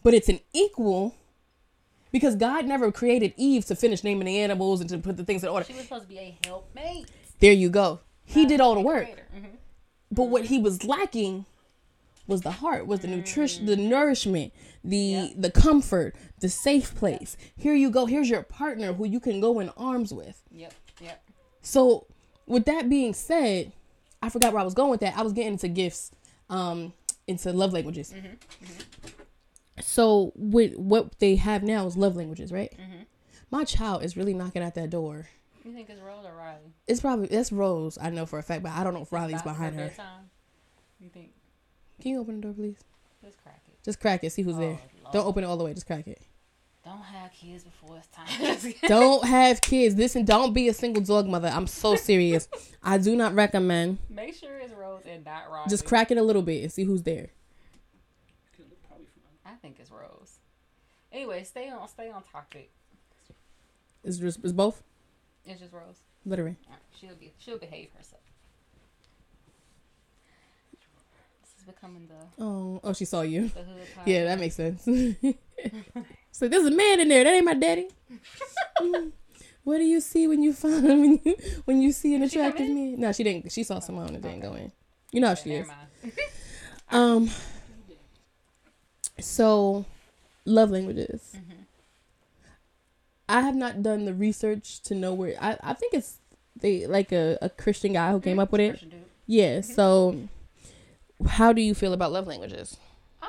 but 0.02 0.14
it's 0.14 0.30
an 0.30 0.40
equal 0.54 1.14
because 2.10 2.34
God 2.34 2.64
never 2.64 2.90
created 2.90 3.34
Eve 3.36 3.66
to 3.66 3.76
finish 3.76 4.02
naming 4.02 4.24
the 4.24 4.38
animals 4.38 4.80
and 4.80 4.88
to 4.88 4.98
put 4.98 5.18
the 5.18 5.24
things 5.24 5.42
in 5.42 5.50
order. 5.50 5.66
She 5.66 5.74
was 5.74 5.82
supposed 5.82 6.04
to 6.04 6.08
be 6.08 6.18
a 6.18 6.38
helpmate. 6.46 7.06
There 7.40 7.52
you 7.52 7.68
go. 7.68 8.00
He 8.24 8.46
did 8.46 8.60
all 8.60 8.74
the 8.74 8.80
work, 8.80 9.08
Mm-hmm. 9.36 9.46
But 10.10 10.24
what 10.24 10.46
he 10.46 10.58
was 10.58 10.84
lacking 10.84 11.46
was 12.26 12.42
the 12.42 12.50
heart, 12.50 12.86
was 12.86 13.00
the 13.00 13.08
nutrition, 13.08 13.66
the 13.66 13.76
mm. 13.76 13.88
nourishment, 13.88 14.52
the 14.82 14.96
Yeah. 14.96 15.28
the 15.36 15.50
comfort, 15.50 16.16
the 16.40 16.48
safe 16.48 16.94
place. 16.94 17.36
Here 17.56 17.74
you 17.74 17.90
go. 17.90 18.06
Here's 18.06 18.28
your 18.28 18.42
partner 18.42 18.92
who 18.94 19.06
you 19.06 19.20
can 19.20 19.40
go 19.40 19.60
in 19.60 19.68
arms 19.70 20.12
with. 20.12 20.42
Yep. 20.50 20.74
Yep. 21.00 21.22
So, 21.62 22.06
with 22.46 22.64
that 22.66 22.88
being 22.88 23.12
said, 23.14 23.72
I 24.22 24.28
forgot 24.28 24.52
where 24.52 24.60
I 24.60 24.64
was 24.64 24.74
going 24.74 24.90
with 24.90 25.00
that. 25.00 25.16
I 25.16 25.22
was 25.22 25.32
getting 25.32 25.52
into 25.52 25.68
gifts, 25.68 26.10
um, 26.48 26.92
into 27.26 27.52
love 27.52 27.72
languages. 27.72 28.12
Mm-hmm. 28.12 28.26
Mm-hmm. 28.26 29.82
So, 29.82 30.32
with 30.34 30.76
what 30.76 31.18
they 31.18 31.36
have 31.36 31.62
now 31.62 31.86
is 31.86 31.96
love 31.96 32.16
languages, 32.16 32.50
right? 32.50 32.72
Mm-hmm. 32.72 33.02
My 33.50 33.64
child 33.64 34.02
is 34.02 34.16
really 34.16 34.34
knocking 34.34 34.62
at 34.62 34.74
that 34.74 34.90
door. 34.90 35.28
You 35.66 35.72
think 35.72 35.90
it's 35.90 36.00
Rose 36.00 36.24
or 36.24 36.32
Riley? 36.32 36.72
It's 36.86 37.00
probably 37.00 37.26
that's 37.26 37.50
Rose. 37.50 37.98
I 38.00 38.10
know 38.10 38.24
for 38.24 38.38
a 38.38 38.42
fact, 38.42 38.62
but 38.62 38.70
I 38.70 38.84
don't 38.84 38.94
know 38.94 39.02
if 39.02 39.12
Riley's 39.12 39.42
behind 39.42 39.74
her. 39.74 39.88
bedtime? 39.88 40.30
You 41.00 41.08
think? 41.08 41.32
Can 42.00 42.12
you 42.12 42.20
open 42.20 42.36
the 42.36 42.42
door, 42.42 42.52
please? 42.52 42.76
Let's 43.20 43.34
crack 43.34 43.62
it. 43.66 43.82
Just 43.84 43.98
crack 43.98 44.22
it. 44.22 44.30
See 44.30 44.42
who's 44.42 44.54
oh, 44.54 44.60
there. 44.60 44.78
Oh, 45.04 45.10
Don't 45.12 45.26
open 45.26 45.42
it 45.42 45.48
all 45.48 45.56
the 45.56 45.64
way. 45.64 45.74
Just 45.74 45.88
crack 45.88 46.06
it. 46.06 46.22
Don't 46.84 47.02
have 47.02 47.32
kids 47.32 47.64
before 47.64 47.96
it's 47.96 48.06
time. 48.06 48.74
Don't 48.86 49.26
have 49.26 49.60
kids. 49.60 49.96
Listen, 49.96 50.24
don't 50.24 50.52
be 50.52 50.68
a 50.68 50.72
single 50.72 51.02
dog 51.02 51.26
mother. 51.26 51.48
I'm 51.48 51.66
so 51.66 51.96
serious. 51.96 52.46
I 52.80 52.98
do 52.98 53.16
not 53.16 53.34
recommend. 53.34 53.98
Make 54.08 54.36
sure 54.36 54.56
it's 54.58 54.72
Rose 54.72 55.02
and 55.04 55.24
not 55.24 55.50
Riley. 55.50 55.68
Just 55.68 55.84
crack 55.84 56.12
it 56.12 56.16
a 56.16 56.22
little 56.22 56.42
bit 56.42 56.62
and 56.62 56.70
see 56.70 56.84
who's 56.84 57.02
there. 57.02 57.30
I 59.44 59.54
think 59.60 59.78
it's 59.80 59.90
Rose. 59.90 60.38
Anyway, 61.10 61.42
stay 61.42 61.70
on 61.70 61.88
stay 61.88 62.08
on 62.08 62.22
topic. 62.22 62.70
It's 64.04 64.18
just 64.18 64.38
it's 64.44 64.52
both. 64.52 64.84
It's 65.46 65.60
just 65.60 65.72
Rose. 65.72 66.00
Literally. 66.24 66.56
She'll 66.98 67.14
be 67.14 67.32
she'll 67.38 67.58
behave 67.58 67.88
herself. 67.96 68.22
This 71.42 71.50
is 71.58 71.64
becoming 71.64 72.08
the 72.08 72.42
Oh, 72.44 72.80
oh, 72.82 72.92
she 72.92 73.04
saw 73.04 73.22
you. 73.22 73.50
Yeah, 74.06 74.24
that 74.24 74.40
makes 74.40 74.54
sense. 74.56 74.84
so 76.32 76.48
there's 76.48 76.66
a 76.66 76.70
man 76.70 77.00
in 77.00 77.08
there. 77.08 77.24
That 77.24 77.34
ain't 77.34 77.44
my 77.44 77.54
daddy. 77.54 77.88
What 79.64 79.78
do 79.78 79.84
you 79.84 80.00
see 80.00 80.28
when 80.28 80.44
you 80.44 80.52
find 80.52 80.84
when 80.84 81.20
you 81.24 81.36
when 81.64 81.82
you 81.82 81.90
see 81.90 82.14
an 82.14 82.20
Did 82.20 82.30
attractive 82.30 82.68
man? 82.68 83.00
No, 83.00 83.10
she 83.10 83.24
didn't. 83.24 83.50
She 83.50 83.64
saw 83.64 83.80
someone 83.80 84.14
and 84.14 84.22
didn't 84.22 84.38
go 84.38 84.54
in. 84.54 84.70
You 85.10 85.20
know 85.20 85.26
how 85.26 85.32
Okay, 85.32 85.42
she 85.42 85.54
is. 85.54 85.68
Um. 86.88 87.28
So, 89.18 89.84
love 90.44 90.70
languages. 90.70 91.34
Mhm. 91.34 91.55
I 93.28 93.40
have 93.40 93.54
not 93.56 93.82
done 93.82 94.04
the 94.04 94.14
research 94.14 94.80
to 94.82 94.94
know 94.94 95.12
where. 95.14 95.34
I 95.40 95.56
I 95.62 95.72
think 95.74 95.94
it's 95.94 96.18
they 96.54 96.86
like 96.86 97.12
a, 97.12 97.38
a 97.42 97.48
Christian 97.50 97.92
guy 97.92 98.12
who 98.12 98.20
came 98.20 98.38
up 98.38 98.52
with 98.52 98.60
it. 98.60 98.82
Yeah. 99.26 99.58
Mhm. 99.58 99.64
So, 99.64 100.28
how 101.26 101.52
do 101.52 101.60
you 101.60 101.74
feel 101.74 101.92
about 101.92 102.12
love 102.12 102.26
languages? 102.26 102.76
Um, 103.22 103.28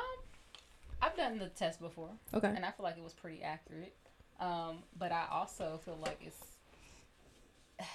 I've 1.02 1.16
done 1.16 1.38
the 1.38 1.48
test 1.48 1.80
before, 1.80 2.10
Okay. 2.32 2.48
and 2.54 2.64
I 2.64 2.70
feel 2.70 2.84
like 2.84 2.96
it 2.96 3.02
was 3.02 3.12
pretty 3.14 3.42
accurate. 3.42 3.94
Um, 4.40 4.84
but 4.98 5.10
I 5.12 5.26
also 5.30 5.80
feel 5.84 5.98
like 6.00 6.18
it's. 6.24 6.40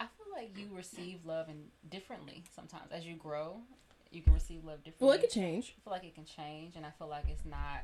I 0.00 0.04
feel 0.04 0.26
like 0.34 0.56
you 0.58 0.68
receive 0.74 1.24
love 1.26 1.48
in 1.48 1.64
differently 1.90 2.44
sometimes 2.54 2.90
as 2.92 3.04
you 3.04 3.16
grow. 3.16 3.58
You 4.10 4.22
can 4.22 4.32
receive 4.34 4.64
love 4.64 4.82
differently. 4.82 5.06
Well, 5.06 5.16
it 5.16 5.20
could 5.20 5.30
change. 5.30 5.74
I 5.78 5.80
feel 5.84 5.92
like 5.92 6.04
it 6.04 6.14
can 6.14 6.24
change, 6.24 6.74
and 6.76 6.84
I 6.84 6.90
feel 6.90 7.06
like 7.08 7.24
it's 7.30 7.44
not 7.44 7.82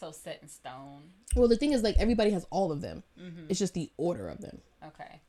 so 0.00 0.10
set 0.10 0.40
in 0.42 0.48
stone. 0.48 1.02
Well, 1.36 1.48
the 1.48 1.56
thing 1.56 1.72
is, 1.72 1.82
like 1.82 1.96
everybody 1.98 2.30
has 2.30 2.46
all 2.50 2.72
of 2.72 2.80
them. 2.80 3.02
Mm-hmm. 3.20 3.46
It's 3.48 3.58
just 3.58 3.74
the 3.74 3.90
order 3.96 4.28
of 4.28 4.40
them. 4.40 4.58
Okay. 4.86 5.20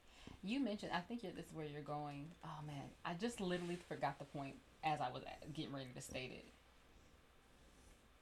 You 0.44 0.60
mentioned, 0.60 0.92
I 0.96 1.02
think 1.02 1.22
you're, 1.22 1.34
this 1.34 1.46
is 1.46 1.54
where 1.54 1.66
you're 1.66 1.82
going. 1.82 2.28
Oh 2.44 2.66
man, 2.66 2.84
I 3.06 3.14
just 3.14 3.40
literally 3.40 3.78
forgot 3.88 4.18
the 4.18 4.26
point 4.26 4.56
as 4.84 5.00
I 5.00 5.12
was 5.12 5.22
getting 5.54 5.74
ready 5.74 5.92
to 5.96 6.02
state 6.02 6.32
it. 6.32 6.46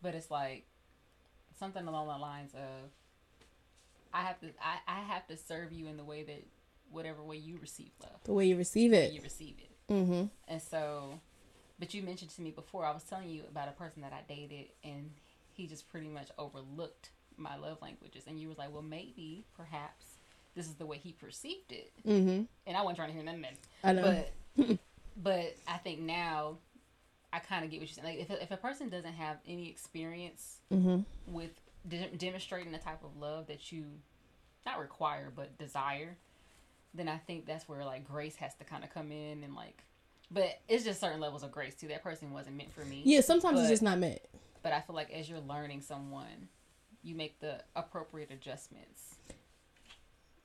But 0.01 0.15
it's 0.15 0.29
like 0.29 0.65
something 1.57 1.85
along 1.87 2.07
the 2.07 2.17
lines 2.17 2.53
of, 2.53 2.89
I 4.13 4.23
have 4.23 4.39
to, 4.41 4.47
I, 4.61 4.77
I 4.87 4.99
have 5.01 5.27
to 5.27 5.37
serve 5.37 5.71
you 5.71 5.87
in 5.87 5.97
the 5.97 6.03
way 6.03 6.23
that, 6.23 6.45
whatever 6.91 7.21
way 7.21 7.37
you 7.37 7.57
receive 7.61 7.91
love, 8.01 8.19
The 8.23 8.33
way 8.33 8.45
you 8.45 8.57
receive 8.57 8.93
it. 8.93 9.13
you 9.13 9.21
receive 9.21 9.55
it. 9.59 9.93
Mm-hmm. 9.93 10.23
And 10.47 10.61
so, 10.61 11.19
but 11.77 11.93
you 11.93 12.01
mentioned 12.01 12.31
to 12.31 12.41
me 12.41 12.49
before, 12.51 12.83
I 12.85 12.91
was 12.91 13.03
telling 13.03 13.29
you 13.29 13.43
about 13.49 13.67
a 13.69 13.73
person 13.73 14.01
that 14.01 14.11
I 14.11 14.21
dated, 14.27 14.65
and 14.83 15.11
he 15.59 15.67
just 15.67 15.89
pretty 15.89 16.07
much 16.07 16.29
overlooked 16.37 17.09
my 17.35 17.57
love 17.57 17.81
languages. 17.81 18.23
And 18.27 18.39
you 18.39 18.47
was 18.47 18.57
like, 18.57 18.71
well, 18.71 18.81
maybe, 18.81 19.45
perhaps, 19.57 20.05
this 20.55 20.67
is 20.67 20.75
the 20.75 20.85
way 20.85 20.97
he 20.97 21.11
perceived 21.11 21.71
it. 21.71 21.91
Mm-hmm. 22.07 22.43
And 22.65 22.77
I 22.77 22.81
wasn't 22.81 22.97
trying 22.97 23.09
to 23.09 23.13
hear 23.13 23.23
nothing. 23.23 23.43
I 23.83 23.91
know. 23.93 24.23
But, 24.55 24.77
but 25.21 25.55
I 25.67 25.77
think 25.77 25.99
now, 25.99 26.59
I 27.33 27.39
kind 27.39 27.65
of 27.65 27.71
get 27.71 27.81
what 27.81 27.89
you're 27.89 28.03
saying. 28.03 28.17
Like, 28.17 28.25
if 28.25 28.29
a, 28.29 28.41
if 28.41 28.51
a 28.51 28.57
person 28.57 28.87
doesn't 28.87 29.13
have 29.13 29.37
any 29.45 29.69
experience 29.69 30.61
mm-hmm. 30.73 31.01
with 31.27 31.51
de- 31.87 32.09
demonstrating 32.17 32.71
the 32.71 32.77
type 32.77 33.03
of 33.03 33.17
love 33.19 33.47
that 33.47 33.69
you, 33.69 33.83
not 34.65 34.79
require, 34.79 35.29
but 35.35 35.57
desire, 35.57 36.15
then 36.93 37.09
I 37.09 37.17
think 37.17 37.45
that's 37.45 37.67
where 37.67 37.83
like 37.83 38.07
grace 38.07 38.37
has 38.37 38.55
to 38.55 38.63
kind 38.63 38.85
of 38.85 38.93
come 38.93 39.11
in 39.11 39.43
and 39.43 39.55
like. 39.55 39.83
But 40.31 40.59
it's 40.69 40.85
just 40.85 41.01
certain 41.01 41.19
levels 41.19 41.43
of 41.43 41.51
grace 41.51 41.75
too. 41.75 41.89
That 41.89 42.01
person 42.01 42.31
wasn't 42.31 42.55
meant 42.55 42.71
for 42.71 42.85
me. 42.85 43.01
Yeah, 43.03 43.21
sometimes 43.21 43.55
But- 43.55 43.61
it's 43.61 43.69
just 43.69 43.83
not 43.83 43.99
meant. 43.99 44.21
But 44.61 44.73
I 44.73 44.81
feel 44.81 44.95
like 44.95 45.11
as 45.11 45.29
you're 45.29 45.39
learning 45.39 45.81
someone, 45.81 46.49
you 47.01 47.15
make 47.15 47.39
the 47.39 47.61
appropriate 47.75 48.29
adjustments. 48.31 49.15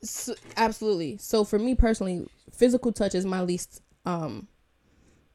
So, 0.03 0.35
absolutely. 0.57 1.17
So 1.17 1.45
for 1.45 1.59
me 1.59 1.75
personally, 1.75 2.27
physical 2.53 2.93
touch 2.93 3.15
is 3.15 3.25
my 3.25 3.41
least 3.43 3.83
um 4.05 4.49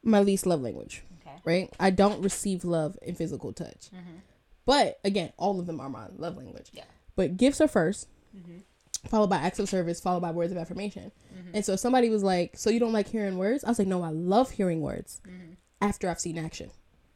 my 0.04 0.20
least 0.22 0.46
love 0.46 0.62
language, 0.62 1.04
Okay. 1.22 1.36
right? 1.44 1.74
I 1.80 1.90
don't 1.90 2.22
receive 2.22 2.64
love 2.64 2.98
in 3.02 3.16
physical 3.16 3.52
touch. 3.52 3.90
Mhm. 3.94 4.22
But 4.66 5.00
again, 5.04 5.34
all 5.38 5.60
of 5.60 5.66
them 5.66 5.80
are 5.82 5.90
my 5.90 6.08
love 6.16 6.38
language. 6.38 6.70
Yeah. 6.72 6.86
But 7.16 7.36
gifts 7.36 7.60
are 7.60 7.68
1st 7.68 8.08
Mhm. 8.36 8.64
followed 9.10 9.30
by 9.30 9.38
acts 9.38 9.60
of 9.60 9.68
service, 9.68 10.00
followed 10.00 10.22
by 10.22 10.32
words 10.32 10.52
of 10.54 10.58
affirmation. 10.58 11.12
Mhm. 11.34 11.52
And 11.56 11.66
so 11.66 11.74
if 11.74 11.80
somebody 11.82 12.10
was 12.10 12.24
like, 12.24 12.58
"So 12.58 12.70
you 12.70 12.80
don't 12.80 12.94
like 12.94 13.08
hearing 13.10 13.38
words?" 13.38 13.64
I 13.64 13.70
was 13.70 13.80
like, 13.80 13.88
"No, 13.90 14.04
I 14.04 14.10
love 14.12 14.52
hearing 14.52 14.82
words 14.82 15.20
Mhm. 15.26 15.58
after 15.82 16.10
I've 16.10 16.20
seen 16.22 16.38
action. 16.38 16.72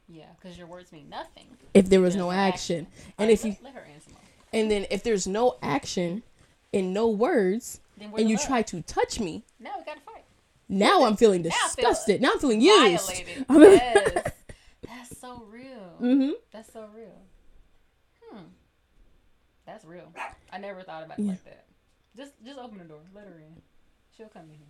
Yeah, 0.08 0.24
because 0.40 0.56
your 0.58 0.66
words 0.66 0.92
mean 0.92 1.08
nothing. 1.08 1.46
If 1.72 1.88
there 1.88 2.00
was 2.00 2.14
There's 2.14 2.24
no 2.24 2.30
action. 2.30 2.86
And 3.18 3.30
Alright, 3.30 3.30
if 3.32 3.44
you 3.44 3.50
let, 3.52 3.62
let 3.64 3.74
her 3.74 3.88
answer. 3.92 4.10
And 4.52 4.70
then 4.70 4.86
if 4.90 5.02
there's 5.02 5.26
no 5.26 5.56
action 5.62 6.22
and 6.72 6.92
no 6.92 7.08
words 7.08 7.80
and 8.00 8.28
you 8.28 8.36
love? 8.36 8.46
try 8.46 8.62
to 8.62 8.82
touch 8.82 9.18
me, 9.18 9.44
Now 9.58 9.72
we 9.78 9.84
gotta 9.84 10.00
fight. 10.00 10.24
now 10.68 11.04
I'm 11.04 11.16
feeling 11.16 11.42
Now 11.42 11.50
feel 11.50 11.60
disgusted. 11.76 12.20
Now 12.22 12.32
I'm 12.32 12.38
feeling 12.38 12.60
used. 12.60 13.10
Yes. 13.50 14.32
That's 14.86 15.18
so 15.20 15.42
real. 15.50 15.94
Mm-hmm. 16.00 16.30
That's 16.52 16.72
so 16.72 16.86
real. 16.94 17.20
Hmm. 18.30 18.42
That's 19.66 19.84
real. 19.84 20.12
I 20.52 20.58
never 20.58 20.82
thought 20.82 21.02
about 21.04 21.18
it 21.18 21.22
Yeah. 21.22 21.30
like 21.30 21.44
that. 21.44 21.64
Just 22.16 22.32
just 22.44 22.58
open 22.58 22.78
the 22.78 22.84
door. 22.84 23.00
Let 23.14 23.24
her 23.26 23.38
in. 23.38 23.62
She'll 24.16 24.28
come 24.28 24.42
in 24.42 24.50
here. 24.50 24.66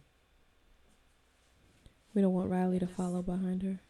We 2.15 2.23
don't 2.23 2.33
want 2.33 2.49
Riley 2.51 2.79
to 2.79 2.87
follow 2.87 3.21
behind 3.23 3.63
her. 3.65 3.81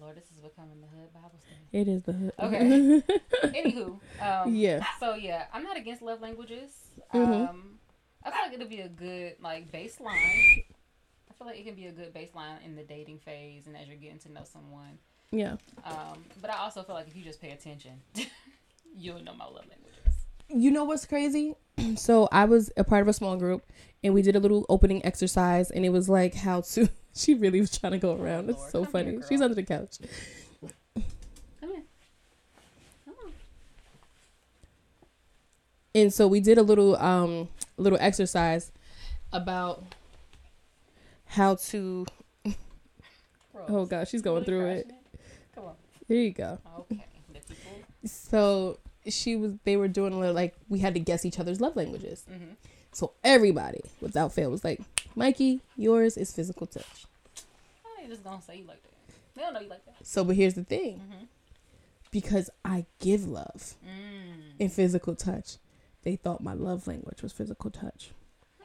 Lord, 0.00 0.16
this 0.16 0.24
is 0.24 0.38
becoming 0.38 0.80
the 0.80 0.86
hood 0.86 1.12
Bible 1.12 1.38
study. 1.44 1.60
It 1.72 1.88
is 1.88 2.02
the 2.02 2.12
hood. 2.12 2.32
Okay. 2.38 3.02
Anywho, 3.62 3.98
um, 4.20 4.54
Yeah. 4.54 4.84
So 5.00 5.14
yeah, 5.14 5.44
I'm 5.52 5.62
not 5.62 5.76
against 5.76 6.02
love 6.02 6.20
languages. 6.20 6.70
Mhm. 7.14 7.48
Um, 7.48 7.78
I 8.24 8.30
feel 8.30 8.40
like 8.42 8.52
it'll 8.54 8.68
be 8.68 8.80
a 8.80 8.88
good 8.88 9.34
like 9.40 9.70
baseline. 9.72 10.64
I 11.30 11.34
feel 11.38 11.46
like 11.46 11.58
it 11.58 11.64
can 11.64 11.74
be 11.74 11.86
a 11.86 11.92
good 11.92 12.14
baseline 12.14 12.64
in 12.64 12.74
the 12.76 12.82
dating 12.82 13.18
phase 13.18 13.66
and 13.66 13.76
as 13.76 13.86
you're 13.88 13.96
getting 13.96 14.18
to 14.20 14.32
know 14.32 14.42
someone. 14.44 14.98
yeah. 15.30 15.56
Um, 15.84 16.24
but 16.40 16.50
I 16.50 16.58
also 16.58 16.82
feel 16.82 16.94
like 16.94 17.08
if 17.08 17.16
you 17.16 17.22
just 17.24 17.40
pay 17.40 17.50
attention, 17.50 18.00
you'll 18.96 19.22
know 19.22 19.34
my 19.34 19.44
love 19.44 19.66
languages. 19.68 20.14
You 20.48 20.70
know 20.70 20.84
what's 20.84 21.06
crazy? 21.06 21.54
So 21.96 22.26
I 22.32 22.46
was 22.46 22.72
a 22.78 22.84
part 22.84 23.02
of 23.02 23.08
a 23.08 23.12
small 23.12 23.36
group 23.36 23.62
and 24.02 24.14
we 24.14 24.22
did 24.22 24.34
a 24.34 24.40
little 24.40 24.64
opening 24.70 25.04
exercise 25.04 25.70
and 25.70 25.84
it 25.84 25.90
was 25.90 26.08
like 26.08 26.34
how 26.34 26.62
to 26.62 26.88
she 27.16 27.34
really 27.34 27.60
was 27.60 27.76
trying 27.76 27.92
to 27.92 27.98
go 27.98 28.14
around. 28.14 28.50
It's 28.50 28.58
Lord, 28.58 28.70
so 28.70 28.84
funny. 28.84 29.12
here. 29.12 29.24
She's 29.28 29.40
under 29.40 29.54
the 29.54 29.62
couch. 29.62 29.98
Come 30.94 31.70
here. 31.70 31.82
Come 33.04 33.14
on. 33.24 33.32
And 35.94 36.12
so 36.12 36.28
we 36.28 36.40
did 36.40 36.58
a 36.58 36.62
little 36.62 36.96
um 36.96 37.48
little 37.76 37.98
exercise 38.00 38.70
about 39.32 39.82
how 41.26 41.56
to 41.56 42.06
Oh 43.68 43.78
Rose, 43.78 43.88
gosh, 43.88 44.10
she's 44.10 44.22
going 44.22 44.44
through 44.44 44.66
it. 44.66 44.86
crashing 44.86 44.98
Come 45.54 45.64
on. 45.64 45.74
There 46.08 46.18
you 46.18 46.30
go. 46.30 46.58
Okay. 46.80 47.04
So 48.04 48.78
she 49.08 49.36
was 49.36 49.54
they 49.64 49.76
were 49.76 49.88
doing 49.88 50.12
a 50.12 50.18
little 50.18 50.34
like 50.34 50.54
we 50.68 50.78
had 50.80 50.94
to 50.94 51.00
guess 51.00 51.24
each 51.24 51.40
other's 51.40 51.60
love 51.60 51.76
languages. 51.76 52.24
Mm-hmm. 52.30 52.52
So 52.92 53.12
everybody 53.24 53.82
without 54.00 54.32
fail 54.32 54.50
was 54.50 54.64
like, 54.64 54.80
Mikey, 55.16 55.60
yours 55.76 56.16
is 56.16 56.32
physical 56.32 56.66
touch. 56.66 57.06
I 57.84 58.02
ain't 58.02 58.10
just 58.10 58.22
gonna 58.22 58.40
say 58.42 58.58
you 58.58 58.64
like 58.66 58.82
that. 58.82 59.14
They 59.34 59.42
don't 59.42 59.54
know 59.54 59.60
you 59.60 59.68
like 59.68 59.84
that. 59.86 59.96
So 60.06 60.22
but 60.24 60.36
here's 60.36 60.54
the 60.54 60.62
thing. 60.64 60.98
Mm-hmm. 60.98 61.24
Because 62.10 62.50
I 62.64 62.86
give 63.00 63.26
love 63.26 63.74
Mm. 63.84 64.52
in 64.60 64.68
physical 64.68 65.14
touch, 65.16 65.56
they 66.04 66.16
thought 66.16 66.42
my 66.42 66.52
love 66.54 66.86
language 66.86 67.22
was 67.22 67.32
physical 67.32 67.70
touch. 67.70 68.10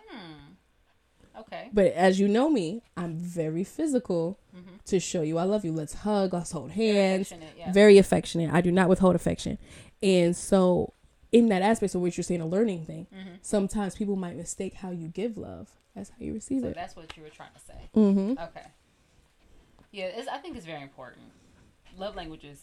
Hmm. 0.08 1.40
Okay. 1.40 1.70
But 1.74 1.88
as 1.94 2.20
you 2.20 2.28
know 2.28 2.50
me, 2.50 2.84
I'm 2.96 3.16
very 3.16 3.64
physical 3.64 4.38
Mm-hmm. 4.56 4.76
to 4.86 5.00
show 5.00 5.22
you 5.22 5.38
I 5.38 5.44
love 5.44 5.64
you. 5.66 5.72
Let's 5.72 5.94
hug, 5.94 6.34
let's 6.34 6.52
hold 6.52 6.72
hands. 6.72 7.28
Affectionate, 7.32 7.54
yeah. 7.58 7.72
Very 7.72 7.98
affectionate. 7.98 8.54
I 8.54 8.60
do 8.62 8.72
not 8.72 8.90
withhold 8.90 9.16
affection. 9.16 9.58
And 10.04 10.36
so 10.36 10.94
in 11.32 11.50
that 11.50 11.62
aspect 11.62 11.96
of 11.96 12.02
what 12.02 12.18
you're 12.18 12.24
saying, 12.24 12.42
a 12.42 12.46
learning 12.46 12.86
thing, 12.86 13.08
mm-hmm. 13.14 13.36
sometimes 13.42 13.96
people 13.96 14.16
might 14.16 14.36
mistake 14.36 14.76
how 14.76 14.92
you 14.92 15.08
give 15.08 15.38
love 15.38 15.70
as 15.96 16.10
how 16.10 16.16
you 16.20 16.34
receive 16.34 16.60
it. 16.60 16.62
So 16.62 16.68
it. 16.70 16.76
that's 16.76 16.96
what 16.96 17.16
you 17.16 17.24
were 17.24 17.30
trying 17.30 17.54
to 17.54 17.60
say. 17.60 17.90
Mm-hmm. 17.96 18.32
Okay. 18.32 18.68
Yeah, 19.92 20.06
it's, 20.06 20.28
I 20.28 20.38
think 20.38 20.56
it's 20.56 20.66
very 20.66 20.82
important. 20.82 21.26
Love 21.98 22.16
languages, 22.16 22.62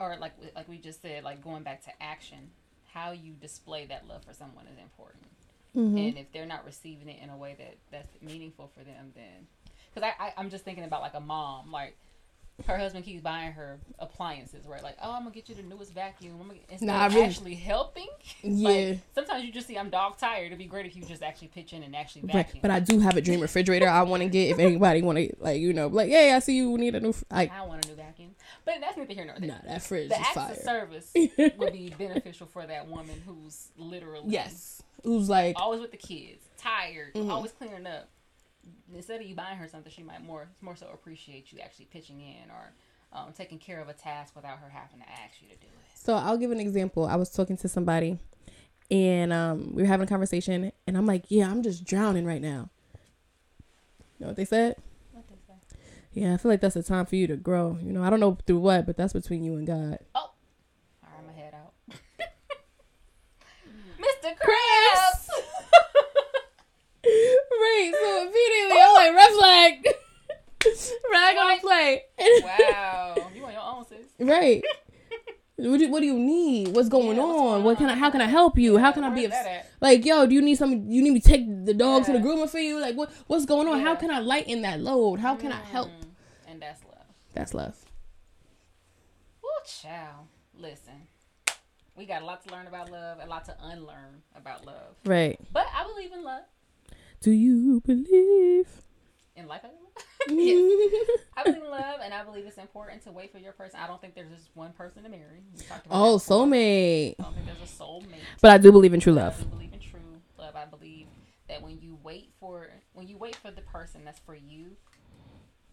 or 0.00 0.16
like 0.16 0.32
like 0.54 0.68
we 0.68 0.78
just 0.78 1.00
said, 1.00 1.22
like 1.22 1.42
going 1.42 1.62
back 1.62 1.84
to 1.84 2.02
action, 2.02 2.50
how 2.92 3.12
you 3.12 3.32
display 3.34 3.86
that 3.86 4.08
love 4.08 4.24
for 4.24 4.32
someone 4.32 4.66
is 4.66 4.78
important. 4.78 5.24
Mm-hmm. 5.76 5.96
And 5.96 6.18
if 6.18 6.32
they're 6.32 6.46
not 6.46 6.64
receiving 6.64 7.08
it 7.08 7.22
in 7.22 7.30
a 7.30 7.36
way 7.36 7.54
that 7.58 7.76
that's 7.92 8.20
meaningful 8.20 8.70
for 8.76 8.82
them, 8.82 9.12
then 9.14 9.46
because 9.94 10.08
I, 10.18 10.24
I 10.26 10.32
I'm 10.36 10.50
just 10.50 10.64
thinking 10.64 10.84
about 10.84 11.02
like 11.02 11.14
a 11.14 11.20
mom, 11.20 11.70
like 11.70 11.96
her 12.66 12.78
husband 12.78 13.04
keeps 13.04 13.20
buying 13.22 13.52
her 13.52 13.78
appliances, 13.98 14.66
right? 14.66 14.82
Like, 14.82 14.96
oh, 15.02 15.12
I'm 15.12 15.22
gonna 15.24 15.34
get 15.34 15.48
you 15.50 15.54
the 15.54 15.62
newest 15.62 15.92
vacuum. 15.92 16.38
I'm 16.40 16.46
gonna 16.48 16.60
instead 16.70 16.86
Nah, 16.86 17.06
of 17.06 17.14
really- 17.14 17.26
actually 17.26 17.54
helping. 17.54 18.06
Yeah. 18.42 18.68
Like, 18.70 18.98
sometimes 19.14 19.44
you 19.44 19.52
just 19.52 19.66
see 19.66 19.76
I'm 19.76 19.90
dog 19.90 20.16
tired. 20.18 20.46
It'd 20.46 20.58
be 20.58 20.64
great 20.66 20.86
if 20.86 20.96
you 20.96 21.04
just 21.04 21.22
actually 21.22 21.48
pitch 21.48 21.72
in 21.74 21.82
and 21.82 21.94
actually 21.94 22.22
Right, 22.32 22.46
but 22.62 22.70
I 22.70 22.80
do 22.80 22.98
have 23.00 23.16
a 23.16 23.20
dream 23.20 23.40
refrigerator. 23.40 23.86
I 23.88 24.02
want 24.02 24.22
to 24.22 24.28
get 24.28 24.50
if 24.50 24.58
anybody 24.58 25.02
want 25.02 25.18
to 25.18 25.34
like 25.38 25.60
you 25.60 25.72
know 25.74 25.88
like 25.88 26.08
hey 26.08 26.32
I 26.32 26.38
see 26.38 26.56
you 26.56 26.78
need 26.78 26.94
a 26.94 27.00
new 27.00 27.12
like 27.30 27.52
I 27.52 27.62
want 27.66 27.84
a 27.84 27.88
new 27.88 27.94
vacuum, 27.94 28.34
but 28.64 28.74
that's 28.80 28.96
neither 28.96 29.12
here 29.12 29.24
nor 29.26 29.38
there. 29.38 29.48
nah 29.48 29.58
that 29.66 29.82
fridge 29.82 30.08
the 30.08 30.18
is 30.20 30.26
fire. 30.28 30.52
of 30.52 30.56
service 30.58 31.12
would 31.58 31.72
be 31.72 31.94
beneficial 31.98 32.46
for 32.46 32.66
that 32.66 32.88
woman 32.88 33.22
who's 33.26 33.68
literally 33.76 34.28
Yes, 34.30 34.82
who's 35.04 35.28
like 35.28 35.56
always 35.60 35.80
with 35.80 35.90
the 35.90 35.96
kids, 35.98 36.42
tired, 36.56 37.14
Mhm. 37.14 37.30
always 37.30 37.52
cleaning 37.52 37.86
up. 37.86 38.08
Instead 38.94 39.20
of 39.20 39.26
you 39.26 39.34
buying 39.34 39.58
her 39.58 39.68
something, 39.68 39.92
she 39.92 40.02
might 40.02 40.24
more 40.24 40.48
more 40.60 40.76
so 40.76 40.86
appreciate 40.92 41.52
you 41.52 41.58
actually 41.60 41.86
pitching 41.86 42.20
in 42.20 42.50
or 42.50 42.72
um, 43.12 43.32
taking 43.36 43.58
care 43.58 43.80
of 43.80 43.88
a 43.88 43.92
task 43.92 44.34
without 44.36 44.58
her 44.58 44.68
having 44.68 45.00
to 45.00 45.08
ask 45.08 45.40
you 45.40 45.48
to 45.48 45.54
do 45.56 45.66
it. 45.66 45.98
So 45.98 46.14
I'll 46.14 46.36
give 46.36 46.50
an 46.50 46.60
example. 46.60 47.06
I 47.06 47.16
was 47.16 47.30
talking 47.30 47.56
to 47.58 47.68
somebody 47.68 48.18
and 48.90 49.32
um, 49.32 49.72
we 49.74 49.82
were 49.82 49.88
having 49.88 50.04
a 50.04 50.08
conversation 50.08 50.72
and 50.86 50.96
I'm 50.96 51.06
like, 51.06 51.24
Yeah, 51.28 51.50
I'm 51.50 51.62
just 51.62 51.84
drowning 51.84 52.24
right 52.26 52.42
now. 52.42 52.70
You 54.18 54.24
know 54.24 54.26
what 54.28 54.36
they 54.36 54.44
said? 54.44 54.76
What 55.12 55.26
they 55.28 55.34
say? 55.46 55.54
Yeah, 56.12 56.34
I 56.34 56.36
feel 56.36 56.50
like 56.50 56.60
that's 56.60 56.76
a 56.76 56.82
time 56.82 57.06
for 57.06 57.16
you 57.16 57.26
to 57.26 57.36
grow. 57.36 57.78
You 57.82 57.92
know, 57.92 58.02
I 58.02 58.10
don't 58.10 58.20
know 58.20 58.38
through 58.46 58.60
what, 58.60 58.86
but 58.86 58.96
that's 58.96 59.12
between 59.12 59.44
you 59.44 59.54
and 59.56 59.66
God. 59.66 59.98
All 60.14 60.34
right, 61.02 61.12
I'm 61.18 61.26
gonna 61.26 61.36
head 61.38 61.54
out. 61.54 61.72
Mr. 63.98 64.34
Krabs. 64.36 65.28
So 67.92 68.22
immediately 68.22 68.78
I'm 68.80 68.94
like, 68.94 69.14
red 69.14 69.32
flag. 69.34 69.88
Rag 71.12 71.36
on 71.36 71.56
the 71.56 71.60
play. 71.60 72.02
wow, 72.42 73.30
you 73.34 73.44
on 73.44 73.52
your 73.52 73.62
own, 73.62 73.84
sis. 73.86 73.98
right. 74.18 74.62
What 75.58 75.78
do, 75.78 75.90
what 75.90 76.00
do 76.00 76.06
you 76.06 76.18
need? 76.18 76.68
What's 76.74 76.88
going 76.90 77.16
Yeah, 77.16 77.22
on? 77.22 77.28
what's 77.28 77.40
going 77.40 77.64
what 77.64 77.78
can 77.78 77.88
I? 77.88 77.94
How 77.94 78.10
can 78.10 78.20
I 78.20 78.26
help 78.26 78.58
you? 78.58 78.76
how 78.76 78.88
Yeah, 78.88 78.92
can 78.92 79.04
I 79.04 79.10
be? 79.10 79.24
Of, 79.24 79.32
like, 79.80 80.04
yo, 80.04 80.26
do 80.26 80.34
you 80.34 80.42
need 80.42 80.56
some? 80.56 80.90
You 80.90 81.02
need 81.02 81.12
me 81.12 81.20
to 81.20 81.28
take 81.28 81.64
the 81.64 81.72
dog 81.72 82.04
to 82.06 82.12
the 82.12 82.18
Yeah. 82.18 82.24
groomer 82.24 82.48
for 82.50 82.58
you? 82.58 82.78
Like, 82.80 82.94
what? 82.96 83.10
What's 83.26 83.46
going 83.46 83.66
on? 83.68 83.80
How 83.80 83.94
can 83.94 84.10
I 84.10 84.18
lighten 84.18 84.62
that 84.62 84.80
load? 84.80 85.20
How 85.20 85.34
can 85.36 85.52
I 85.52 85.62
help? 85.64 85.88
Mm, 85.88 86.08
And 86.48 86.60
that's 86.62 86.84
love. 86.84 87.06
That's 87.32 87.54
love. 87.54 87.76
Well, 89.42 89.52
child, 89.66 90.26
listen. 90.54 91.06
We 91.96 92.04
got 92.04 92.20
a 92.20 92.26
lot 92.26 92.44
to 92.46 92.52
learn 92.52 92.66
about 92.66 92.90
love, 92.90 93.18
a 93.22 93.26
lot 93.26 93.46
to 93.46 93.56
unlearn 93.62 94.22
about 94.34 94.66
love. 94.66 94.96
Right. 95.06 95.38
But 95.52 95.66
I 95.74 95.84
believe 95.86 96.12
in 96.12 96.22
love. 96.22 96.42
Do 97.20 97.30
you 97.30 97.80
believe? 97.84 98.82
In 99.34 99.46
life, 99.46 99.62
I 99.64 99.68
believe. 99.68 100.46
yes. 101.08 101.20
I 101.36 101.44
believe 101.44 101.62
in 101.62 101.70
love, 101.70 102.00
and 102.02 102.14
I 102.14 102.24
believe 102.24 102.46
it's 102.46 102.58
important 102.58 103.02
to 103.04 103.12
wait 103.12 103.32
for 103.32 103.38
your 103.38 103.52
person. 103.52 103.78
I 103.82 103.86
don't 103.86 104.00
think 104.00 104.14
there's 104.14 104.30
just 104.30 104.48
one 104.54 104.72
person 104.72 105.02
to 105.02 105.08
marry. 105.08 105.42
Oh, 105.90 106.16
soulmate. 106.16 107.14
I 107.18 107.22
don't 107.22 107.34
think 107.34 107.46
there's 107.46 107.58
a 107.60 107.82
soulmate. 107.82 108.22
But 108.40 108.52
I 108.52 108.58
do 108.58 108.72
believe 108.72 108.94
in 108.94 109.00
true 109.00 109.12
love. 109.12 109.36
I 109.40 109.44
believe 109.44 109.72
in 109.72 109.80
true 109.80 110.00
love. 110.38 110.56
I 110.56 110.64
believe 110.64 111.06
that 111.48 111.62
when 111.62 111.78
you 111.80 111.98
wait 112.02 112.30
for 112.40 112.68
when 112.92 113.08
you 113.08 113.16
wait 113.16 113.36
for 113.36 113.50
the 113.50 113.60
person 113.62 114.02
that's 114.04 114.18
for 114.20 114.34
you, 114.34 114.76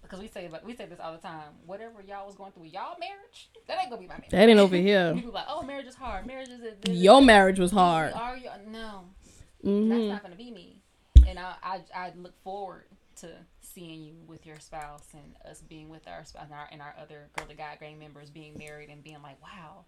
because 0.01 0.19
we 0.19 0.27
say 0.27 0.49
we 0.65 0.75
say 0.75 0.85
this 0.85 0.99
all 0.99 1.13
the 1.13 1.17
time. 1.17 1.53
Whatever 1.65 2.01
y'all 2.07 2.25
was 2.27 2.35
going 2.35 2.51
through 2.51 2.63
with 2.63 2.73
y'all 2.73 2.97
marriage, 2.99 3.49
that 3.67 3.79
ain't 3.79 3.89
gonna 3.89 4.01
be 4.01 4.07
my 4.07 4.15
marriage. 4.15 4.31
That 4.31 4.49
ain't 4.49 4.59
over 4.59 4.75
here. 4.75 5.13
People 5.15 5.31
like, 5.31 5.45
oh, 5.47 5.63
marriage 5.63 5.87
is 5.87 5.95
hard. 5.95 6.27
Marriage 6.27 6.49
is 6.49 6.61
a, 6.87 6.91
Your 6.91 7.21
marriage 7.21 7.59
was 7.59 7.71
hard. 7.71 8.13
Are 8.13 8.37
you? 8.37 8.49
No, 8.69 9.05
that's 9.39 9.63
hmm 9.63 10.09
not 10.09 10.21
gonna 10.21 10.35
be 10.35 10.51
me. 10.51 10.82
And 11.27 11.39
I, 11.39 11.53
I, 11.63 11.81
I 11.95 12.11
look 12.15 12.33
forward 12.43 12.85
to 13.17 13.29
seeing 13.61 14.03
you 14.03 14.15
with 14.27 14.45
your 14.45 14.59
spouse 14.59 15.05
and 15.13 15.35
us 15.49 15.61
being 15.61 15.89
with 15.89 16.07
our 16.07 16.25
spouse 16.25 16.45
and 16.45 16.53
our, 16.53 16.67
and 16.71 16.81
our 16.81 16.93
other 17.01 17.29
girly 17.37 17.55
guy 17.55 17.77
gang 17.79 17.99
members 17.99 18.29
being 18.29 18.57
married 18.57 18.89
and 18.89 19.03
being 19.03 19.21
like, 19.21 19.41
wow, 19.41 19.85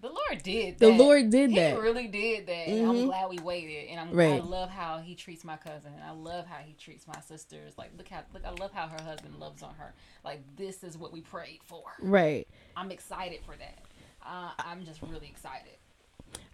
the 0.00 0.08
Lord 0.08 0.42
did 0.42 0.78
The. 0.78 0.88
Lord 0.90 1.30
did 1.30 1.50
He 1.50 1.56
that. 1.56 1.74
He 1.74 1.80
really 1.80 2.08
did 2.08 2.46
that, 2.46 2.68
and 2.68 2.86
Mhm. 2.86 2.90
I'm 2.90 3.04
glad 3.06 3.30
we 3.30 3.38
waited. 3.38 3.88
And 3.88 3.98
I'm 3.98 4.18
I 4.20 4.40
love 4.40 4.68
how 4.68 4.98
he 4.98 5.14
treats 5.14 5.44
my 5.44 5.56
cousin. 5.56 5.92
I 6.04 6.10
love 6.10 6.46
how 6.46 6.58
he 6.58 6.74
treats 6.74 7.06
my 7.06 7.18
sisters. 7.20 7.72
Like 7.78 7.92
look 7.96 8.08
how 8.08 8.22
look 8.34 8.44
I 8.44 8.50
love 8.50 8.72
how 8.72 8.88
her 8.88 9.02
husband 9.02 9.38
loves 9.38 9.62
on 9.62 9.74
her. 9.76 9.94
Like 10.24 10.40
this 10.56 10.84
is 10.84 10.98
what 10.98 11.12
we 11.12 11.22
prayed 11.22 11.60
for. 11.64 11.84
Right. 12.00 12.46
I'm 12.76 12.90
excited 12.90 13.40
for 13.46 13.54
that. 13.56 13.78
Uh, 14.22 14.50
I'm 14.58 14.84
just 14.84 15.00
really 15.00 15.28
excited. 15.28 15.76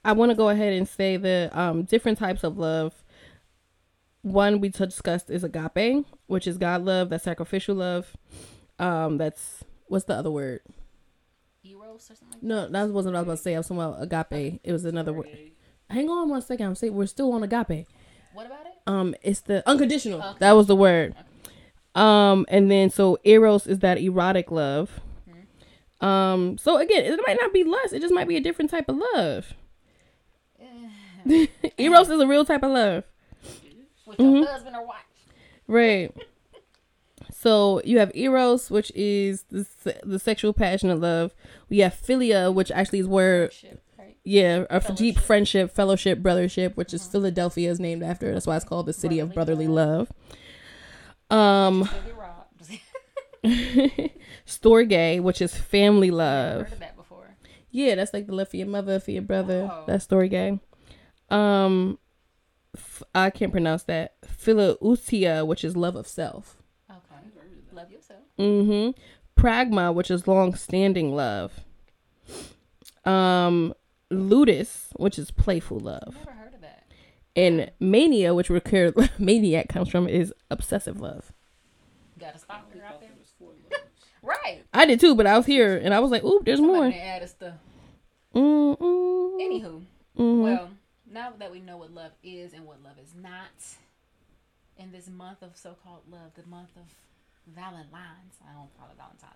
I 0.04 0.12
want 0.12 0.30
to 0.30 0.36
go 0.36 0.48
ahead 0.48 0.72
and 0.72 0.88
say 0.88 1.16
the 1.16 1.50
um, 1.52 1.82
different 1.84 2.18
types 2.18 2.44
of 2.44 2.56
love. 2.56 3.02
One 4.22 4.60
we 4.60 4.68
discussed 4.68 5.30
is 5.30 5.44
agape, 5.44 6.04
which 6.26 6.46
is 6.46 6.58
God 6.58 6.84
love, 6.84 7.08
that's 7.08 7.24
sacrificial 7.24 7.76
love. 7.76 8.16
Um, 8.78 9.18
that's 9.18 9.64
what's 9.86 10.04
the 10.04 10.14
other 10.14 10.30
word? 10.30 10.60
Eros 11.64 12.10
or 12.10 12.14
something. 12.14 12.28
Like 12.32 12.42
No, 12.42 12.68
that 12.68 12.90
wasn't 12.90 13.14
what 13.14 13.18
I 13.18 13.22
was 13.22 13.26
about 13.26 13.36
to 13.36 13.42
say. 13.42 13.54
I 13.54 13.58
was 13.58 13.68
talking 13.68 13.82
about 13.82 14.02
agape. 14.02 14.60
It 14.62 14.72
was 14.72 14.84
another 14.84 15.12
word. 15.12 15.28
Hang 15.88 16.08
on 16.08 16.28
one 16.28 16.42
second. 16.42 16.66
I'm 16.66 16.74
saying 16.74 16.94
we're 16.94 17.06
still 17.06 17.32
on 17.32 17.42
agape. 17.42 17.86
What 18.32 18.46
about 18.46 18.66
it? 18.66 18.72
Um, 18.86 19.14
it's 19.22 19.40
the 19.40 19.68
unconditional. 19.68 20.22
Okay. 20.22 20.38
That 20.40 20.52
was 20.52 20.66
the 20.66 20.76
word. 20.76 21.14
Um, 21.94 22.46
and 22.48 22.70
then 22.70 22.90
so 22.90 23.18
eros 23.24 23.66
is 23.66 23.80
that 23.80 23.98
erotic 23.98 24.50
love. 24.50 25.00
Um, 26.00 26.56
so 26.56 26.78
again, 26.78 27.04
it 27.04 27.20
might 27.26 27.36
not 27.38 27.52
be 27.52 27.64
lust. 27.64 27.92
It 27.92 28.00
just 28.00 28.14
might 28.14 28.28
be 28.28 28.36
a 28.36 28.40
different 28.40 28.70
type 28.70 28.88
of 28.88 28.96
love. 29.14 29.54
eros 31.78 32.08
is 32.08 32.20
a 32.20 32.26
real 32.26 32.44
type 32.44 32.62
of 32.62 32.70
love. 32.70 33.04
With 34.10 34.18
Mm-hmm. 34.18 34.36
your 34.36 34.46
husband 34.52 34.76
or 34.76 34.86
wife. 34.86 34.96
Right. 35.66 36.14
So 37.32 37.80
you 37.84 37.98
have 37.98 38.10
eros, 38.14 38.70
which 38.70 38.90
is 38.94 39.44
the 39.50 39.66
the 40.04 40.18
sexual 40.18 40.52
passion 40.52 40.90
of 40.90 40.98
love. 41.00 41.32
We 41.68 41.78
have 41.78 41.94
philia, 41.94 42.52
which 42.52 42.70
actually 42.72 42.98
is 43.00 43.06
where 43.06 43.50
right? 43.98 44.16
yeah, 44.24 44.64
a 44.70 44.80
deep. 44.94 45.16
Mm-hmm. 45.16 45.24
friendship, 45.24 45.70
fellowship, 45.72 46.18
brothership, 46.20 46.76
which 46.76 46.92
is 46.92 47.06
Philadelphia 47.06 47.70
is 47.70 47.78
named 47.80 48.02
after. 48.02 48.32
That's 48.32 48.46
why 48.46 48.56
it's 48.56 48.64
called 48.64 48.86
the 48.86 48.92
city 48.92 49.18
of 49.20 49.32
brotherly 49.32 49.66
Brotherly 49.66 49.68
love. 49.68 50.12
Um, 51.30 51.88
storge, 54.46 55.22
which 55.22 55.40
is 55.42 55.54
family 55.54 56.08
I've 56.08 56.14
love. 56.14 56.62
heard 56.62 56.72
of 56.72 56.78
that 56.80 56.96
before. 56.96 57.36
Yeah, 57.70 57.94
that's 57.94 58.12
like 58.12 58.26
the 58.26 58.34
love 58.34 58.48
for 58.48 58.56
your 58.56 58.66
mother, 58.66 58.98
for 59.00 59.10
your 59.12 59.22
brother. 59.22 59.68
Oh. 59.72 59.84
That's 59.86 60.06
storge. 60.06 60.60
Um, 61.30 61.98
I 63.14 63.30
can't 63.30 63.52
pronounce 63.52 63.82
that. 63.84 64.14
Philautia, 64.22 65.46
which 65.46 65.64
is 65.64 65.76
love 65.76 65.96
of 65.96 66.06
self. 66.06 66.56
Okay. 66.90 67.00
Love 67.72 67.90
yourself. 67.90 68.20
Mm-hmm. 68.38 69.00
Pragma, 69.40 69.92
which 69.94 70.10
is 70.10 70.26
long-standing 70.28 71.14
love. 71.14 71.60
Um, 73.04 73.74
ludus, 74.10 74.88
which 74.96 75.18
is 75.18 75.30
playful 75.30 75.80
love, 75.80 76.14
Never 76.18 76.32
heard 76.32 76.54
of 76.54 76.60
that. 76.60 76.84
and 77.34 77.70
mania, 77.80 78.34
which 78.34 78.50
recur 78.50 78.92
maniac 79.18 79.68
comes 79.68 79.88
from, 79.88 80.06
is 80.06 80.32
obsessive 80.50 81.00
love. 81.00 81.32
Gotta 82.18 82.38
stop 82.38 82.68
I 82.74 82.78
her 82.78 82.84
out 82.84 83.00
there. 83.00 83.08
there 83.08 83.18
was 83.18 83.32
four 83.38 83.48
loves. 83.48 83.84
Right. 84.22 84.62
I 84.74 84.84
did 84.84 85.00
too, 85.00 85.14
but 85.14 85.26
I 85.26 85.34
was 85.38 85.46
here 85.46 85.78
and 85.78 85.94
I 85.94 86.00
was 86.00 86.10
like, 86.10 86.22
"Oop, 86.22 86.44
there's 86.44 86.58
Somebody 86.58 86.78
more." 86.78 86.90
done 86.90 87.00
added 87.00 87.28
stuff. 87.30 87.54
Mm-mm. 88.34 88.76
Anywho, 89.40 89.82
Mhm. 90.18 90.42
well, 90.42 90.68
now 91.10 91.32
that 91.38 91.50
we 91.50 91.60
know 91.60 91.76
what 91.76 91.92
love 91.92 92.12
is 92.22 92.52
and 92.52 92.66
what 92.66 92.82
love 92.82 92.94
is 93.02 93.12
not, 93.20 93.48
in 94.78 94.92
this 94.92 95.08
month 95.08 95.42
of 95.42 95.56
so-called 95.56 96.02
love, 96.10 96.32
the 96.34 96.48
month 96.48 96.70
of 96.76 96.84
Valentine's, 97.54 98.36
I 98.48 98.52
don't 98.54 98.70
call 98.78 98.88
it 98.90 98.96
Valentine's. 98.96 99.34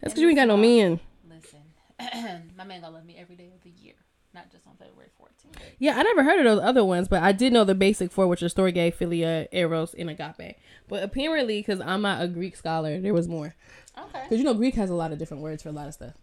That's 0.00 0.14
because 0.14 0.20
you 0.20 0.28
ain't 0.28 0.36
got 0.36 0.48
no 0.48 0.56
man. 0.56 0.98
Listen, 1.28 2.50
my 2.56 2.64
man 2.64 2.80
gonna 2.80 2.94
love 2.94 3.04
me 3.04 3.16
every 3.18 3.36
day 3.36 3.50
of 3.54 3.62
the 3.62 3.70
year, 3.82 3.94
not 4.34 4.50
just 4.50 4.66
on 4.66 4.74
February 4.76 5.10
14th. 5.20 5.60
Yeah, 5.78 5.96
I 5.96 6.02
never 6.02 6.24
heard 6.24 6.38
of 6.40 6.44
those 6.44 6.64
other 6.64 6.84
ones, 6.84 7.06
but 7.06 7.22
I 7.22 7.32
did 7.32 7.52
know 7.52 7.64
the 7.64 7.74
basic 7.74 8.10
four, 8.10 8.26
which 8.26 8.42
are 8.42 8.48
storge, 8.48 8.94
philia, 8.96 9.46
eros, 9.52 9.94
and 9.94 10.10
agape. 10.10 10.56
But 10.88 11.02
apparently, 11.02 11.60
because 11.60 11.80
I'm 11.80 12.02
not 12.02 12.22
a 12.22 12.28
Greek 12.28 12.56
scholar, 12.56 13.00
there 13.00 13.14
was 13.14 13.28
more. 13.28 13.54
Okay. 13.96 14.22
Because 14.24 14.38
you 14.38 14.44
know 14.44 14.54
Greek 14.54 14.74
has 14.74 14.90
a 14.90 14.94
lot 14.94 15.12
of 15.12 15.18
different 15.18 15.42
words 15.42 15.62
for 15.62 15.68
a 15.68 15.72
lot 15.72 15.86
of 15.86 15.94
stuff. 15.94 16.14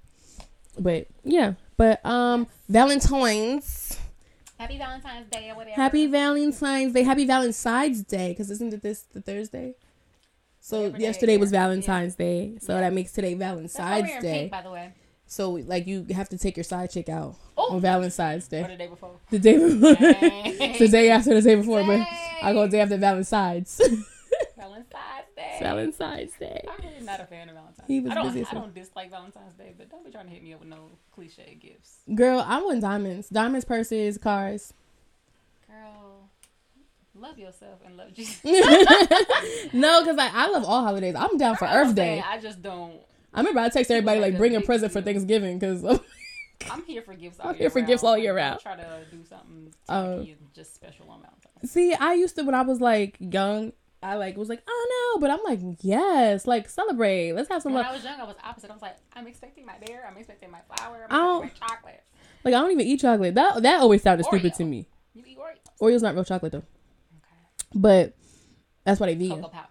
But 0.77 1.07
yeah, 1.23 1.53
but 1.77 2.05
um, 2.05 2.47
Valentine's. 2.67 3.97
Happy 4.59 4.77
Valentine's 4.77 5.29
Day 5.29 5.49
or 5.49 5.55
whatever. 5.55 5.75
Happy 5.75 6.05
Valentine's 6.07 6.93
Day. 6.93 7.03
Happy 7.03 7.25
Valentine's 7.25 8.03
Day. 8.03 8.29
Because 8.29 8.51
isn't 8.51 8.73
it 8.73 8.81
this 8.83 9.03
the 9.13 9.21
Thursday? 9.21 9.75
So 10.59 10.79
Whatever 10.81 10.97
day, 10.97 11.03
yesterday 11.03 11.37
was 11.37 11.51
yeah. 11.53 11.61
Valentine's 11.61 12.15
Day. 12.15 12.57
So 12.59 12.73
Yeah. 12.75 12.81
that 12.81 12.93
makes 12.93 13.13
today 13.13 13.33
Valentine's 13.35 14.21
Day. 14.21 14.39
pink, 14.39 14.51
by 14.51 14.61
the 14.61 14.69
way. 14.71 14.91
So 15.25 15.51
like 15.51 15.87
you 15.87 16.05
have 16.13 16.27
to 16.29 16.37
take 16.37 16.57
your 16.57 16.63
side 16.65 16.91
chick 16.91 17.07
out 17.07 17.35
Oh. 17.57 17.75
on 17.75 17.81
Valentine's 17.81 18.47
Day. 18.49 18.63
Or 18.63 18.67
the 18.67 18.75
day 18.75 18.87
before. 18.87 19.11
The 19.31 19.39
day 19.39 19.57
before. 19.57 19.95
The 20.79 20.87
day 20.89 21.09
after 21.09 21.33
the 21.33 21.41
day 21.41 21.55
before, 21.55 21.83
but 21.85 22.05
I 22.43 22.51
go 22.53 22.63
Dang. 22.63 22.69
day 22.71 22.79
after 22.81 22.97
Valentine's. 22.97 23.77
Valentine's 24.57 25.18
Day. 25.39 25.57
Valentine's 25.61 26.33
Day. 26.39 26.63
I'm 26.69 26.85
really 26.89 27.05
not 27.05 27.19
a 27.19 27.25
fan 27.25 27.49
of 27.49 27.55
Valentine's. 27.55 27.87
He 27.87 27.99
was 27.99 28.11
I 28.11 28.15
don't. 28.15 28.33
busy 28.33 28.45
I 28.49 28.53
don't 28.53 28.73
dislike 28.73 29.09
Valentine's 29.09 29.53
Day, 29.53 29.73
but 29.77 29.89
don't 29.89 30.03
be 30.05 30.11
trying 30.11 30.25
to 30.27 30.31
hit 30.31 30.43
me 30.43 30.53
up 30.53 30.59
with 30.59 30.69
no 30.69 30.89
cliche 31.13 31.57
gifts, 31.61 31.99
Girl, 32.13 32.43
I 32.45 32.61
want 32.61 32.81
diamonds. 32.81 33.29
Diamonds, 33.29 33.65
purses, 33.65 34.17
cars. 34.17 34.73
girl. 35.67 36.29
Love 37.15 37.37
yourself 37.37 37.79
and 37.85 37.97
love 37.97 38.13
Jesus. 38.13 38.39
no, 39.73 40.01
because 40.01 40.15
like 40.17 40.33
I 40.33 40.49
love 40.49 40.63
all 40.65 40.83
holidays. 40.83 41.15
I'm 41.17 41.37
down 41.37 41.55
for 41.57 41.65
Earth 41.65 41.95
Day. 41.95 42.23
I 42.25 42.39
just 42.39 42.61
don't. 42.61 42.93
I 43.33 43.39
remember 43.39 43.59
I 43.59 43.69
text 43.69 43.91
everybody 43.91 44.19
Like 44.19 44.37
bring 44.37 44.55
a 44.55 44.61
present 44.61 44.91
for. 44.93 45.01
Thanksgiving 45.01 45.59
because 45.59 45.83
I'm 46.69 46.83
here 46.85 47.01
for 47.01 47.13
gifts 47.13 47.39
all 47.39 47.49
I'm 47.49 47.55
year 47.55 47.59
here 47.63 47.69
for 47.69 47.79
round. 47.79 47.87
gifts 47.87 48.03
all 48.03 48.17
year 48.17 48.35
round. 48.35 48.59
Try 48.61 48.75
to 48.75 49.01
do 49.11 49.23
something 49.27 49.73
Oh. 49.87 50.19
tacky 50.19 50.37
just 50.53 50.75
special 50.75 51.09
on 51.09 51.21
Valentine's. 51.21 51.71
see, 51.71 51.93
I 51.93 52.13
used 52.13 52.35
to 52.37 52.43
when 52.43 52.55
I 52.55 52.61
was 52.61 52.79
like 52.81 53.17
young, 53.19 53.73
I 54.01 54.15
like 54.15 54.37
was 54.37 54.47
like 54.49 54.61
oh 54.67 55.13
no, 55.15 55.19
but 55.19 55.29
I'm 55.29 55.43
like 55.43 55.59
yes, 55.81 56.47
like 56.47 56.69
celebrate. 56.69 57.33
Let's 57.33 57.49
have 57.49 57.61
some 57.61 57.73
When 57.73 57.83
love. 57.83 57.91
I 57.91 57.95
was 57.95 58.03
young, 58.03 58.19
I 58.19 58.23
was 58.23 58.35
opposite. 58.43 58.69
I 58.69 58.73
was 58.73 58.81
like, 58.81 58.95
I'm 59.13 59.27
expecting 59.27 59.65
my 59.65 59.77
bear. 59.85 60.05
I'm 60.09 60.15
expecting 60.17 60.49
my 60.51 60.59
flower. 60.73 61.05
I 61.09 61.13
I'm 61.15 61.19
don't- 61.25 61.41
my 61.43 61.67
chocolate. 61.67 62.03
Like 62.45 62.53
I 62.53 62.59
don't 62.61 62.71
even 62.71 62.85
eat 62.87 63.01
chocolate. 63.01 63.35
That 63.35 63.61
that 63.63 63.81
always 63.81 64.01
sounded 64.01 64.25
stupid 64.25 64.53
to 64.55 64.63
me. 64.63 64.87
You 65.13 65.23
eat 65.27 65.37
Oreos. 65.37 65.57
Oreo's 65.81 66.01
not 66.01 66.15
real 66.15 66.23
chocolate 66.23 66.53
though. 66.53 66.59
Okay. 66.59 66.65
But 67.75 68.13
That's 68.85 68.99
why 68.99 69.07
they 69.07 69.15
vegan. 69.15 69.37
cocoa 69.41 69.49
powder. 69.49 69.67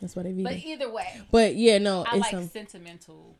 That's 0.00 0.16
why 0.16 0.22
they 0.24 0.32
But 0.32 0.54
either 0.56 0.90
way, 0.90 1.22
But, 1.30 1.56
yeah, 1.56 1.78
no, 1.78 2.02
I 2.04 2.16
it's 2.16 2.20
like 2.20 2.30
some. 2.32 2.48
sentimental 2.48 3.36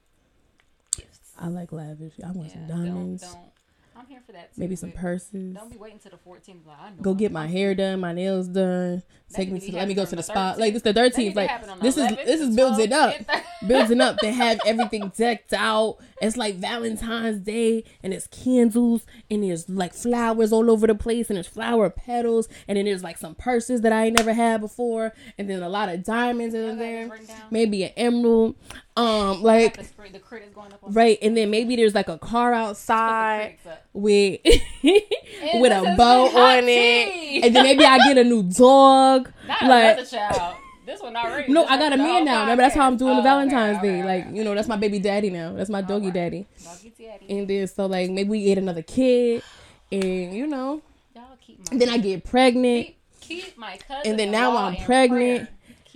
gifts. 0.97 1.33
I 1.39 1.49
like 1.49 1.71
lavish. 1.73 2.15
I 2.27 2.31
want 2.33 2.51
some 2.51 2.63
Yeah, 2.63 2.69
diamonds. 2.69 3.23
Don't, 3.23 3.33
don't. 3.33 3.51
I'm 3.99 4.07
here 4.07 4.21
for 4.25 4.33
that. 4.33 4.55
Too, 4.55 4.61
maybe 4.61 4.77
some 4.77 4.93
purses. 4.93 5.55
Don't 5.55 5.71
be 5.71 5.79
waiting 5.79 5.99
till 5.99 6.11
the 6.11 6.19
14th. 6.19 6.67
Like, 6.67 6.79
I 6.81 6.91
know 6.91 6.97
Go 7.03 7.15
get 7.15 7.33
my 7.33 7.47
hair 7.47 7.75
done, 7.75 8.01
my 8.01 8.13
nails 8.13 8.49
done. 8.49 9.03
That 9.31 9.37
Take 9.37 9.51
me 9.51 9.59
to 9.61 9.73
let 9.75 9.89
me 9.89 9.95
go 9.95 10.05
to 10.05 10.15
the 10.17 10.23
spa. 10.23 10.55
Like 10.57 10.73
this 10.73 10.83
the 10.83 10.95
thirteenth. 10.95 11.35
Like 11.35 11.51
happen 11.51 11.69
on 11.69 11.81
this 11.81 11.97
is 11.97 12.09
this 12.11 12.41
is 12.41 12.51
the 12.51 12.57
building 12.57 12.93
up. 12.93 13.17
the- 13.19 13.43
building 13.67 14.01
up. 14.01 14.19
They 14.19 14.31
have 14.33 14.61
everything 14.65 15.11
decked 15.17 15.53
out. 15.53 15.97
It's 16.23 16.37
like 16.37 16.55
Valentine's 16.57 17.41
Day, 17.41 17.83
and 18.05 18.15
it's 18.15 18.29
candles, 18.29 19.05
and 19.29 19.43
there's 19.43 19.69
like 19.69 19.95
flowers 19.95 20.53
all 20.53 20.71
over 20.71 20.87
the 20.87 20.95
place, 20.95 21.29
and 21.29 21.37
there's 21.37 21.49
flower 21.49 21.91
petals, 21.91 22.49
and 22.69 22.79
then 22.79 22.85
there's 22.85 23.03
like 23.03 23.19
some 23.19 23.35
purses 23.35 23.81
that 23.81 23.93
I 23.93 24.07
ain't 24.07 24.17
never 24.17 24.33
had 24.33 24.61
before, 24.61 25.13
and 25.39 25.51
then 25.51 25.61
a 25.63 25.69
lot 25.69 25.89
of 25.89 26.05
diamonds 26.05 26.55
in 26.55 26.79
there, 26.79 27.11
maybe 27.51 27.83
an 27.83 27.93
emerald, 27.97 28.55
um, 28.97 29.43
like 29.43 29.77
the, 29.77 30.13
the 30.13 30.19
crit 30.19 30.43
is 30.45 30.53
going 30.55 30.73
up 30.73 30.83
on 30.83 30.93
right, 30.93 31.19
and 31.21 31.37
then 31.37 31.51
maybe 31.51 31.77
there's 31.77 31.95
like 31.95 32.09
a 32.09 32.19
car 32.19 32.53
outside 32.55 33.59
with 33.93 34.41
with 34.83 35.73
a 35.73 35.95
bow 35.97 36.27
on 36.27 36.65
it, 36.67 37.45
and 37.45 37.55
then 37.55 37.63
maybe 37.65 37.85
I 37.85 37.99
get 37.99 38.19
a 38.19 38.25
new 38.25 38.43
dog, 38.51 39.31
Not 39.47 39.63
like. 39.63 39.85
another 39.99 40.07
child. 40.07 40.57
This 40.87 41.03
one 41.03 41.17
already. 41.17 41.53
No, 41.53 41.63
This 41.63 41.71
I 41.73 41.79
got 41.79 41.93
a 41.93 41.97
the 41.97 42.03
man 42.05 42.25
now. 42.25 42.41
Remember, 42.43 42.63
that's 42.63 42.77
how 42.77 42.87
I'm 42.87 42.97
doing 42.97 43.15
the 43.17 43.21
Oh, 43.21 43.25
Valentine's 43.25 43.79
okay, 43.79 43.89
Day. 43.89 43.99
okay, 43.99 44.05
like, 44.07 44.27
okay. 44.29 44.37
you 44.37 44.45
know, 44.45 44.55
that's 44.55 44.69
my 44.69 44.77
baby 44.77 45.01
daddy 45.01 45.31
now. 45.31 45.53
That's 45.53 45.69
my 45.69 45.81
doggy 45.83 46.07
Alright. 46.07 46.15
daddy. 46.15 46.47
Doggy 46.63 46.93
daddy. 46.97 47.27
And 47.29 47.49
then 47.49 47.67
so 47.67 47.87
like 47.87 48.09
maybe 48.09 48.29
we 48.31 48.45
get 48.45 48.57
another 48.59 48.83
kid, 48.83 49.43
and 49.91 50.33
you 50.33 50.47
know, 50.47 50.81
Y'all 51.15 51.25
keep 51.45 51.59
my. 51.59 51.65
and 51.73 51.81
then 51.81 51.89
I 51.89 51.99
get 51.99 52.25
pregnant, 52.25 52.87
keep, 53.21 53.45
keep 53.47 53.59
my 53.59 53.77
cousin. 53.79 54.11
And 54.13 54.19
then 54.19 54.31
now 54.31 54.57
I'm 54.57 54.77
pregnant, 54.77 55.41
prayer. 55.41 55.49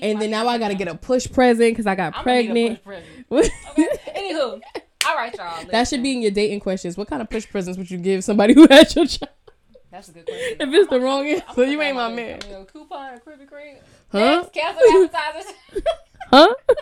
And 0.03 0.21
then 0.21 0.31
now 0.31 0.47
I 0.47 0.59
gotta 0.59 0.75
get 0.75 0.89
a 0.89 0.95
push 0.95 1.31
present 1.31 1.73
because 1.73 1.87
I 1.87 1.95
got 1.95 2.17
I'm 2.17 2.25
gonna 2.25 2.43
need 2.53 2.73
a 2.73 2.77
pregnant. 2.77 3.27
Okay. 3.31 3.51
Anywho, 4.17 4.61
all 5.07 5.17
right, 5.17 5.35
y'all. 5.35 5.65
that 5.71 5.89
should 5.89 6.03
be 6.03 6.13
in 6.13 6.23
your 6.23 6.31
dating 6.31 6.61
questions. 6.61 6.97
What 6.97 7.09
kind 7.09 7.23
of 7.23 7.31
push 7.31 7.49
presents 7.49 7.79
would 7.79 7.91
you 7.91 7.99
give 7.99 8.25
somebody 8.25 8.55
who 8.55 8.67
had 8.71 8.95
your 8.95 9.07
child? 9.07 9.31
That's 9.91 10.09
a 10.09 10.13
good 10.13 10.27
question. 10.27 10.57
If 10.61 10.75
it's 10.75 10.91
the 10.91 11.01
wrong 11.01 11.27
answer, 11.27 11.45
I'm 11.57 11.71
you 11.71 11.83
ain't 11.83 11.97
my 11.97 12.13
man. 12.13 12.41
a 12.53 12.65
coupon, 12.65 13.15
a 13.15 13.19
Krispy 13.19 13.49
Kreme. 13.49 13.79
Huh? 14.13 14.49
Cancel 14.53 14.83
advertisers. 15.03 15.53
Huh? 16.33 16.55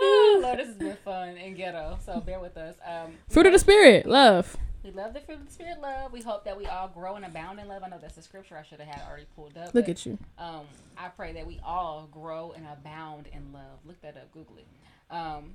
oh, 0.00 0.40
Lord, 0.42 0.58
this 0.58 0.68
has 0.68 0.76
been 0.76 0.96
fun 1.04 1.36
and 1.36 1.54
ghetto. 1.54 1.98
So 2.06 2.20
bear 2.20 2.40
with 2.40 2.56
us. 2.56 2.74
Um, 2.86 3.12
Fruit 3.28 3.44
of 3.44 3.52
the 3.52 3.58
spirit, 3.58 4.06
love. 4.06 4.56
We 4.82 4.90
love 4.92 5.12
the 5.12 5.20
fruit 5.20 5.38
of 5.38 5.46
the 5.46 5.52
spirit 5.52 5.80
love. 5.80 6.12
We 6.12 6.22
hope 6.22 6.44
that 6.44 6.56
we 6.56 6.66
all 6.66 6.88
grow 6.88 7.16
and 7.16 7.24
abound 7.24 7.60
in 7.60 7.68
love. 7.68 7.82
I 7.84 7.88
know 7.88 7.98
that's 8.00 8.14
the 8.16 8.22
scripture 8.22 8.56
I 8.56 8.62
should 8.62 8.80
have 8.80 8.88
had 8.88 9.06
already 9.08 9.26
pulled 9.36 9.56
up. 9.58 9.74
Look 9.74 9.86
but, 9.86 9.90
at 9.90 10.06
you. 10.06 10.18
Um, 10.38 10.62
I 10.96 11.08
pray 11.08 11.32
that 11.34 11.46
we 11.46 11.60
all 11.62 12.08
grow 12.10 12.52
and 12.56 12.66
abound 12.66 13.28
in 13.32 13.52
love. 13.52 13.78
Look 13.84 14.00
that 14.00 14.16
up. 14.16 14.32
Google 14.32 14.56
it. 14.56 14.66
Um, 15.14 15.52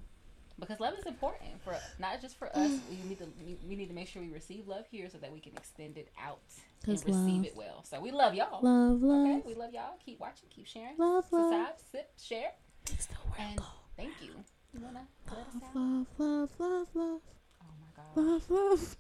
because 0.60 0.80
love 0.80 0.94
is 0.98 1.06
important 1.06 1.62
for 1.64 1.76
not 2.00 2.22
just 2.22 2.38
for 2.38 2.48
us. 2.56 2.72
We 2.90 3.10
need 3.10 3.18
to 3.18 3.28
we 3.68 3.76
need 3.76 3.88
to 3.88 3.94
make 3.94 4.08
sure 4.08 4.22
we 4.22 4.30
receive 4.30 4.68
love 4.68 4.86
here 4.90 5.10
so 5.10 5.18
that 5.18 5.34
we 5.34 5.40
can 5.40 5.52
extend 5.58 5.98
it 5.98 6.10
out 6.22 6.40
and 6.86 6.94
receive 6.94 7.14
love- 7.14 7.46
it 7.46 7.56
well. 7.56 7.84
So 7.84 8.00
we 8.00 8.12
love 8.12 8.36
y'all. 8.36 8.62
Love, 8.62 9.04
Okay, 9.04 9.34
love, 9.34 9.46
we 9.46 9.54
love 9.56 9.74
y'all. 9.74 9.98
Keep 10.06 10.20
watching. 10.20 10.48
Keep 10.50 10.68
sharing. 10.68 10.98
love, 10.98 11.26
love. 11.32 11.68
Sip, 11.92 12.10
share, 12.22 12.52
Makes 12.90 13.08
the 13.08 13.16
world 13.26 13.36
and 13.40 13.60
thank 13.98 14.14
you. 14.22 14.32
You 14.74 14.82
wanna 14.82 15.08
let 15.28 15.38
us 15.40 15.46
out? 15.56 15.76
Love, 15.76 16.08
love, 16.18 16.50
love, 16.60 16.88
love. 16.94 17.22
Oh 17.62 17.74
my 17.82 17.88
God. 17.96 18.16
Love, 18.16 18.50
love 18.50 18.98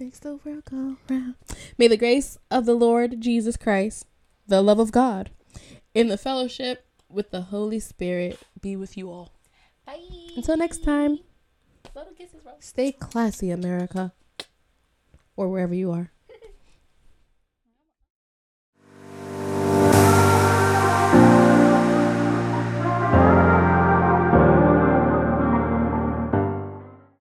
makes 0.00 0.18
the 0.18 0.36
world 0.44 0.64
go 0.64 0.96
round. 1.10 1.34
May 1.76 1.86
the 1.86 1.96
grace 1.96 2.38
of 2.50 2.64
the 2.64 2.74
Lord 2.74 3.20
Jesus 3.20 3.56
Christ, 3.58 4.06
the 4.46 4.62
love 4.62 4.78
of 4.78 4.92
God, 4.92 5.30
in 5.94 6.08
the 6.08 6.16
fellowship 6.16 6.86
with 7.08 7.30
the 7.30 7.42
Holy 7.42 7.78
Spirit 7.78 8.38
be 8.60 8.76
with 8.76 8.96
you 8.96 9.10
all. 9.10 9.34
Bye. 9.86 9.98
Until 10.36 10.56
next 10.56 10.82
time, 10.82 11.20
Little 11.94 12.14
kisses, 12.14 12.40
stay 12.60 12.92
classy, 12.92 13.50
America, 13.50 14.12
or 15.36 15.48
wherever 15.48 15.74
you 15.74 15.90
are. 15.92 16.12